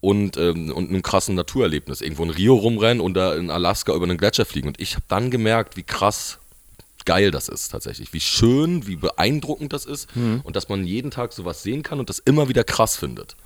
[0.04, 2.02] und, ähm, und einem krassen Naturerlebnis.
[2.02, 4.68] Irgendwo in Rio rumrennen und da in Alaska über einen Gletscher fliegen.
[4.68, 6.40] Und ich habe dann gemerkt, wie krass
[7.06, 8.12] geil das ist tatsächlich.
[8.12, 10.10] Wie schön, wie beeindruckend das ist
[10.44, 13.38] und dass man jeden Tag sowas sehen kann und das immer wieder krass findet.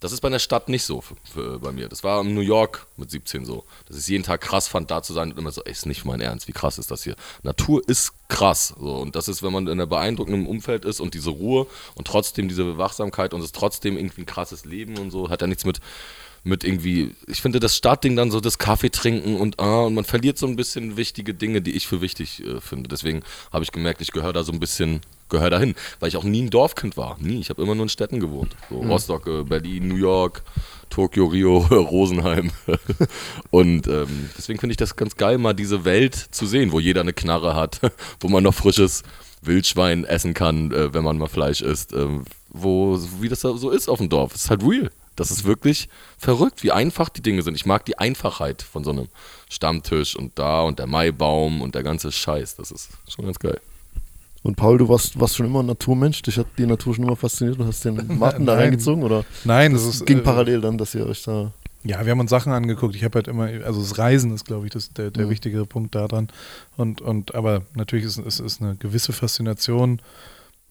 [0.00, 1.88] Das ist bei der Stadt nicht so für, für, bei mir.
[1.88, 3.64] Das war in New York mit 17 so.
[3.86, 5.86] Dass ich es jeden Tag krass fand, da zu sein und immer so, ey, ist
[5.86, 7.16] nicht mein Ernst, wie krass ist das hier.
[7.42, 8.74] Natur ist krass.
[8.78, 8.96] So.
[8.96, 12.48] Und das ist, wenn man in einem beeindruckenden Umfeld ist und diese Ruhe und trotzdem
[12.48, 15.80] diese Wachsamkeit und es trotzdem irgendwie ein krasses Leben und so, hat ja nichts mit,
[16.44, 20.04] mit irgendwie, ich finde das Stadtding dann so das Kaffee trinken und ah, und man
[20.04, 22.88] verliert so ein bisschen wichtige Dinge, die ich für wichtig äh, finde.
[22.88, 23.22] Deswegen
[23.52, 26.42] habe ich gemerkt, ich gehöre da so ein bisschen, gehöre dahin, weil ich auch nie
[26.42, 27.16] ein Dorfkind war.
[27.20, 27.40] Nie.
[27.40, 28.56] Ich habe immer nur in Städten gewohnt.
[28.70, 30.42] So Rostock, äh, Berlin, New York,
[30.90, 32.50] Tokio, Rio, Rosenheim.
[33.50, 37.02] und ähm, deswegen finde ich das ganz geil, mal diese Welt zu sehen, wo jeder
[37.02, 37.80] eine Knarre hat,
[38.20, 39.02] wo man noch frisches
[39.42, 41.92] Wildschwein essen kann, äh, wenn man mal Fleisch isst.
[41.92, 44.34] ähm, wo, wie das da so ist auf dem Dorf.
[44.34, 44.90] Es ist halt real.
[45.18, 47.54] Das ist wirklich verrückt, wie einfach die Dinge sind.
[47.54, 49.08] Ich mag die Einfachheit von so einem
[49.48, 52.56] Stammtisch und da und der Maibaum und der ganze Scheiß.
[52.56, 53.60] Das ist schon ganz geil.
[54.44, 57.16] Und Paul, du warst, warst schon immer ein Naturmensch, dich hat die Natur schon immer
[57.16, 60.78] fasziniert und hast den Martin da reingezogen oder Nein, das ist ging äh, parallel dann,
[60.78, 61.52] dass ihr euch da
[61.82, 62.94] Ja, wir haben uns Sachen angeguckt.
[62.94, 65.30] Ich habe halt immer, also das Reisen ist, glaube ich, das, der, der Mhm.
[65.30, 66.28] wichtigere Punkt daran.
[66.76, 70.00] Und, und aber natürlich ist es ist eine gewisse Faszination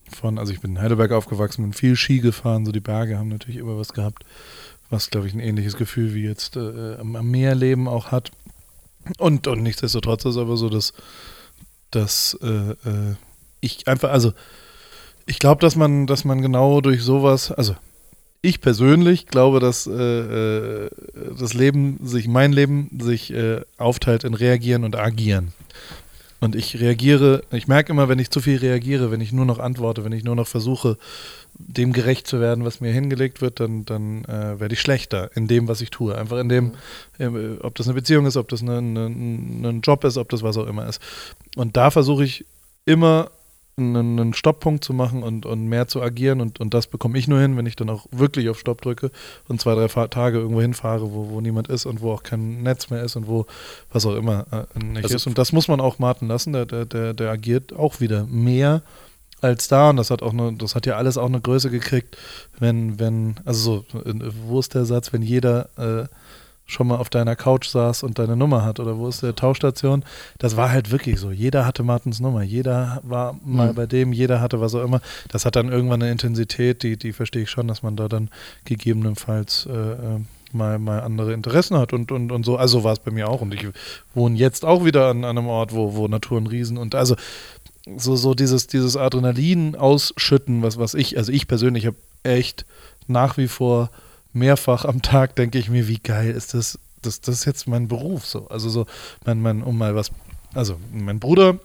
[0.09, 3.29] von, also ich bin in Heidelberg aufgewachsen, bin viel Ski gefahren, so die Berge haben
[3.29, 4.23] natürlich immer was gehabt,
[4.89, 8.31] was, glaube ich, ein ähnliches Gefühl wie jetzt äh, am, am Meerleben auch hat.
[9.17, 10.93] Und, und nichtsdestotrotz ist aber so, dass,
[11.91, 13.15] dass äh, äh,
[13.61, 14.33] ich einfach, also
[15.25, 17.75] ich glaube, dass man, dass man genau durch sowas, also
[18.41, 20.89] ich persönlich glaube, dass äh, äh,
[21.37, 25.53] das Leben sich, mein Leben sich äh, aufteilt in reagieren und agieren.
[26.39, 29.57] Und ich reagiere, ich merke immer, wenn ich zu viel reagiere, wenn ich nur noch
[29.57, 30.97] antworte, wenn ich nur noch versuche,
[31.55, 35.47] dem gerecht zu werden, was mir hingelegt wird, dann, dann äh, werde ich schlechter in
[35.47, 36.15] dem, was ich tue.
[36.15, 36.73] Einfach in dem,
[37.17, 37.27] äh,
[37.61, 40.88] ob das eine Beziehung ist, ob das ein Job ist, ob das was auch immer
[40.88, 41.01] ist.
[41.55, 42.45] Und da versuche ich
[42.85, 43.31] immer
[43.80, 46.41] einen, einen Stopppunkt zu machen und, und mehr zu agieren.
[46.41, 49.11] Und, und das bekomme ich nur hin, wenn ich dann auch wirklich auf Stopp drücke
[49.47, 52.63] und zwei, drei Fahr Tage irgendwo hinfahre, wo, wo niemand ist und wo auch kein
[52.63, 53.45] Netz mehr ist und wo
[53.91, 55.28] was auch immer äh, nicht Also- ist.
[55.28, 58.82] Und das muss man auch Martin lassen, der, der, der, der agiert auch wieder mehr
[59.41, 59.91] als da.
[59.91, 62.17] Und das hat auch eine, das hat ja alles auch eine Größe gekriegt,
[62.59, 64.01] wenn, wenn, also so,
[64.47, 66.07] wo ist der Satz, wenn jeder äh,
[66.68, 70.03] schon mal auf deiner Couch saß und deine Nummer hat oder wo ist der Tauschstation?
[70.38, 71.32] Das war halt wirklich so.
[71.32, 73.76] Jeder hatte Martins Nummer, jeder war mal Mhm.
[73.76, 75.01] bei dem, jeder hatte was auch immer.
[75.30, 78.30] Das hat dann irgendwann eine Intensität, die, die verstehe ich schon, dass man da dann
[78.65, 80.20] gegebenenfalls äh, äh,
[80.51, 82.57] mal, mal andere Interessen hat und, und, und so.
[82.57, 83.65] Also war es bei mir auch und ich
[84.13, 87.15] wohne jetzt auch wieder an, an einem Ort, wo, wo Natur und Riesen und also
[87.95, 92.65] so, so dieses, dieses Adrenalin ausschütten, was, was ich, also ich persönlich habe echt
[93.07, 93.89] nach wie vor
[94.34, 97.88] mehrfach am Tag denke ich mir, wie geil ist das, das, das ist jetzt mein
[97.88, 98.47] Beruf so.
[98.49, 98.86] Also so,
[99.25, 100.11] mein, mein, um mal was,
[100.53, 101.59] also mein Bruder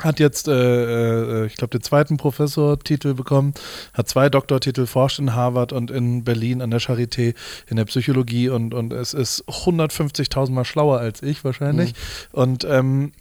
[0.00, 3.54] hat jetzt, äh, äh, ich glaube, den zweiten Professortitel bekommen,
[3.92, 7.34] hat zwei Doktortitel, forscht in Harvard und in Berlin an der Charité
[7.66, 11.94] in der Psychologie und, und es ist 150.000 Mal schlauer als ich wahrscheinlich.
[12.32, 13.12] Und, ähm,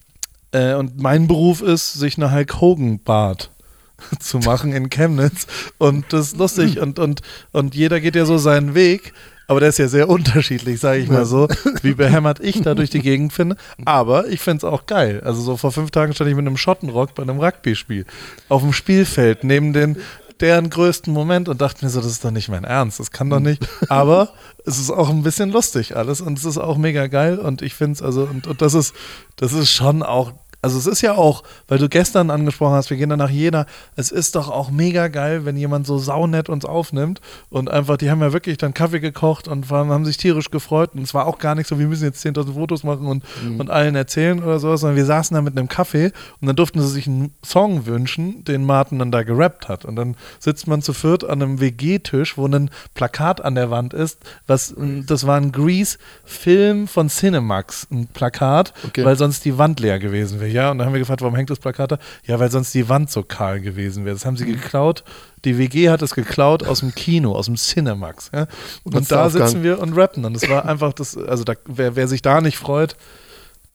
[0.52, 3.52] äh, und mein Beruf ist, sich eine Hulk Hogan Bart
[4.20, 5.48] zu machen in Chemnitz.
[5.78, 6.80] Und das ist lustig.
[6.80, 7.22] Und, und,
[7.52, 9.14] und jeder geht ja so seinen Weg,
[9.48, 11.48] aber der ist ja sehr unterschiedlich, sage ich mal so,
[11.82, 15.22] wie behämmert ich da durch die Gegend finde, aber ich finde es auch geil.
[15.24, 18.06] Also so vor fünf Tagen stand ich mit einem Schottenrock bei einem Rugby-Spiel
[18.50, 19.98] auf dem Spielfeld neben den
[20.40, 23.28] deren größten Moment und dachte mir so, das ist doch nicht mein Ernst, das kann
[23.28, 23.68] doch nicht.
[23.90, 24.30] Aber
[24.66, 27.74] es ist auch ein bisschen lustig alles und es ist auch mega geil und ich
[27.74, 28.94] finde es also und, und das ist
[29.38, 32.98] das ist schon auch also es ist ja auch, weil du gestern angesprochen hast, wir
[32.98, 36.66] gehen dann nach Jena, es ist doch auch mega geil, wenn jemand so saunett uns
[36.66, 40.50] aufnimmt und einfach, die haben ja wirklich dann Kaffee gekocht und waren, haben sich tierisch
[40.52, 43.24] gefreut und es war auch gar nicht so, wir müssen jetzt 10.000 Fotos machen und,
[43.58, 46.82] und allen erzählen oder sowas, sondern wir saßen da mit einem Kaffee und dann durften
[46.82, 50.82] sie sich einen Song wünschen, den Martin dann da gerappt hat und dann sitzt man
[50.82, 55.38] zu viert an einem WG-Tisch, wo ein Plakat an der Wand ist, was, das war
[55.38, 59.04] ein Grease-Film von Cinemax, ein Plakat, Okay.
[59.06, 60.50] weil sonst die Wand leer gewesen wäre.
[60.58, 62.00] Ja, und dann haben wir gefragt, warum hängt das Plakat da?
[62.26, 64.16] Ja, weil sonst die Wand so kahl gewesen wäre.
[64.16, 64.54] Das haben sie Mhm.
[64.54, 65.04] geklaut.
[65.46, 68.32] Die WG hat es geklaut aus dem Kino, aus dem Cinemax.
[68.34, 68.48] Ja?
[68.84, 70.26] Und, hat's da sitzen wir und rappen.
[70.26, 72.96] Und das war einfach das, also da, wer, wer sich da nicht freut,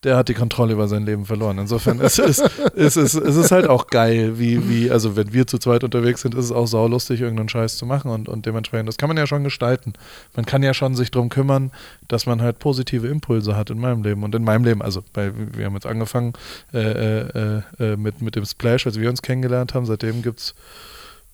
[0.03, 1.57] der hat die Kontrolle über sein Leben verloren.
[1.57, 2.39] Insofern ist es
[2.75, 6.35] ist, es ist halt auch geil, wie, wie, also wenn wir zu zweit unterwegs sind,
[6.35, 9.27] ist es auch saulustig, irgendeinen Scheiß zu machen und, und dementsprechend, das kann man ja
[9.27, 9.93] schon gestalten.
[10.35, 11.71] Man kann ja schon sich darum kümmern,
[12.07, 14.81] dass man halt positive Impulse hat in meinem Leben und in meinem Leben.
[14.81, 16.33] Also bei, wir haben jetzt angefangen
[16.73, 19.85] äh, äh, äh, mit, mit dem Splash, als wir uns kennengelernt haben.
[19.85, 20.55] Seitdem gibt es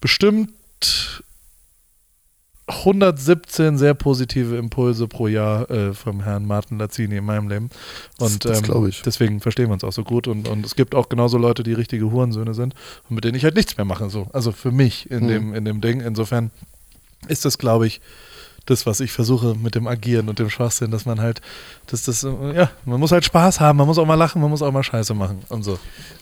[0.02, 0.52] bestimmt
[2.70, 7.70] 117 sehr positive Impulse pro Jahr äh, vom Herrn Martin Lazzini in meinem Leben.
[8.20, 10.28] Und Das- das ähm, deswegen verstehen wir uns auch so gut.
[10.28, 12.76] Und, und es gibt auch genauso Leute, die richtige Hurensöhne sind
[13.10, 14.10] und mit denen ich halt nichts mehr mache.
[14.10, 14.28] So.
[14.34, 15.28] Also für mich in, Hm.
[15.28, 16.02] dem, in dem Ding.
[16.02, 16.52] Insofern
[17.28, 18.02] ist das, glaube ich,
[18.66, 21.42] das, was ich versuche mit dem Agieren und dem Schwachsinn, dass man halt,
[21.88, 24.52] dass das, äh, ja, man muss halt Spaß haben, man muss auch mal lachen, man
[24.52, 25.80] muss auch mal Scheiße machen und so.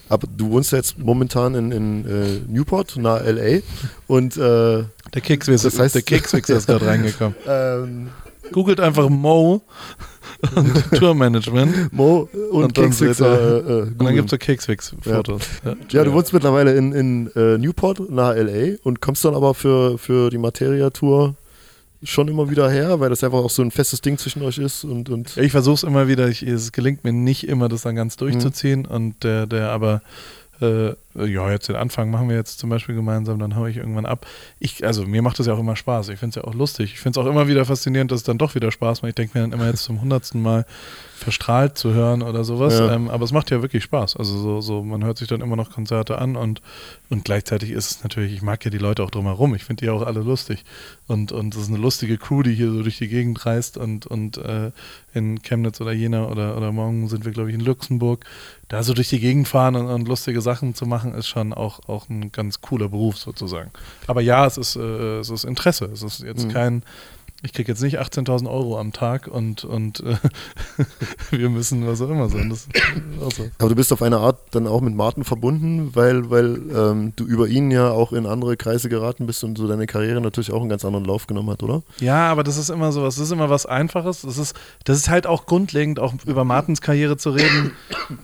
[0.08, 3.62] Aber du wohnst jetzt momentan in, in äh, Newport, nahe L.A.
[4.08, 7.36] Und äh, Der Kekswichser, Das heißt- der Kekswichser ist gerade reingekommen.
[7.48, 8.10] ähm,
[8.52, 9.62] Googelt einfach Mo
[10.56, 13.66] und Tourmanagement Mo und, Und Kekswichser.
[13.68, 15.42] Äh, äh, und dann gibt es so Kekswix-Fotos.
[15.66, 15.76] Ja.
[15.90, 18.78] Ja, du wohnst mittlerweile in, in äh, Newport, nahe L.A.
[18.84, 21.36] und kommst dann aber für, für die Materia-Tour
[22.04, 24.84] schon immer wieder her, weil das einfach auch so ein festes Ding zwischen euch ist
[24.84, 26.28] und, und Ich versuche es immer wieder.
[26.30, 28.20] Ich, es gelingt mir nicht immer, das dann ganz Mhm.
[28.20, 28.86] durchzuziehen.
[28.86, 30.02] Und der, der aber,
[30.62, 30.96] äh,
[31.26, 34.26] ja, jetzt den Anfang machen wir jetzt zum Beispiel gemeinsam, dann haue ich irgendwann ab.
[34.60, 36.10] Ich, also mir macht das ja auch immer Spaß.
[36.10, 36.94] Ich finde es ja auch lustig.
[36.94, 39.10] Ich finde es auch immer wieder faszinierend, dass es dann doch wieder Spaß macht.
[39.10, 40.66] Ich denke mir dann immer jetzt zum hundertsten Mal
[41.18, 42.78] verstrahlt zu hören oder sowas.
[42.78, 42.94] Ja.
[42.94, 44.16] Ähm, aber es macht ja wirklich Spaß.
[44.18, 46.62] Also so, so, man hört sich dann immer noch Konzerte an und,
[47.10, 49.56] und gleichzeitig ist es natürlich, ich mag ja die Leute auch drumherum.
[49.56, 50.64] Ich finde die auch alle lustig.
[51.08, 54.06] Und, und es ist eine lustige Crew, die hier so durch die Gegend reist und,
[54.06, 54.72] und äh,
[55.14, 58.26] in Chemnitz oder Jena oder, oder morgen sind wir, glaube ich, in Luxemburg.
[58.70, 61.80] Da so durch die Gegend fahren und, und lustige Sachen zu machen, ist schon auch,
[61.88, 63.72] auch ein ganz cooler Beruf sozusagen.
[64.08, 65.86] Aber ja, es ist, äh, es ist Interesse.
[65.86, 66.52] Es ist jetzt Mhm.
[66.52, 66.84] kein,
[67.44, 70.16] ich kriege jetzt nicht 18.000 Euro am Tag und, und äh,
[71.38, 72.52] wir müssen was auch immer sein.
[73.24, 73.50] Auch so.
[73.60, 77.26] Aber du bist auf eine Art dann auch mit Martin verbunden, weil, weil ähm, du
[77.26, 80.62] über ihn ja auch in andere Kreise geraten bist und so deine Karriere natürlich auch
[80.62, 81.84] einen ganz anderen Lauf genommen hat, oder?
[82.00, 84.22] Ja, aber das ist immer so was, das ist immer was Einfaches.
[84.24, 87.72] Das ist, das ist halt auch grundlegend, auch über Martins Karriere zu reden.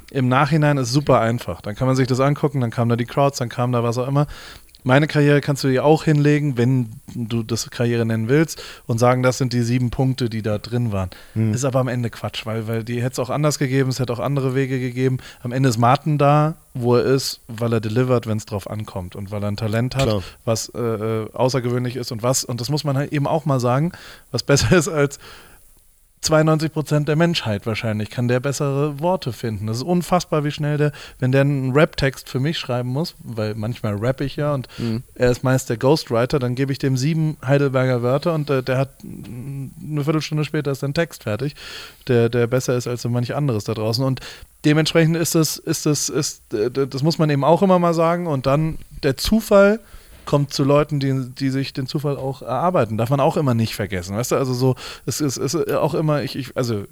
[0.10, 1.62] Im Nachhinein ist super einfach.
[1.62, 4.00] Dann kann man sich das angucken, dann kamen da die Crowds, dann kam da was
[4.00, 4.26] auch immer.
[4.84, 9.24] Meine Karriere kannst du dir auch hinlegen, wenn du das Karriere nennen willst und sagen,
[9.24, 11.10] das sind die sieben Punkte, die da drin waren.
[11.54, 14.14] Ist aber am Ende Quatsch, weil, weil die hätte es auch anders gegeben, es hätte
[14.14, 15.18] auch andere Wege gegeben.
[15.42, 19.16] Am Ende ist Martin da, wo er ist, weil er delivert, wenn es drauf ankommt
[19.16, 20.24] und weil er ein Talent hat, Klar.
[20.46, 23.60] was äh, äh, außergewöhnlich ist und was, und das muss man halt eben auch mal
[23.60, 23.92] sagen,
[24.32, 25.20] was besser ist als
[26.24, 29.68] 92 Prozent der Menschheit wahrscheinlich, kann der bessere Worte finden.
[29.68, 33.56] Das ist unfassbar, wie schnell der, wenn der einen Rap-Text für mich schreiben muss, weil
[33.56, 34.68] manchmal rapp ich ja und
[35.16, 38.78] er ist meist der Ghostwriter, dann gebe ich dem sieben Heidelberger Wörter und äh, der
[38.78, 41.56] hat eine Viertelstunde später ist ein Text fertig,
[42.08, 44.04] der, der besser ist als so manch anderes da draußen.
[44.04, 44.22] Und
[44.66, 48.28] dementsprechend ist das, ist das, ist, äh, das muss man eben auch immer mal sagen.
[48.28, 49.80] Und dann der Zufall
[50.26, 52.98] kommt zu Leuten, die, die sich den Zufall auch erarbeiten.
[52.98, 54.16] Darf man auch immer nicht vergessen.
[54.16, 56.84] Weißt du, also so, es ist, es ist auch immer, ich, ich, also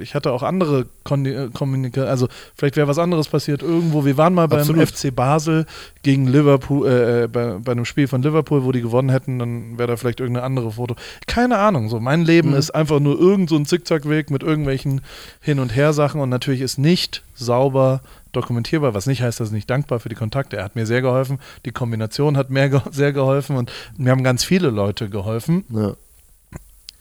[0.00, 4.04] ich hatte auch andere Kommunikation, also vielleicht wäre was anderes passiert irgendwo.
[4.04, 4.88] Wir waren mal beim Absolut.
[4.88, 5.66] FC Basel
[6.02, 9.88] gegen Liverpool, äh, bei, bei einem Spiel von Liverpool, wo die gewonnen hätten, dann wäre
[9.88, 10.96] da vielleicht irgendeine andere Foto.
[11.26, 15.00] Keine Ahnung, so mein Leben ist einfach nur irgend so ein Zickzackweg mit irgendwelchen
[15.40, 18.00] Hin- und Her-Sachen und natürlich ist nicht sauber
[18.36, 20.56] dokumentierbar, was nicht heißt, dass ich nicht dankbar für die Kontakte.
[20.56, 24.44] Er hat mir sehr geholfen, die Kombination hat mir sehr geholfen und mir haben ganz
[24.44, 25.64] viele Leute geholfen.
[25.70, 25.94] Ja.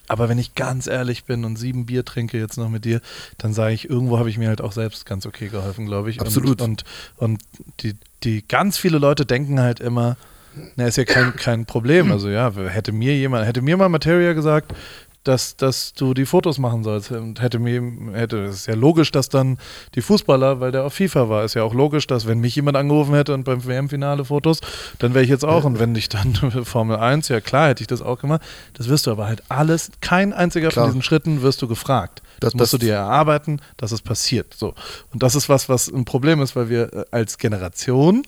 [0.07, 3.01] Aber wenn ich ganz ehrlich bin und sieben Bier trinke jetzt noch mit dir,
[3.37, 6.21] dann sage ich, irgendwo habe ich mir halt auch selbst ganz okay geholfen, glaube ich.
[6.21, 6.61] Absolut.
[6.61, 6.83] Und,
[7.17, 7.41] und, und
[7.81, 10.17] die, die ganz viele Leute denken halt immer,
[10.75, 12.11] na, ist ja kein, kein Problem.
[12.15, 14.73] Also ja, hätte mir jemand, hätte mir mal Materia gesagt,
[15.27, 17.11] dass, dass du die Fotos machen sollst.
[17.11, 17.81] Und hätte mir,
[18.13, 19.57] hätte, es ist ja logisch, dass dann
[19.95, 22.77] die Fußballer, weil der auf FIFA war, ist ja auch logisch, dass wenn mich jemand
[22.77, 24.59] angerufen hätte und beim WM-Finale Fotos,
[24.99, 25.63] dann wäre ich jetzt auch.
[25.65, 26.33] Und wenn ich dann
[26.65, 28.41] Formel 1, ja klar, hätte ich das auch gemacht.
[28.73, 30.85] Das wirst du aber halt alles, kein einziger Klar.
[30.85, 32.21] von diesen Schritten wirst du gefragt.
[32.39, 34.53] Das, Das- musst du dir erarbeiten, dass es passiert.
[34.55, 34.73] So.
[35.13, 38.23] Und das ist was, was ein Problem ist, weil wir äh, als Generation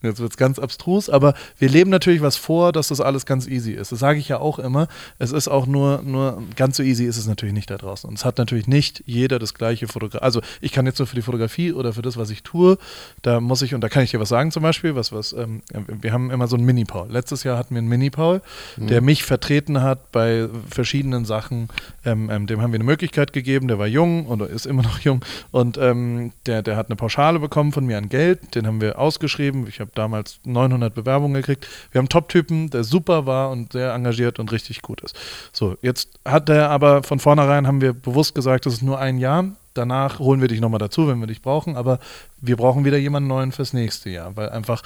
[0.00, 3.48] Jetzt wird es ganz abstrus, aber wir leben natürlich was vor, dass das alles ganz
[3.48, 3.90] easy ist.
[3.90, 4.86] Das sage ich ja auch immer.
[5.18, 8.08] Es ist auch nur, nur ganz so easy ist es natürlich nicht da draußen.
[8.08, 10.22] Und es hat natürlich nicht jeder das gleiche Fotograf.
[10.22, 12.78] Also ich kann jetzt nur für die Fotografie oder für das, was ich tue,
[13.22, 15.62] da muss ich, und da kann ich dir was sagen zum Beispiel, was, was, ähm,
[15.72, 17.10] wir haben immer so einen Mini-Paul.
[17.10, 18.40] Letztes Jahr hatten wir einen Mini-Paul,
[18.76, 21.68] der mich vertreten hat bei verschiedenen Sachen.
[22.04, 25.00] Ähm, ähm, dem haben wir eine Möglichkeit gegeben, der war jung oder ist immer noch
[25.00, 28.80] jung und ähm, der, der hat eine Pauschale bekommen von mir an Geld, den haben
[28.80, 29.66] wir ausgeschrieben.
[29.68, 31.66] Ich habe damals 900 Bewerbungen gekriegt.
[31.90, 35.16] Wir haben einen Top-Typen, der super war und sehr engagiert und richtig gut ist.
[35.52, 39.18] So, jetzt hat der aber von vornherein haben wir bewusst gesagt, das ist nur ein
[39.18, 39.44] Jahr.
[39.74, 42.00] Danach holen wir dich nochmal dazu, wenn wir dich brauchen, aber
[42.40, 44.82] wir brauchen wieder jemanden neuen fürs nächste Jahr, weil einfach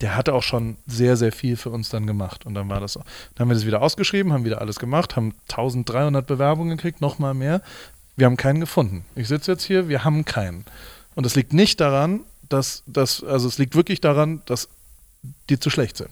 [0.00, 2.46] der hatte auch schon sehr, sehr viel für uns dann gemacht.
[2.46, 3.00] Und dann war das so.
[3.34, 7.34] Dann haben wir das wieder ausgeschrieben, haben wieder alles gemacht, haben 1300 Bewerbungen gekriegt, nochmal
[7.34, 7.60] mehr.
[8.16, 9.04] Wir haben keinen gefunden.
[9.14, 10.64] Ich sitze jetzt hier, wir haben keinen.
[11.14, 12.20] Und es liegt nicht daran,
[12.50, 14.68] dass, dass, also es liegt wirklich daran, dass
[15.48, 16.10] die zu schlecht sind.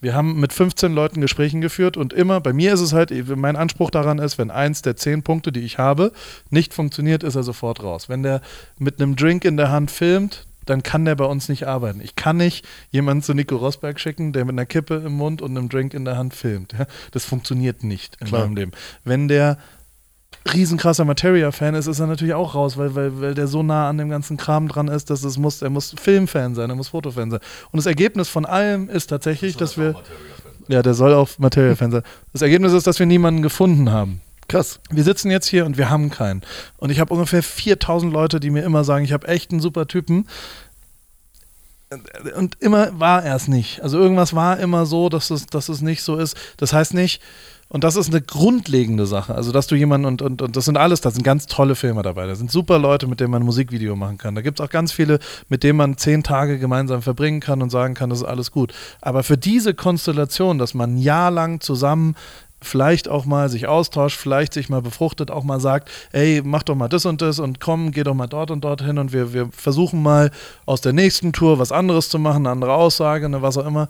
[0.00, 3.56] Wir haben mit 15 Leuten Gesprächen geführt und immer, bei mir ist es halt, mein
[3.56, 6.12] Anspruch daran ist, wenn eins der zehn Punkte, die ich habe,
[6.50, 8.10] nicht funktioniert, ist er sofort raus.
[8.10, 8.42] Wenn der
[8.78, 12.02] mit einem Drink in der Hand filmt, dann kann der bei uns nicht arbeiten.
[12.02, 15.56] Ich kann nicht jemanden zu Nico Rosberg schicken, der mit einer Kippe im Mund und
[15.56, 16.74] einem Drink in der Hand filmt.
[17.12, 18.42] Das funktioniert nicht in Klar.
[18.42, 18.72] meinem Leben.
[19.04, 19.58] Wenn der
[20.52, 23.98] riesenkrasser Materia-Fan ist, ist er natürlich auch raus, weil, weil, weil der so nah an
[23.98, 27.30] dem ganzen Kram dran ist, dass es muss, er muss Filmfan sein, er muss Fotofan
[27.30, 27.40] sein.
[27.70, 29.94] Und das Ergebnis von allem ist tatsächlich, dass wir.
[30.66, 32.02] Ja, der soll auch Materia-Fan sein.
[32.32, 34.22] Das Ergebnis ist, dass wir niemanden gefunden haben.
[34.48, 34.80] Krass.
[34.90, 36.42] Wir sitzen jetzt hier und wir haben keinen.
[36.76, 39.86] Und ich habe ungefähr 4000 Leute, die mir immer sagen, ich habe echt einen super
[39.86, 40.26] Typen.
[42.36, 43.82] Und immer war er es nicht.
[43.82, 46.36] Also irgendwas war immer so, dass es, dass es nicht so ist.
[46.56, 47.22] Das heißt nicht,
[47.74, 49.34] Und das ist eine grundlegende Sache.
[49.34, 52.02] Also, dass du jemanden und, und, und das sind alles, da sind ganz tolle Filme
[52.02, 52.24] dabei.
[52.24, 54.36] Da sind super Leute, mit denen man ein Musikvideo machen kann.
[54.36, 55.18] Da gibt es auch ganz viele,
[55.48, 58.72] mit denen man zehn Tage gemeinsam verbringen kann und sagen kann, das ist alles gut.
[59.00, 62.14] Aber für diese Konstellation, dass man ein Jahr lang zusammen
[62.62, 66.76] vielleicht auch mal sich austauscht, vielleicht sich mal befruchtet, auch mal sagt, ey, mach doch
[66.76, 69.32] mal das und das und komm, geh doch mal dort und dort hin und wir,
[69.32, 70.30] wir versuchen mal
[70.64, 73.88] aus der nächsten Tour was anderes zu machen, eine andere Aussage, ne, was auch immer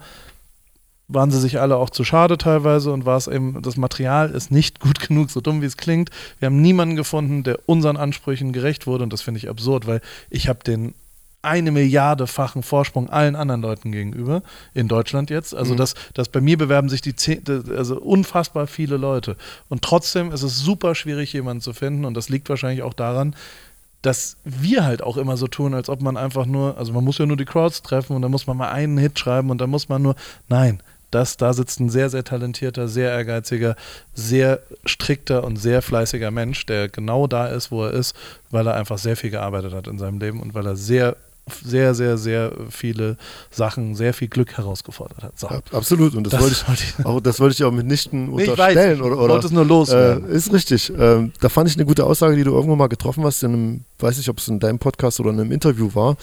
[1.08, 4.50] waren sie sich alle auch zu schade teilweise und war es eben, das Material ist
[4.50, 6.10] nicht gut genug, so dumm wie es klingt.
[6.38, 10.00] Wir haben niemanden gefunden, der unseren Ansprüchen gerecht wurde und das finde ich absurd, weil
[10.30, 10.94] ich habe den
[11.44, 14.42] eine Milliardefachen Vorsprung allen anderen Leuten gegenüber
[14.72, 15.54] in Deutschland jetzt.
[15.54, 15.78] Also mhm.
[15.78, 17.42] das, das bei mir bewerben sich die zehn,
[17.76, 19.36] also unfassbar viele Leute.
[19.68, 22.06] Und trotzdem ist es super schwierig, jemanden zu finden.
[22.06, 23.36] Und das liegt wahrscheinlich auch daran,
[24.00, 27.18] dass wir halt auch immer so tun, als ob man einfach nur, also man muss
[27.18, 29.70] ja nur die Crowds treffen und dann muss man mal einen Hit schreiben und dann
[29.70, 30.14] muss man nur,
[30.48, 30.82] nein,
[31.14, 33.76] das, da sitzt ein sehr, sehr talentierter, sehr ehrgeiziger,
[34.14, 38.14] sehr strikter und sehr fleißiger Mensch, der genau da ist, wo er ist,
[38.50, 41.16] weil er einfach sehr viel gearbeitet hat in seinem Leben und weil er sehr
[41.62, 43.16] sehr, sehr, sehr viele
[43.50, 45.38] Sachen, sehr viel Glück herausgefordert hat.
[45.38, 45.48] So.
[45.72, 48.96] Absolut, und das, das wollte, ich, auch, das wollte ich auch mitnichten unterstellen.
[48.96, 49.90] Ich oder, oder, wollte es nur los.
[49.90, 50.90] Äh, ist richtig.
[50.90, 53.80] Äh, da fand ich eine gute Aussage, die du irgendwann mal getroffen hast, in einem,
[53.98, 56.16] weiß nicht, ob es in deinem Podcast oder in einem Interview war,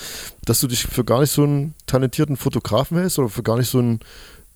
[0.46, 3.70] dass du dich für gar nicht so einen talentierten Fotografen hältst oder für gar nicht
[3.70, 4.00] so einen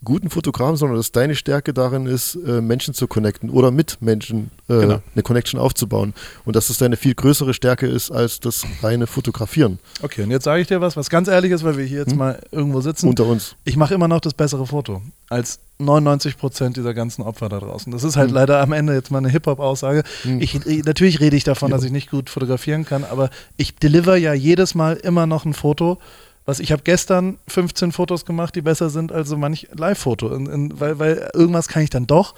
[0.06, 4.52] guten Fotografen, sondern dass deine Stärke darin ist, äh, Menschen zu connecten oder mit Menschen
[4.70, 5.02] äh, genau.
[5.14, 6.14] eine Connection aufzubauen.
[6.46, 9.80] Und dass es deine viel größere Stärke ist als das reine Fotografieren.
[10.02, 12.12] Okay, und jetzt sage ich dir was, was ganz ehrlich ist, weil wir hier jetzt
[12.12, 12.20] hm?
[12.20, 13.10] mal irgendwo sitzen.
[13.10, 13.56] Unter uns.
[13.66, 17.92] Ich mache immer noch das bessere Foto als 99 Prozent dieser ganzen Opfer da draußen.
[17.92, 18.36] Das ist halt hm.
[18.36, 20.04] leider am Ende jetzt mal eine Hip-Hop-Aussage.
[20.22, 20.40] Hm.
[20.86, 21.76] natürlich rede ich davon, ja.
[21.76, 25.54] dass ich nicht gut fotografieren kann, aber ich deliver ja jedes Mal immer noch ein
[25.54, 25.98] Foto,
[26.46, 31.00] was ich habe gestern 15 Fotos gemacht, die besser sind als so manch Live-Foto, weil,
[31.00, 32.36] weil irgendwas kann ich dann doch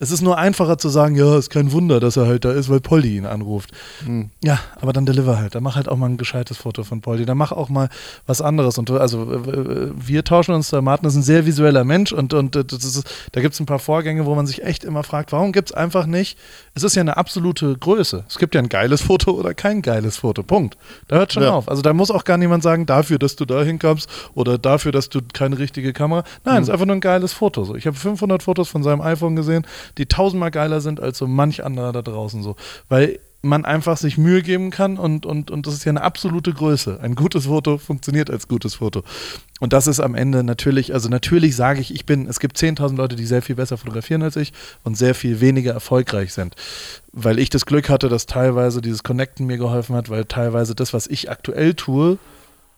[0.00, 2.70] es ist nur einfacher zu sagen, ja, ist kein Wunder, dass er halt da ist,
[2.70, 3.70] weil Polly ihn anruft.
[4.06, 4.30] Mhm.
[4.42, 5.54] Ja, aber dann deliver halt.
[5.54, 7.26] Dann mach halt auch mal ein gescheites Foto von Polly.
[7.26, 7.90] Dann mach auch mal
[8.26, 8.78] was anderes.
[8.78, 9.28] Und also
[9.94, 10.80] wir tauschen uns da.
[10.80, 13.78] Martin ist ein sehr visueller Mensch und, und das ist, da gibt es ein paar
[13.78, 16.38] Vorgänge, wo man sich echt immer fragt, warum gibt es einfach nicht,
[16.74, 18.24] es ist ja eine absolute Größe.
[18.26, 20.42] Es gibt ja ein geiles Foto oder kein geiles Foto.
[20.42, 20.78] Punkt.
[21.08, 21.52] Da hört schon ja.
[21.52, 21.68] auf.
[21.68, 25.10] Also da muss auch gar niemand sagen, dafür, dass du da hinkommst oder dafür, dass
[25.10, 26.24] du keine richtige Kamera.
[26.44, 26.62] Nein, mhm.
[26.62, 27.64] es ist einfach nur ein geiles Foto.
[27.64, 27.74] So.
[27.74, 29.66] Ich habe 500 Fotos von seinem iPhone gesehen
[29.98, 32.56] die tausendmal geiler sind als so manch anderer da draußen so.
[32.88, 36.52] Weil man einfach sich Mühe geben kann und, und, und das ist ja eine absolute
[36.52, 37.00] Größe.
[37.00, 39.02] Ein gutes Foto funktioniert als gutes Foto.
[39.60, 42.96] Und das ist am Ende natürlich, also natürlich sage ich, ich bin, es gibt 10.000
[42.96, 44.52] Leute, die sehr viel besser fotografieren als ich
[44.84, 46.54] und sehr viel weniger erfolgreich sind.
[47.12, 50.92] Weil ich das Glück hatte, dass teilweise dieses Connecten mir geholfen hat, weil teilweise das,
[50.92, 52.18] was ich aktuell tue,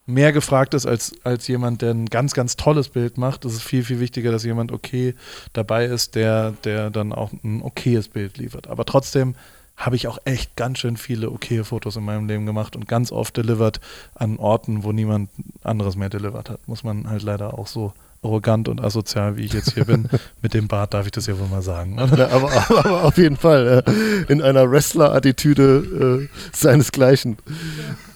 [0.06, 3.44] mehr gefragt ist als, als jemand, der ein ganz, ganz tolles Bild macht.
[3.44, 5.14] Es ist viel, viel wichtiger, dass jemand okay
[5.52, 8.66] dabei ist, der, der dann auch ein okayes Bild liefert.
[8.66, 9.34] Aber trotzdem
[9.76, 13.10] habe ich auch echt ganz schön viele okaye Fotos in meinem Leben gemacht und ganz
[13.10, 13.80] oft delivered
[14.14, 15.30] an Orten, wo niemand
[15.62, 16.68] anderes mehr delivered hat.
[16.68, 17.92] Muss man halt leider auch so
[18.22, 20.08] arrogant und asozial, wie ich jetzt hier bin,
[20.42, 21.96] mit dem Bart darf ich das ja wohl mal sagen.
[21.98, 27.38] Ja, aber, aber, auf jeden Fall äh, in einer Wrestler-Attitüde äh, seinesgleichen.
[27.46, 28.11] Ja.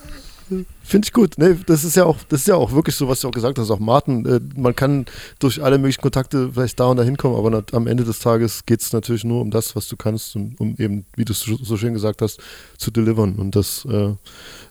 [0.49, 1.35] Finde ich gut.
[1.39, 3.59] Nee, das ist ja auch, das ist ja auch wirklich so, was du auch gesagt
[3.59, 4.25] hast, auch Martin.
[4.27, 5.07] Äh, man kann
[5.39, 8.81] durch alle möglichen Kontakte vielleicht da und da hinkommen, aber am Ende des Tages geht
[8.81, 11.77] es natürlich nur um das, was du kannst und um eben, wie du es so
[11.77, 12.41] schön gesagt hast,
[12.79, 13.37] zu delivern.
[13.37, 14.15] Und das äh,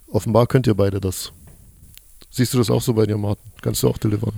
[0.07, 1.31] offenbar könnt ihr beide das.
[2.29, 3.51] Siehst du das auch so bei dir, Martin?
[3.61, 4.33] Kannst du auch delivern?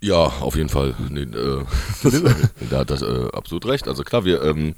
[0.00, 0.94] Ja, auf jeden Fall.
[1.10, 1.64] Nee, äh,
[2.70, 3.88] da hat das äh, absolut recht.
[3.88, 4.74] Also klar, wir ähm,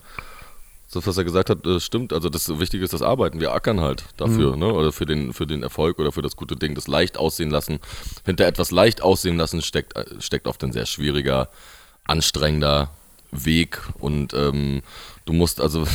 [0.92, 2.12] das, was er gesagt hat, das stimmt.
[2.12, 3.40] Also das Wichtige ist das Arbeiten.
[3.40, 4.60] Wir ackern halt dafür, mhm.
[4.60, 4.72] ne?
[4.72, 7.78] Oder für den, für den Erfolg oder für das gute Ding, das leicht aussehen lassen.
[8.24, 11.50] Hinter etwas leicht aussehen lassen steckt, steckt oft ein sehr schwieriger,
[12.04, 12.90] anstrengender
[13.30, 14.82] Weg und ähm,
[15.28, 15.86] Du musst also,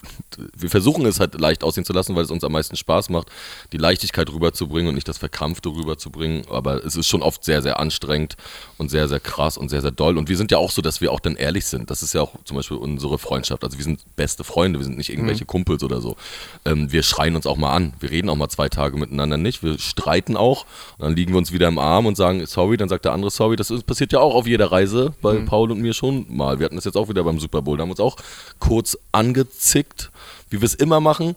[0.56, 3.28] wir versuchen es halt leicht aussehen zu lassen, weil es uns am meisten Spaß macht,
[3.72, 6.46] die Leichtigkeit rüberzubringen und nicht das Verkrampfte rüberzubringen.
[6.50, 8.38] Aber es ist schon oft sehr, sehr anstrengend
[8.78, 10.16] und sehr, sehr krass und sehr, sehr doll.
[10.16, 11.90] Und wir sind ja auch so, dass wir auch dann ehrlich sind.
[11.90, 13.62] Das ist ja auch zum Beispiel unsere Freundschaft.
[13.62, 15.48] Also wir sind beste Freunde, wir sind nicht irgendwelche mhm.
[15.48, 16.16] Kumpels oder so.
[16.64, 17.92] Ähm, wir schreien uns auch mal an.
[18.00, 19.62] Wir reden auch mal zwei Tage miteinander nicht.
[19.62, 20.64] Wir streiten auch.
[20.96, 22.78] Und dann liegen wir uns wieder im Arm und sagen sorry.
[22.78, 23.56] Dann sagt der andere sorry.
[23.56, 25.44] Das passiert ja auch auf jeder Reise bei mhm.
[25.44, 26.58] Paul und mir schon mal.
[26.58, 27.76] Wir hatten das jetzt auch wieder beim Super Bowl.
[27.76, 28.16] Da haben wir uns auch
[28.58, 30.12] kurz kurz angezickt,
[30.50, 31.34] wie wir es immer machen.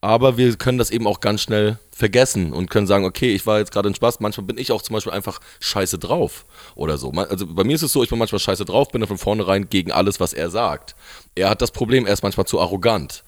[0.00, 3.58] Aber wir können das eben auch ganz schnell vergessen und können sagen, okay, ich war
[3.58, 4.20] jetzt gerade in Spaß.
[4.20, 7.10] Manchmal bin ich auch zum Beispiel einfach scheiße drauf oder so.
[7.10, 9.68] Also bei mir ist es so, ich bin manchmal scheiße drauf, bin dann von vornherein
[9.68, 10.94] gegen alles, was er sagt.
[11.34, 13.22] Er hat das Problem, er ist manchmal zu arrogant.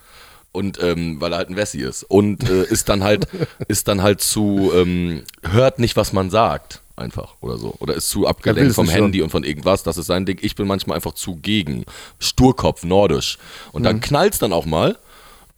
[0.53, 2.05] Und ähm, weil er halt ein Wessi ist.
[2.05, 3.29] Und äh, ist dann halt,
[3.69, 6.81] ist dann halt zu, ähm, hört nicht, was man sagt.
[7.01, 7.74] Einfach oder so.
[7.80, 9.82] Oder ist zu abgelenkt es vom Handy und von irgendwas.
[9.82, 10.38] Das ist sein Ding.
[10.42, 11.84] Ich bin manchmal einfach zu gegen.
[12.18, 13.38] Sturkopf, nordisch.
[13.72, 13.84] Und Mhm.
[13.84, 14.98] dann knallt's dann auch mal.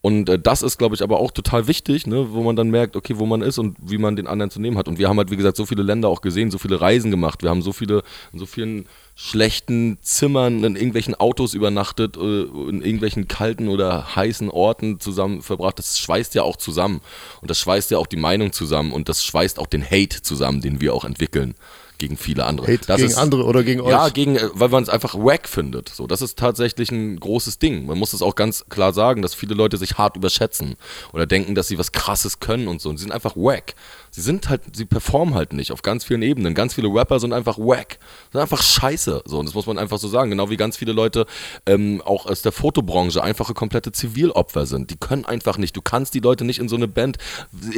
[0.03, 2.97] Und äh, das ist, glaube ich, aber auch total wichtig, ne, wo man dann merkt,
[2.97, 4.89] okay, wo man ist und wie man den anderen zu nehmen hat.
[4.89, 7.43] Und wir haben halt, wie gesagt, so viele Länder auch gesehen, so viele Reisen gemacht.
[7.43, 12.83] Wir haben so viele, in so vielen schlechten Zimmern in irgendwelchen Autos übernachtet, äh, in
[12.83, 15.79] irgendwelchen kalten oder heißen Orten zusammen verbracht.
[15.79, 17.01] Das schweißt ja auch zusammen.
[17.41, 18.93] Und das schweißt ja auch die Meinung zusammen.
[18.93, 21.55] Und das schweißt auch den Hate zusammen, den wir auch entwickeln
[22.03, 22.67] gegen viele andere.
[22.67, 24.13] Hate das gegen ist, andere oder gegen ja, euch?
[24.13, 25.89] gegen, äh, weil man es einfach wack findet.
[25.89, 27.87] So, das ist tatsächlich ein großes Ding.
[27.87, 30.75] Man muss es auch ganz klar sagen, dass viele Leute sich hart überschätzen
[31.13, 32.89] oder denken, dass sie was Krasses können und so.
[32.89, 33.77] Und sie sind einfach wack.
[34.15, 36.55] Sie sind halt, sie performen halt nicht auf ganz vielen Ebenen.
[36.55, 37.99] Ganz viele Rapper sind einfach wack,
[38.31, 39.23] sind einfach scheiße.
[39.25, 40.31] So, und das muss man einfach so sagen.
[40.31, 41.25] Genau wie ganz viele Leute
[41.65, 44.91] ähm, auch aus der Fotobranche einfache komplette Zivilopfer sind.
[44.91, 45.75] Die können einfach nicht.
[45.75, 47.17] Du kannst die Leute nicht in so eine Band.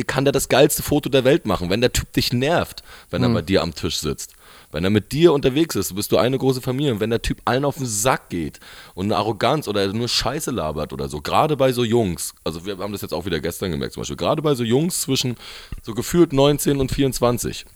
[0.09, 3.29] Kann der das geilste Foto der Welt machen, wenn der Typ dich nervt, wenn er
[3.29, 4.34] bei dir am Tisch sitzt.
[4.75, 6.91] Wenn er mit dir unterwegs ist, bist du eine große Familie.
[6.91, 8.59] Und wenn der Typ allen auf den Sack geht
[8.97, 12.77] und eine Arroganz oder nur Scheiße labert oder so, gerade bei so Jungs, also wir
[12.79, 15.37] haben das jetzt auch wieder gestern gemerkt zum Beispiel, gerade bei so Jungs zwischen
[15.83, 17.67] so gefühlt 19 und 24,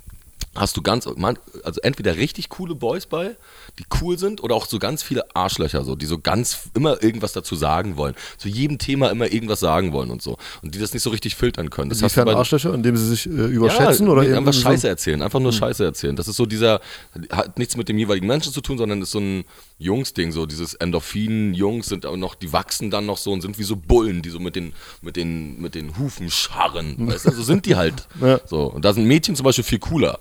[0.57, 3.37] hast du ganz, also entweder richtig coole Boys bei,
[3.79, 7.33] die cool sind, oder auch so ganz viele Arschlöcher, so, die so ganz immer irgendwas
[7.33, 8.14] dazu sagen wollen.
[8.37, 10.37] Zu jedem Thema immer irgendwas sagen wollen und so.
[10.62, 11.91] Und die das nicht so richtig filtern können.
[11.91, 14.07] Das Inwiefern Arschlöcher, indem sie sich äh, überschätzen?
[14.07, 16.16] ja, oder einfach so- Scheiße erzählen, einfach nur Scheiße erzählen.
[16.16, 16.81] Das ist so dieser,
[17.31, 19.45] hat nichts mit dem jeweiligen Menschen zu tun, sondern ist so ein
[19.79, 23.62] Jungs-Ding, so dieses Endorphin-Jungs sind auch noch, die wachsen dann noch so und sind wie
[23.64, 24.72] so Bullen, die so mit den,
[25.03, 26.97] mit den, mit den Hufen scharren.
[26.99, 28.07] Weißt du, so sind die halt.
[28.20, 28.41] Ja.
[28.47, 28.64] So.
[28.64, 30.18] Und da sind Mädchen zum Beispiel viel cooler.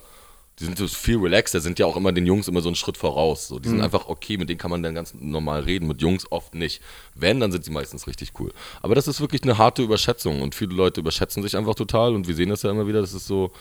[0.60, 2.97] Die sind so viel relaxter, sind ja auch immer den Jungs immer so einen Schritt
[2.97, 3.47] voraus.
[3.47, 3.60] So.
[3.60, 6.55] Die sind einfach okay, mit denen kann man dann ganz normal reden, mit Jungs oft
[6.55, 6.82] nicht.
[7.14, 8.51] Wenn, dann sind sie meistens richtig cool.
[8.82, 12.28] Aber das ist wirklich eine harte Überschätzung und viele Leute überschätzen sich einfach total und
[12.28, 13.51] wir sehen das ja immer wieder, das ist so,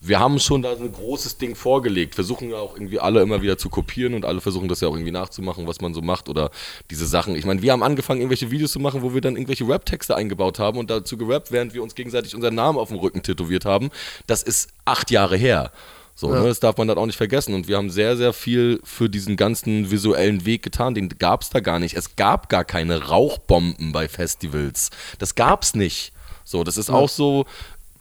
[0.00, 3.42] wir haben schon da so ein großes Ding vorgelegt, versuchen ja auch irgendwie alle immer
[3.42, 6.28] wieder zu kopieren und alle versuchen das ja auch irgendwie nachzumachen, was man so macht
[6.28, 6.50] oder
[6.90, 7.34] diese Sachen.
[7.34, 10.60] Ich meine, wir haben angefangen, irgendwelche Videos zu machen, wo wir dann irgendwelche Rap-Texte eingebaut
[10.60, 13.90] haben und dazu gerappt, während wir uns gegenseitig unseren Namen auf dem Rücken tätowiert haben.
[14.26, 15.72] Das ist acht Jahre her.
[16.20, 17.54] So, ne, das darf man dann auch nicht vergessen.
[17.54, 20.96] Und wir haben sehr, sehr viel für diesen ganzen visuellen Weg getan.
[20.96, 21.94] Den gab es da gar nicht.
[21.94, 24.90] Es gab gar keine Rauchbomben bei Festivals.
[25.20, 26.12] Das gab's nicht.
[26.42, 27.46] So, das ist auch so.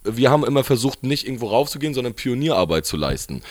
[0.04, 3.44] Wir haben immer versucht, nicht irgendwo raufzugehen, sondern Pionierarbeit zu leisten.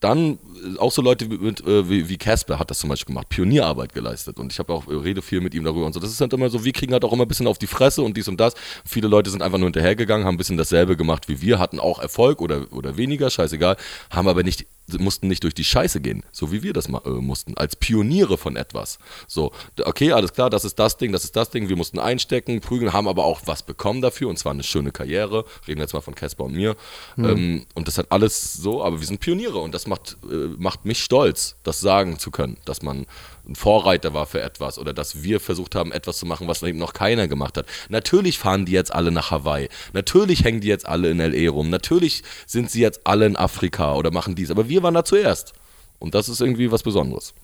[0.00, 0.38] Dann
[0.76, 4.38] äh, auch so Leute wie- äh, wie Casper hat das zum Beispiel gemacht, Pionierarbeit geleistet.
[4.38, 6.00] Und ich habe auch äh, rede viel mit ihm darüber und so.
[6.00, 8.02] Das ist halt immer so, wir kriegen halt auch immer ein bisschen auf die Fresse
[8.02, 8.54] und dies und das.
[8.84, 11.98] Viele Leute sind einfach nur hinterhergegangen, haben ein bisschen dasselbe gemacht wie wir, hatten auch
[11.98, 13.76] Erfolg oder, oder weniger, scheißegal,
[14.10, 14.66] haben aber nicht
[15.00, 18.38] mussten nicht durch die Scheiße gehen, so wie wir das ma- äh, mussten, als Pioniere
[18.38, 19.00] von etwas.
[19.26, 19.50] So,
[19.84, 22.92] okay, alles klar, das ist das Ding, das ist das Ding, wir mussten einstecken, prügeln,
[22.92, 25.44] haben aber auch was bekommen dafür und zwar eine schöne Karriere.
[25.66, 26.76] Reden wir jetzt mal von Casper und mir.
[27.18, 30.84] Ähm, und das hat alles so, aber wir sind Pioniere und das macht, äh, macht
[30.84, 33.06] mich stolz, das sagen zu können, dass man
[33.48, 36.78] ein Vorreiter war für etwas oder dass wir versucht haben, etwas zu machen, was eben
[36.78, 37.66] noch keiner gemacht hat.
[37.88, 39.68] Natürlich fahren die jetzt alle nach Hawaii.
[39.92, 41.50] Natürlich hängen die jetzt alle in L.A.
[41.50, 41.70] rum.
[41.70, 44.50] Natürlich sind sie jetzt alle in Afrika oder machen dies.
[44.50, 45.52] Aber wir waren da zuerst.
[45.98, 47.34] Und das ist irgendwie was Besonderes.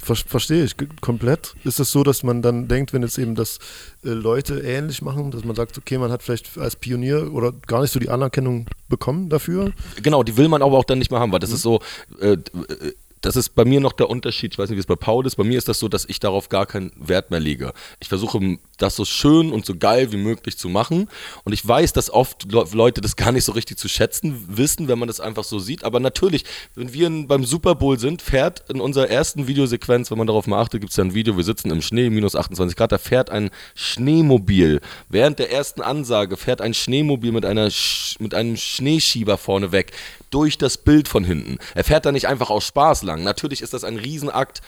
[0.00, 1.54] Ver verstehe ich komplett.
[1.64, 3.58] Ist es so, dass man dann denkt, wenn jetzt eben das
[4.04, 7.82] äh, Leute ähnlich machen, dass man sagt, okay, man hat vielleicht als Pionier oder gar
[7.82, 9.72] nicht so die Anerkennung bekommen dafür?
[10.02, 11.80] Genau, die will man aber auch dann nicht mehr haben, weil das ist so,
[12.20, 12.38] äh, äh,
[13.20, 15.36] das ist bei mir noch der Unterschied, ich weiß nicht, wie es bei Paul ist,
[15.36, 17.72] bei mir ist das so, dass ich darauf gar keinen Wert mehr lege.
[18.00, 21.08] Ich versuche das so schön und so geil wie möglich zu machen
[21.44, 24.88] und ich weiß, dass oft Le- Leute das gar nicht so richtig zu schätzen wissen,
[24.88, 28.68] wenn man das einfach so sieht, aber natürlich, wenn wir beim Super Bowl sind, fährt
[28.70, 31.44] in unserer ersten Videosequenz, wenn man darauf mal achtet, gibt es ja ein Video, wir
[31.44, 34.80] sitzen im Schnee, minus 28 Grad, da fährt ein Schneemobil.
[35.08, 39.92] Während der ersten Ansage fährt ein Schneemobil mit, einer Sch mit einem Schneeschieber vorne weg
[40.30, 41.58] durch das Bild von hinten.
[41.74, 43.22] Er fährt da nicht einfach aus Spaß lang.
[43.24, 44.60] Natürlich ist das ein Riesenakt,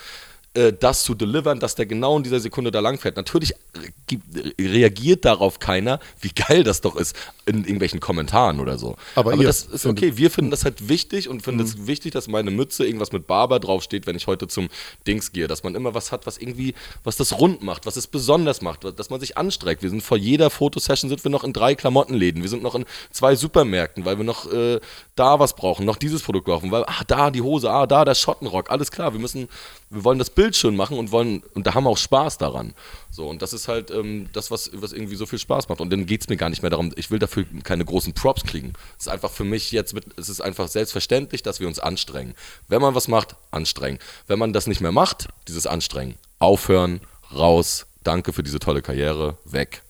[0.55, 3.17] äh, das zu delivern, dass der genau in dieser Sekunde da lang fährt.
[3.17, 4.25] Natürlich re- gibt-
[4.61, 7.15] reagiert darauf keiner, wie geil das doch ist,
[7.47, 8.97] in irgendwelchen Kommentaren oder so.
[9.15, 10.17] Aber ihr das ist okay.
[10.17, 13.61] Wir finden das halt wichtig und finden es wichtig, dass meine Mütze irgendwas mit Barber
[13.61, 14.69] draufsteht, wenn ich heute zum
[15.07, 15.47] Dings gehe.
[15.47, 16.75] Dass man immer was hat, was irgendwie,
[17.05, 19.83] was das rund macht, was es besonders macht, dass man sich anstrengt.
[19.83, 22.43] Wir sind vor jeder Fotosession sind wir noch in drei Klamottenläden.
[22.43, 24.81] Wir sind noch in zwei Supermärkten, weil wir noch äh,
[25.21, 28.15] da was brauchen, noch dieses Produkt brauchen, weil, ah, da die Hose, ah, da der
[28.15, 29.13] Schottenrock, alles klar.
[29.13, 29.51] Wir müssen,
[29.91, 32.73] wir wollen das Bild schön machen und wollen, und da haben wir auch Spaß daran.
[33.11, 35.83] So, und das ist halt ähm, das, was, was irgendwie so viel Spaß macht.
[35.83, 38.45] Und dann geht es mir gar nicht mehr darum, ich will dafür keine großen Props
[38.45, 38.73] kriegen.
[38.99, 42.35] Es ist einfach für mich jetzt, mit, es ist einfach selbstverständlich, dass wir uns anstrengen.
[42.69, 43.99] Wenn man was macht, anstrengen.
[44.27, 47.03] Wenn man das nicht mehr macht, dieses Anstrengen, aufhören,
[47.37, 49.83] raus, danke für diese tolle Karriere, weg.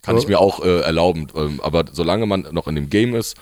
[0.00, 1.26] Kann ich mir auch äh, erlauben.
[1.36, 3.36] Ähm, aber solange man noch in dem Game ist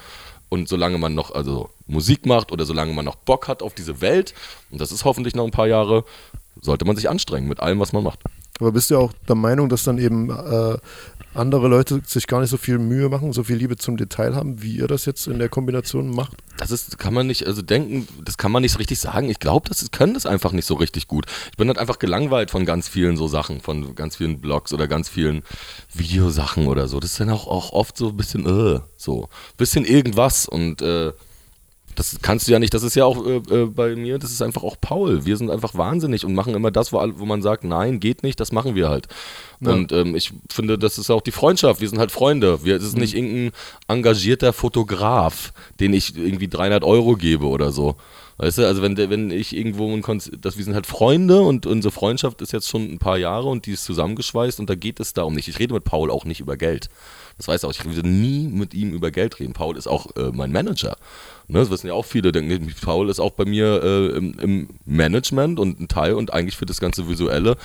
[0.57, 4.01] und solange man noch also Musik macht oder solange man noch Bock hat auf diese
[4.01, 4.35] Welt,
[4.71, 6.05] und das ist hoffentlich noch ein paar Jahre,
[6.61, 8.21] sollte man sich anstrengen mit allem, was man macht.
[8.59, 10.79] Aber bist du auch der Meinung, dass dann eben äh,
[11.37, 14.63] andere Leute sich gar nicht so viel Mühe machen, so viel Liebe zum Detail haben,
[14.63, 16.37] wie ihr das jetzt in der Kombination macht?
[16.59, 19.29] Das ist, kann man nicht, also denken, das kann man nicht so richtig sagen.
[19.29, 21.27] Ich glaube, das können das einfach nicht so richtig gut.
[21.51, 24.89] Ich bin halt einfach gelangweilt von ganz vielen so Sachen, von ganz vielen Blogs oder
[24.89, 25.43] ganz vielen
[25.93, 27.01] Videosachen oder so.
[27.01, 31.13] Das ist dann auch, auch oft so ein bisschen, äh, so, bisschen irgendwas und äh,
[31.97, 34.43] das kannst du ja nicht, das ist ja auch äh, äh, bei mir, das ist
[34.43, 35.25] einfach auch Paul.
[35.25, 38.39] Wir sind einfach wahnsinnig und machen immer das, wo, wo man sagt, nein, geht nicht,
[38.39, 39.09] das machen wir halt.
[39.61, 41.81] Und ähm, ich finde, das ist auch die Freundschaft.
[41.81, 42.63] Wir sind halt Freunde.
[42.65, 43.53] Wir, es ist nicht irgendein
[43.89, 47.97] engagierter Fotograf, den ich irgendwie 300 Euro gebe oder so.
[48.39, 51.65] Weißt du, also wenn, wenn ich irgendwo ein Konz dass wir sind halt Freunde und
[51.65, 55.01] unsere Freundschaft ist jetzt schon ein paar Jahre und die ist zusammengeschweißt und da geht
[55.01, 55.49] es darum nicht.
[55.49, 56.91] Ich rede mit Paul auch nicht über Geld.
[57.39, 57.71] Das weiß auch.
[57.71, 59.55] Ich würde nie mit ihm über Geld reden.
[59.55, 60.97] Paul ist auch äh, mein Manager.
[61.49, 62.33] Ne, das wissen ja auch viele.
[62.33, 66.57] Denken, Paul ist auch bei mir äh, im, im Management und ein Teil und eigentlich
[66.57, 67.57] für das ganze Visuelle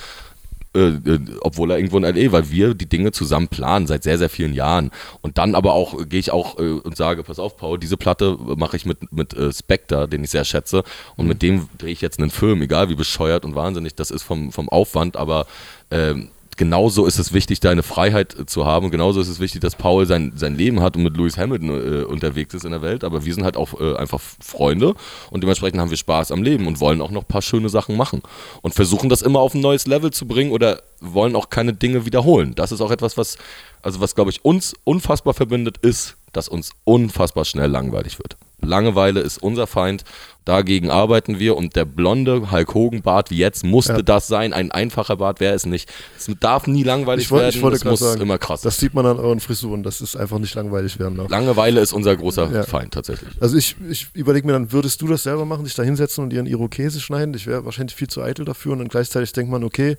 [0.74, 4.16] äh, äh, obwohl er irgendwo in L.A., weil wir die Dinge zusammen planen seit sehr,
[4.16, 4.90] sehr vielen Jahren.
[5.20, 7.98] Und dann aber auch äh, gehe ich auch äh, und sage, pass auf, Paul, diese
[7.98, 10.82] Platte mache ich mit, mit äh, Spectre, den ich sehr schätze.
[11.16, 14.22] Und mit dem drehe ich jetzt einen Film, egal wie bescheuert und wahnsinnig das ist
[14.22, 15.46] vom, vom Aufwand, aber
[15.90, 18.86] ähm, genauso ist es wichtig, deine Freiheit äh, zu haben.
[18.86, 21.70] Und genauso ist es wichtig, dass Paul sein, sein Leben hat und mit Lewis Hamilton
[21.70, 23.04] äh, unterwegs ist in der Welt.
[23.04, 24.94] Aber wir sind halt auch äh, einfach Freunde
[25.30, 27.96] und dementsprechend haben wir Spaß am Leben und wollen auch noch ein paar schöne Sachen
[27.96, 28.22] machen.
[28.62, 32.06] Und versuchen das immer auf ein neues Level zu bringen oder wollen auch keine Dinge
[32.06, 32.54] wiederholen.
[32.54, 33.38] Das ist auch etwas, was,
[33.82, 38.36] also was glaube ich uns unfassbar verbindet, ist, dass uns unfassbar schnell langweilig wird.
[38.64, 40.04] Langeweile ist unser Feind.
[40.44, 44.02] Dagegen arbeiten wir und der blonde Hulk Hogan Bart wie jetzt musste Ja.
[44.02, 44.52] das sein.
[44.52, 45.88] Ein einfacher Bart wäre es nicht.
[46.18, 47.56] Es darf nie langweilig Ich wollte, werden.
[47.56, 50.16] ich wollte es muss sagen, immer krass das sieht man an euren Frisuren, dass es
[50.16, 51.30] einfach nicht langweilig werden darf.
[51.30, 52.62] Langeweile ist unser großer Ja.
[52.64, 53.30] Feind tatsächlich.
[53.40, 56.32] Also ich, ich überlege mir dann, würdest du das selber machen, dich da hinsetzen und
[56.32, 57.34] ihren Irokese schneiden?
[57.34, 59.96] Ich wäre wahrscheinlich viel zu eitel dafür und dann gleichzeitig denkt man, okay,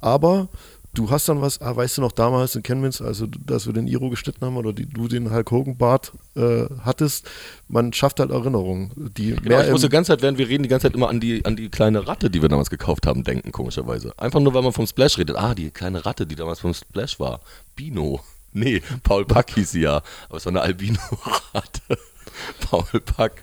[0.00, 0.48] aber
[0.94, 3.86] du hast dann was, ah, weißt du noch damals in Kenwins, also dass wir den
[3.86, 7.28] Iro geschnitten haben oder die, du den Hulk Hogan Bart äh, hattest,
[7.68, 10.68] man schafft halt Erinnerungen, die Genau, ich muss die ganze Zeit, während wir reden, die
[10.68, 13.52] ganze Zeit immer an die, an die kleine Ratte, die wir damals gekauft haben, denken,
[13.52, 14.12] komischerweise.
[14.18, 15.36] Einfach nur, weil man vom Splash redet.
[15.36, 17.40] Ah, die kleine Ratte, die damals vom Splash war.
[17.76, 18.20] Bino.
[18.56, 20.00] Nee, Paul Pack hieß sie ja.
[20.28, 21.98] Aber es war eine Albino-Ratte.
[22.70, 23.42] Paul Pack.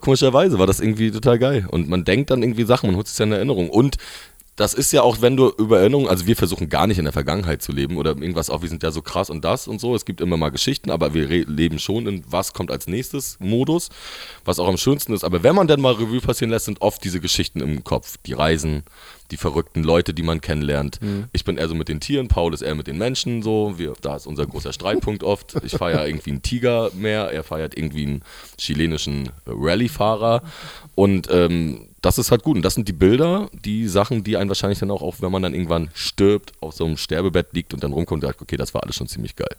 [0.00, 1.66] Komischerweise war das irgendwie total geil.
[1.70, 3.68] Und man denkt dann irgendwie Sachen, man holt sich ja in Erinnerung.
[3.68, 3.98] Und
[4.60, 7.14] das ist ja auch, wenn du über Erinnerungen, also wir versuchen gar nicht in der
[7.14, 9.94] Vergangenheit zu leben oder irgendwas auch, wir sind ja so krass und das und so.
[9.94, 13.88] Es gibt immer mal Geschichten, aber wir leben schon in was kommt als nächstes Modus,
[14.44, 15.24] was auch am schönsten ist.
[15.24, 18.18] Aber wenn man dann mal Revue passieren lässt, sind oft diese Geschichten im Kopf.
[18.26, 18.82] Die Reisen,
[19.30, 21.00] die verrückten Leute, die man kennenlernt.
[21.32, 23.78] Ich bin eher so mit den Tieren, Paul ist eher mit den Menschen so.
[23.78, 25.54] Wir, da ist unser großer Streitpunkt oft.
[25.64, 28.22] Ich feiere irgendwie einen Tiger mehr, er feiert irgendwie einen
[28.58, 30.42] chilenischen Rallye-Fahrer.
[30.96, 32.56] Und ähm, das ist halt gut.
[32.56, 35.42] Und das sind die Bilder, die Sachen, die einen wahrscheinlich dann auch, auch wenn man
[35.42, 38.72] dann irgendwann stirbt, auf so einem Sterbebett liegt und dann rumkommt und sagt, okay, das
[38.74, 39.54] war alles schon ziemlich geil.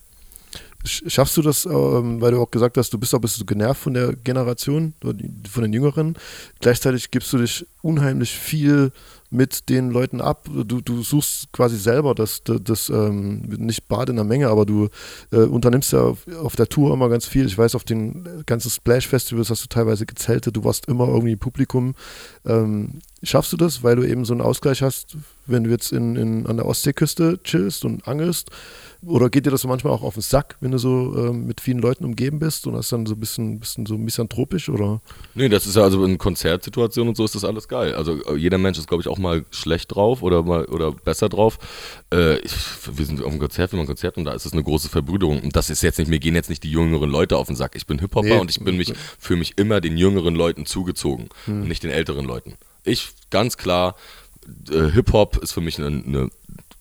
[0.85, 3.45] Sch- Schaffst du das, ähm, weil du auch gesagt hast, du bist auch ein bisschen
[3.45, 6.15] genervt von der Generation, von den Jüngeren.
[6.59, 8.91] Gleichzeitig gibst du dich unheimlich viel
[9.31, 10.47] mit den Leuten ab.
[10.53, 14.65] Du, du suchst quasi selber das, das, das ähm, nicht Bad in der Menge, aber
[14.65, 14.89] du
[15.31, 17.45] äh, unternimmst ja auf, auf der Tour immer ganz viel.
[17.45, 21.39] Ich weiß, auf den ganzen Splash-Festivals hast du teilweise gezeltet, du warst immer irgendwie im
[21.39, 21.95] Publikum.
[22.45, 25.17] Ähm, schaffst du das, weil du eben so einen Ausgleich hast,
[25.47, 28.51] wenn du jetzt in, in, an der Ostseeküste chillst und angelst?
[29.03, 31.59] Oder geht dir das so manchmal auch auf den Sack, wenn du so ähm, mit
[31.59, 35.01] vielen Leuten umgeben bist und das dann so ein bisschen, bisschen so misanthropisch oder?
[35.33, 37.95] Nee, das ist ja also in Konzertsituationen und so ist das alles geil.
[37.95, 41.29] Also äh, jeder Mensch ist, glaube ich, auch mal schlecht drauf oder mal oder besser
[41.29, 41.57] drauf.
[42.13, 42.53] Äh, ich,
[42.93, 44.89] wir sind auf einem Konzert, wir machen ein Konzert und da ist es eine große
[44.89, 45.41] Verbrüderung.
[45.41, 47.75] Und das ist jetzt nicht, mir gehen jetzt nicht die jüngeren Leute auf den Sack.
[47.75, 48.39] Ich bin Hip-Hopper Nee.
[48.39, 52.25] und ich bin mich, für mich immer den jüngeren Leuten zugezogen und nicht den älteren
[52.25, 52.53] Leuten.
[52.83, 53.95] Ich, ganz klar,
[54.69, 56.29] äh, Hip-Hop ist für mich eine, eine,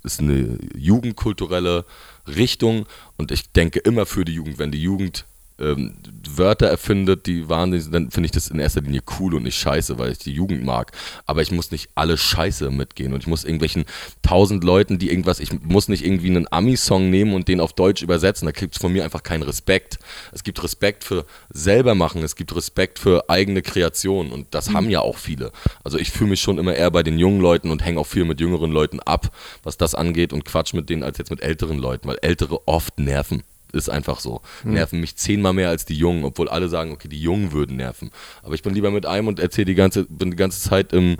[0.02, 1.84] ist eine jugendkulturelle
[2.26, 2.86] Richtung
[3.16, 4.58] und ich denke immer für die Jugend.
[4.58, 5.26] Wenn die Jugend
[5.60, 5.94] ähm,
[6.36, 9.58] Wörter erfindet, die wahnsinnig sind, dann finde ich das in erster Linie cool und nicht
[9.58, 10.92] scheiße, weil ich die Jugend mag.
[11.26, 13.84] Aber ich muss nicht alle Scheiße mitgehen und ich muss irgendwelchen
[14.22, 18.02] tausend Leuten, die irgendwas, ich muss nicht irgendwie einen Ami-Song nehmen und den auf Deutsch
[18.02, 18.46] übersetzen.
[18.46, 19.98] Da gibt es von mir einfach keinen Respekt.
[20.32, 24.90] Es gibt Respekt für selber machen, es gibt Respekt für eigene Kreation und das haben
[24.90, 25.52] ja auch viele.
[25.84, 28.24] Also ich fühle mich schon immer eher bei den jungen Leuten und hänge auch viel
[28.24, 31.78] mit jüngeren Leuten ab, was das angeht und quatsch mit denen als jetzt mit älteren
[31.78, 33.42] Leuten, weil ältere oft nerven.
[33.72, 34.40] Ist einfach so.
[34.64, 38.10] Nerven mich zehnmal mehr als die Jungen, obwohl alle sagen, okay, die Jungen würden nerven.
[38.42, 41.16] Aber ich bin lieber mit einem und erzähle die ganze, bin die ganze Zeit im,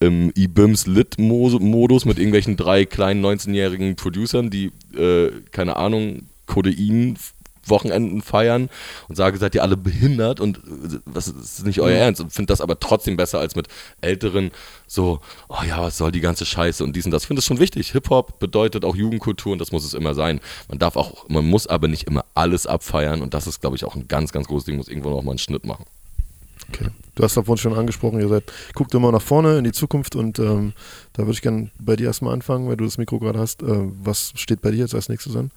[0.00, 7.16] im IBIMS Lit-Modus mit irgendwelchen drei kleinen 19-jährigen Producern, die, äh, keine Ahnung, Codein
[7.66, 8.68] Wochenenden feiern
[9.08, 12.52] und sage, seid ihr alle behindert und äh, was ist nicht euer Ernst und finde
[12.52, 13.68] das aber trotzdem besser als mit
[14.00, 14.50] älteren
[14.86, 17.22] so, oh ja, was soll die ganze Scheiße und dies und das.
[17.22, 17.92] Ich finde das schon wichtig.
[17.92, 20.40] Hip-Hop bedeutet auch Jugendkultur und das muss es immer sein.
[20.68, 23.84] Man darf auch, man muss aber nicht immer alles abfeiern und das ist, glaube ich,
[23.84, 25.86] auch ein ganz, ganz großes Ding, muss irgendwo noch mal einen Schnitt machen.
[26.68, 26.88] Okay.
[27.14, 28.44] Du hast davon schon angesprochen, ihr seid,
[28.74, 30.72] guckt immer nach vorne in die Zukunft und ähm,
[31.12, 33.62] da würde ich gerne bei dir erstmal anfangen, weil du das Mikro gerade hast.
[33.62, 33.66] Äh,
[34.02, 35.50] was steht bei dir jetzt als nächstes an?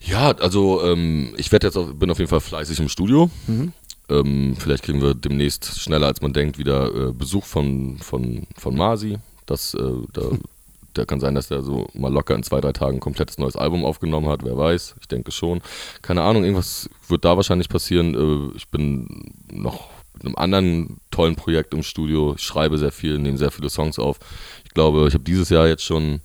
[0.00, 3.30] Ja, also ähm, ich werde jetzt auch, bin auf jeden Fall fleißig im Studio.
[3.46, 3.72] Mhm.
[4.08, 8.76] Ähm, vielleicht kriegen wir demnächst schneller als man denkt wieder äh, Besuch von, von, von
[8.76, 9.18] Masi.
[9.46, 10.22] Das, äh, da,
[10.94, 13.56] da kann sein, dass der so mal locker in zwei, drei Tagen ein komplettes neues
[13.56, 14.42] Album aufgenommen hat.
[14.42, 15.60] Wer weiß, ich denke schon.
[16.02, 18.14] Keine Ahnung, irgendwas wird da wahrscheinlich passieren.
[18.14, 22.34] Äh, ich bin noch mit einem anderen tollen Projekt im Studio.
[22.36, 24.18] Ich schreibe sehr viel, nehme sehr viele Songs auf.
[24.64, 26.20] Ich glaube, ich habe dieses Jahr jetzt schon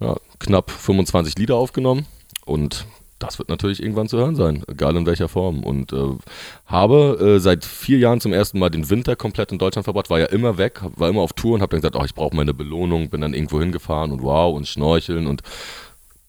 [0.00, 2.06] ja, knapp 25 Lieder aufgenommen
[2.44, 2.86] und
[3.20, 5.62] das wird natürlich irgendwann zu hören sein, egal in welcher Form.
[5.62, 6.16] Und äh,
[6.64, 10.18] habe äh, seit vier Jahren zum ersten Mal den Winter komplett in Deutschland verbracht, war
[10.18, 12.54] ja immer weg, war immer auf Tour und habe dann gesagt, oh, ich brauche meine
[12.54, 15.42] Belohnung, bin dann irgendwo hingefahren und wow und schnorcheln und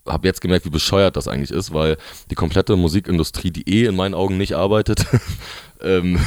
[0.05, 1.97] habe jetzt gemerkt, wie bescheuert das eigentlich ist, weil
[2.29, 5.05] die komplette Musikindustrie, die eh in meinen Augen nicht arbeitet,
[5.81, 6.19] ähm,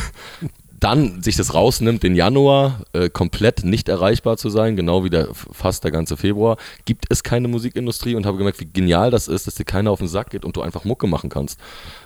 [0.85, 5.29] dann sich das rausnimmt, den Januar äh, komplett nicht erreichbar zu sein, genau wie der,
[5.33, 9.47] fast der ganze Februar, gibt es keine Musikindustrie und habe gemerkt, wie genial das ist,
[9.47, 11.59] dass dir keiner auf den Sack geht und du einfach Mucke machen kannst.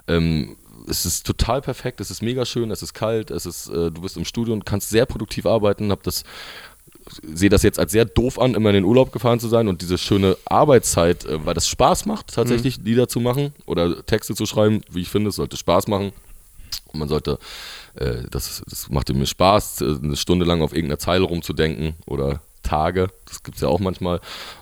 [0.07, 0.57] Ähm,
[0.89, 4.01] es ist total perfekt, es ist mega schön, es ist kalt, es ist, äh, du
[4.01, 6.23] bist im Studio und kannst sehr produktiv arbeiten, habe das
[7.23, 9.83] sehe das jetzt als sehr doof an, immer in den Urlaub gefahren zu sein und
[9.83, 14.47] diese schöne Arbeitszeit, äh, weil das Spaß macht, tatsächlich Lieder zu machen oder Texte zu
[14.47, 16.13] schreiben, wie ich finde, es sollte Spaß machen.
[16.93, 17.39] Und man sollte,
[17.99, 23.09] äh, das, das macht mir Spaß, eine Stunde lang auf irgendeiner Zeile rumzudenken oder Tage,
[23.25, 24.21] das gibt es ja auch manchmal.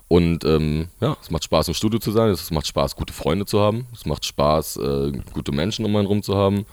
[0.09, 3.47] Und ähm, ja, es macht Spaß im Studio zu sein, es macht Spaß, gute Freunde
[3.47, 6.67] zu haben, es macht Spaß, äh, gute Menschen um einen rum zu haben,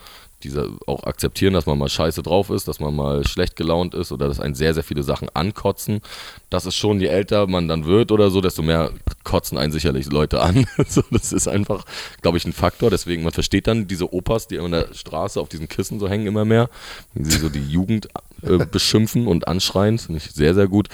[0.44, 4.12] diese auch akzeptieren, dass man mal scheiße drauf ist, dass man mal schlecht gelaunt ist
[4.12, 6.02] oder dass einen sehr, sehr viele Sachen ankotzen.
[6.50, 8.92] Das ist schon, je älter man dann wird oder so, desto mehr
[9.24, 10.66] kotzen einen sicherlich Leute an.
[10.88, 11.86] so, das ist einfach,
[12.22, 12.90] glaube ich, ein Faktor.
[12.90, 16.28] Deswegen, man versteht dann diese Opas, die an der Straße auf diesen Kissen so hängen,
[16.28, 16.70] immer mehr,
[17.14, 18.10] wie sie so die Jugend
[18.42, 19.98] äh, beschimpfen und anschreien.
[19.98, 20.90] Finde ich sehr, sehr gut.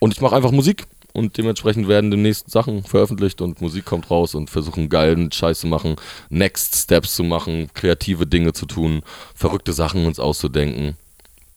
[0.00, 4.34] Und ich mache einfach Musik und dementsprechend werden demnächst Sachen veröffentlicht und Musik kommt raus
[4.34, 5.96] und versuchen geilen Scheiß zu machen,
[6.28, 9.02] Next Steps zu machen, kreative Dinge zu tun,
[9.34, 10.96] verrückte Sachen uns auszudenken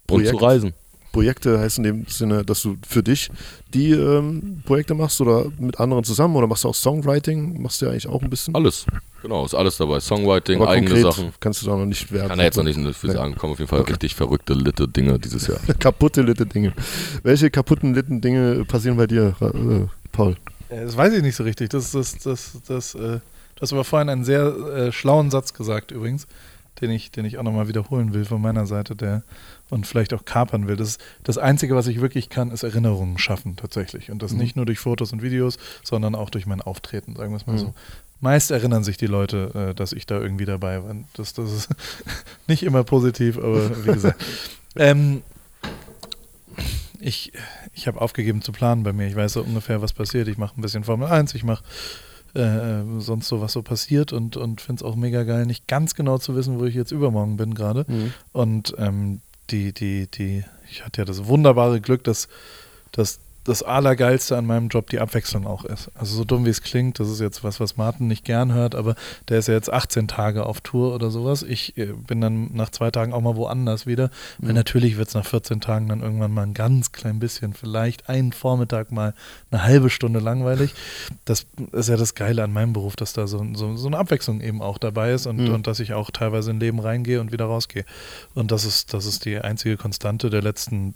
[0.05, 0.33] Projekt.
[0.33, 0.73] und zu reisen.
[1.17, 3.31] Projekte heißt in dem Sinne, dass du für dich
[3.73, 7.59] die ähm, Projekte machst oder mit anderen zusammen oder machst du auch Songwriting?
[7.59, 8.53] Machst du ja eigentlich auch ein bisschen?
[8.53, 8.85] Alles.
[9.23, 9.99] Genau, ist alles dabei.
[9.99, 11.33] Songwriting, Aber eigene Sachen.
[11.39, 12.27] kannst du da noch nicht werden.
[12.27, 13.33] Kann er jetzt noch nicht viel sagen.
[13.33, 15.57] Kommen auf jeden Fall richtig verrückte, litte Dinge dieses Jahr.
[15.79, 16.71] Kaputte litte Dinge.
[17.23, 20.37] Welche kaputten litten Dinge passieren bei dir, äh, Paul?
[20.69, 21.69] Das weiß ich nicht so richtig.
[21.69, 23.21] Das, das, das, das, äh, du
[23.61, 26.27] hast aber vorhin einen sehr äh, schlauen Satz gesagt übrigens,
[26.79, 29.23] den ich, den ich auch nochmal wiederholen will von meiner Seite, der
[29.69, 30.75] und vielleicht auch kapern will.
[30.75, 34.11] Das, das Einzige, was ich wirklich kann, ist Erinnerungen schaffen tatsächlich.
[34.11, 37.37] Und das nicht nur durch Fotos und Videos, sondern auch durch mein Auftreten, sagen wir
[37.37, 37.59] es mal Mhm.
[37.59, 37.73] so.
[38.19, 40.95] Meist erinnern sich die Leute, äh, dass ich da irgendwie dabei war.
[41.13, 41.69] Das, das ist
[42.47, 44.23] nicht immer positiv, aber wie gesagt.
[44.75, 45.21] ähm,
[46.99, 47.31] ich
[47.73, 49.07] ich habe aufgegeben zu planen bei mir.
[49.07, 50.27] Ich weiß so ungefähr, was passiert.
[50.27, 51.63] Ich mache ein bisschen Formel 1, ich mache
[52.33, 55.93] äh, sonst so, was so passiert und, und finde es auch mega geil, nicht ganz
[55.93, 57.85] genau zu wissen, wo ich jetzt übermorgen bin gerade.
[58.31, 62.27] Und ähm, die, die, die, ich hatte ja das wunderbare Glück, dass,
[62.91, 65.89] dass das Allergeilste an meinem Job die Abwechslung auch ist.
[65.95, 68.75] Also so dumm wie es klingt, das ist jetzt was, was Martin nicht gern hört,
[68.75, 68.95] aber
[69.29, 71.43] der ist ja jetzt 18 Tage auf Tour oder sowas.
[71.43, 74.09] Ich äh, bin dann nach zwei Tagen auch mal woanders wieder.
[74.37, 78.09] Weil natürlich wird es nach 14 Tagen dann irgendwann mal ein ganz klein bisschen, vielleicht
[78.09, 79.13] einen Vormittag mal
[79.49, 80.73] eine halbe Stunde langweilig.
[81.25, 84.41] Das ist ja das Geile an meinem Beruf, dass da so, so, so eine Abwechslung
[84.41, 85.53] eben auch dabei ist und, Mhm.
[85.53, 87.85] und dass ich auch teilweise in Leben reingehe und wieder rausgehe.
[88.33, 90.93] Und das ist, das ist die einzige Konstante der letzten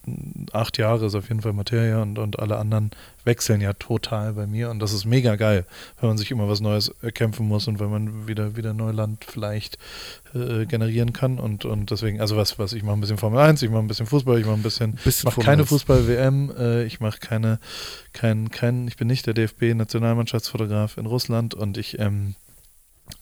[0.51, 2.91] acht Jahre, ist auf jeden Fall Materia und, und alle anderen
[3.23, 5.65] wechseln ja total bei mir und das ist mega geil,
[5.99, 9.77] wenn man sich immer was Neues erkämpfen muss und wenn man wieder, wieder Neuland vielleicht
[10.33, 13.61] äh, generieren kann und, und deswegen, also was, was, ich mache ein bisschen Formel 1,
[13.61, 15.69] ich mache ein bisschen Fußball, ich mache ein bisschen, Bisschen mache keine 1.
[15.69, 17.59] Fußball-WM, äh, ich mache keine,
[18.13, 22.35] kein, kein, ich bin nicht der DFB-Nationalmannschaftsfotograf in Russland und ich ähm,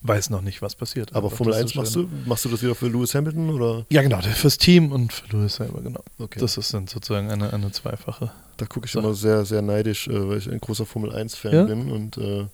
[0.01, 1.15] weiß noch nicht, was passiert.
[1.15, 2.09] Aber Also, Formel das 1 ist machst du?
[2.25, 3.85] Machst du das wieder für Lewis Hamilton oder?
[3.89, 6.03] Ja, genau, fürs Team und für Louis selber, genau.
[6.17, 6.39] Okay.
[6.39, 8.31] Das ist dann sozusagen eine, eine zweifache.
[8.59, 8.99] Da gucke ich So.
[8.99, 11.63] immer sehr, sehr neidisch, äh, weil ich ein großer Formel 1-Fan Ja?
[11.63, 12.45] bin und äh,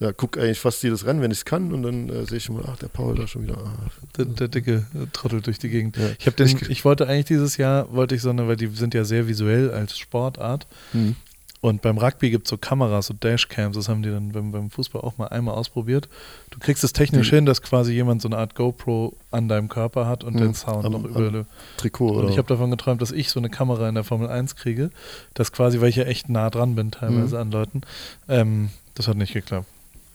[0.00, 2.48] ja, gucke eigentlich fast jedes Rennen, wenn ich es kann und dann äh, sehe ich
[2.48, 3.58] immer, ach, der Paul da schon wieder.
[3.58, 3.72] Ah,
[4.16, 5.96] Der, der dicke äh, Trottel durch die Gegend.
[5.98, 6.08] Ja.
[6.18, 9.04] Ich, den, Ich- wollte eigentlich dieses Jahr, wollte ich so eine, weil die sind ja
[9.04, 11.16] sehr visuell als Sportart, hm.
[11.60, 14.70] Und beim Rugby gibt es so Kameras, so Dashcams, das haben die dann beim, beim
[14.70, 16.08] Fußball auch mal einmal ausprobiert.
[16.50, 20.06] Du kriegst es technisch hin, dass quasi jemand so eine Art GoPro an deinem Körper
[20.06, 20.38] hat und Mhm.
[20.38, 21.44] den Sound Am- noch über.
[21.76, 24.28] Trikot Und oder ich habe davon geträumt, dass ich so eine Kamera in der Formel
[24.28, 24.90] 1 kriege,
[25.34, 27.42] das quasi, weil ich ja echt nah dran bin teilweise Mhm.
[27.42, 27.80] an Leuten.
[28.28, 29.66] Ähm, das hat nicht geklappt.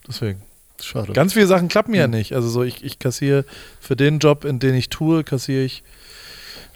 [0.07, 0.41] Deswegen.
[0.81, 1.13] Schade.
[1.13, 2.13] Ganz viele Sachen klappen ja Mhm.
[2.15, 2.33] nicht.
[2.33, 3.45] Also so, ich, ich kassiere
[3.79, 5.83] für den Job, in den ich tue, kassiere ich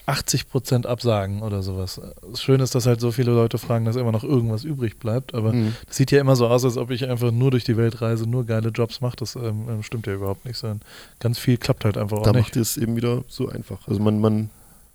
[0.10, 2.02] 80% Absagen oder sowas.
[2.30, 5.34] Das Schöne ist, dass halt so viele Leute fragen, dass immer noch irgendwas übrig bleibt.
[5.34, 5.76] Aber Mhm.
[5.88, 8.28] das sieht ja immer so aus, als ob ich einfach nur durch die Welt reise,
[8.28, 9.16] nur geile Jobs mache.
[9.18, 10.58] Das ähm, ähm, stimmt ja überhaupt nicht.
[10.58, 10.82] Sondern
[11.20, 12.42] ganz viel klappt halt einfach auch da nicht.
[12.42, 13.88] macht ihr es eben wieder so einfach.
[13.88, 14.50] Also man, man,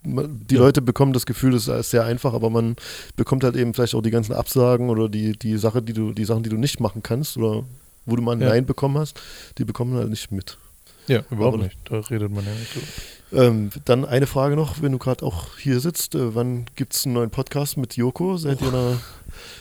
[0.05, 0.61] die Ja.
[0.61, 2.77] Leute bekommen das Gefühl, es ist sehr einfach, aber man
[3.16, 6.24] bekommt halt eben vielleicht auch die ganzen Absagen oder die, die Sache, die du, die
[6.24, 7.65] Sachen, die du nicht machen kannst oder
[8.07, 8.49] wo du mal ein Ja.
[8.51, 9.19] Nein bekommen hast,
[9.57, 10.59] die bekommen halt nicht mit.
[11.07, 11.77] Ja, überhaupt Aber- nicht.
[11.89, 12.86] Da redet man ja nicht drüber.
[13.35, 17.05] Ähm, dann eine Frage noch, wenn du gerade auch hier sitzt, äh, wann gibt es
[17.05, 18.36] einen neuen Podcast mit Joko?
[18.36, 18.98] Seid ihr da?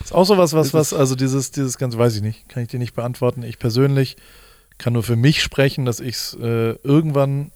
[0.04, 2.80] Ist auch sowas, was, was, also dieses, dieses ganze, weiß ich nicht, kann ich dir
[2.80, 3.44] nicht beantworten.
[3.44, 4.18] Ich persönlich
[4.78, 7.52] kann nur für mich sprechen, dass ich es äh, irgendwann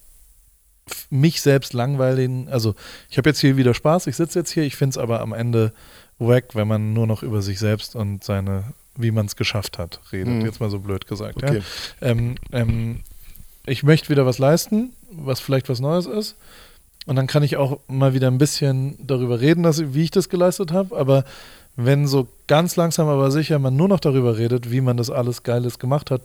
[1.09, 2.75] mich selbst langweiligen, also
[3.09, 5.33] ich habe jetzt hier wieder Spaß, ich sitze jetzt hier, ich finde es aber am
[5.33, 5.73] Ende
[6.17, 9.99] wack, wenn man nur noch über sich selbst und seine, wie man es geschafft hat,
[10.11, 10.35] redet.
[10.35, 10.45] Mhm.
[10.45, 11.43] Jetzt mal so blöd gesagt.
[11.43, 11.61] Okay.
[12.01, 12.07] Ja?
[12.07, 13.03] Ähm, ähm,
[13.67, 16.35] ich möchte wieder was leisten, was vielleicht was Neues ist.
[17.05, 20.29] Und dann kann ich auch mal wieder ein bisschen darüber reden, dass, wie ich das
[20.29, 20.97] geleistet habe.
[20.97, 21.23] Aber
[21.75, 25.43] wenn so ganz langsam aber sicher man nur noch darüber redet, wie man das alles
[25.43, 26.21] Geiles gemacht hat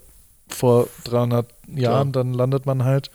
[0.48, 3.10] vor 300 Jahren, dann landet man halt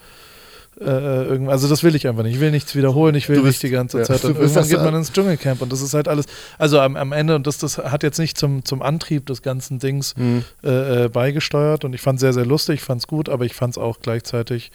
[0.80, 1.52] äh, irgendwann.
[1.52, 2.34] Also das will ich einfach nicht.
[2.34, 3.14] Ich will nichts wiederholen.
[3.14, 4.24] Ich will bist- nicht die ganze ja, Zeit.
[4.24, 6.26] Und irgendwann geht man ins Dschungelcamp und das ist halt alles.
[6.58, 9.78] Also am, am Ende und das, das hat jetzt nicht zum, zum Antrieb des ganzen
[9.78, 10.44] Dings Mhm.
[10.64, 13.44] äh, äh, beigesteuert und ich fand es sehr, sehr lustig, ich fand es gut, aber
[13.44, 14.70] ich fand es auch gleichzeitig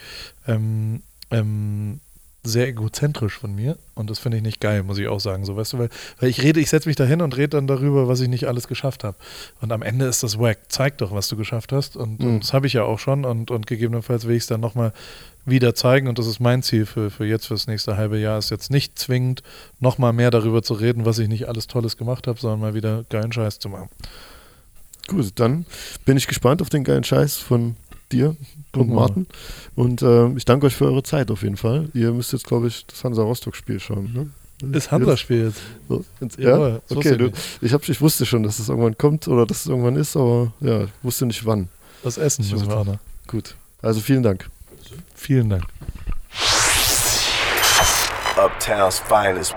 [0.48, 1.02] ähm,
[1.32, 2.00] ähm,
[2.46, 5.56] sehr egozentrisch von mir und das finde ich nicht geil, muss ich auch sagen, so
[5.56, 5.90] weißt du, weil,
[6.20, 8.48] weil ich rede, ich setze mich da hin und rede dann darüber, was ich nicht
[8.48, 9.16] alles geschafft habe
[9.62, 12.28] und am Ende ist das wack, zeig doch, was du geschafft hast und, Mhm.
[12.28, 14.92] und das habe ich ja auch schon und, und gegebenenfalls will ich es dann nochmal
[15.46, 18.50] wieder zeigen und das ist mein Ziel für, für jetzt, fürs nächste halbe Jahr, ist
[18.50, 19.42] jetzt nicht zwingend
[19.80, 23.04] nochmal mehr darüber zu reden, was ich nicht alles Tolles gemacht habe, sondern mal wieder
[23.10, 23.90] geilen Scheiß zu machen.
[25.08, 25.66] Gut, dann
[26.06, 27.76] bin ich gespannt auf den geilen Scheiß von
[28.14, 28.36] dir
[28.74, 29.28] und wir Martin.
[29.76, 31.90] Und äh, ich danke euch für eure Zeit auf jeden Fall.
[31.94, 34.14] Ihr müsst jetzt, glaube ich, das Hansa-Rostock-Spiel schauen.
[34.14, 34.76] Ne?
[34.78, 35.60] Ist Hansa-Spiel jetzt.
[35.90, 36.82] So, ins- Jawohl, ja?
[36.88, 37.32] das Okay, du,
[37.62, 40.54] ich hab, ich wusste schon, dass es irgendwann kommt oder dass es irgendwann ist, aber
[40.62, 41.68] ja, ich wusste nicht wann.
[42.04, 43.00] Das Essen müssen wir auch noch.
[43.28, 43.56] Gut.
[43.82, 44.50] Also vielen Dank.
[45.16, 45.64] Vielen Dank.
[48.38, 49.56] Uptown's finest.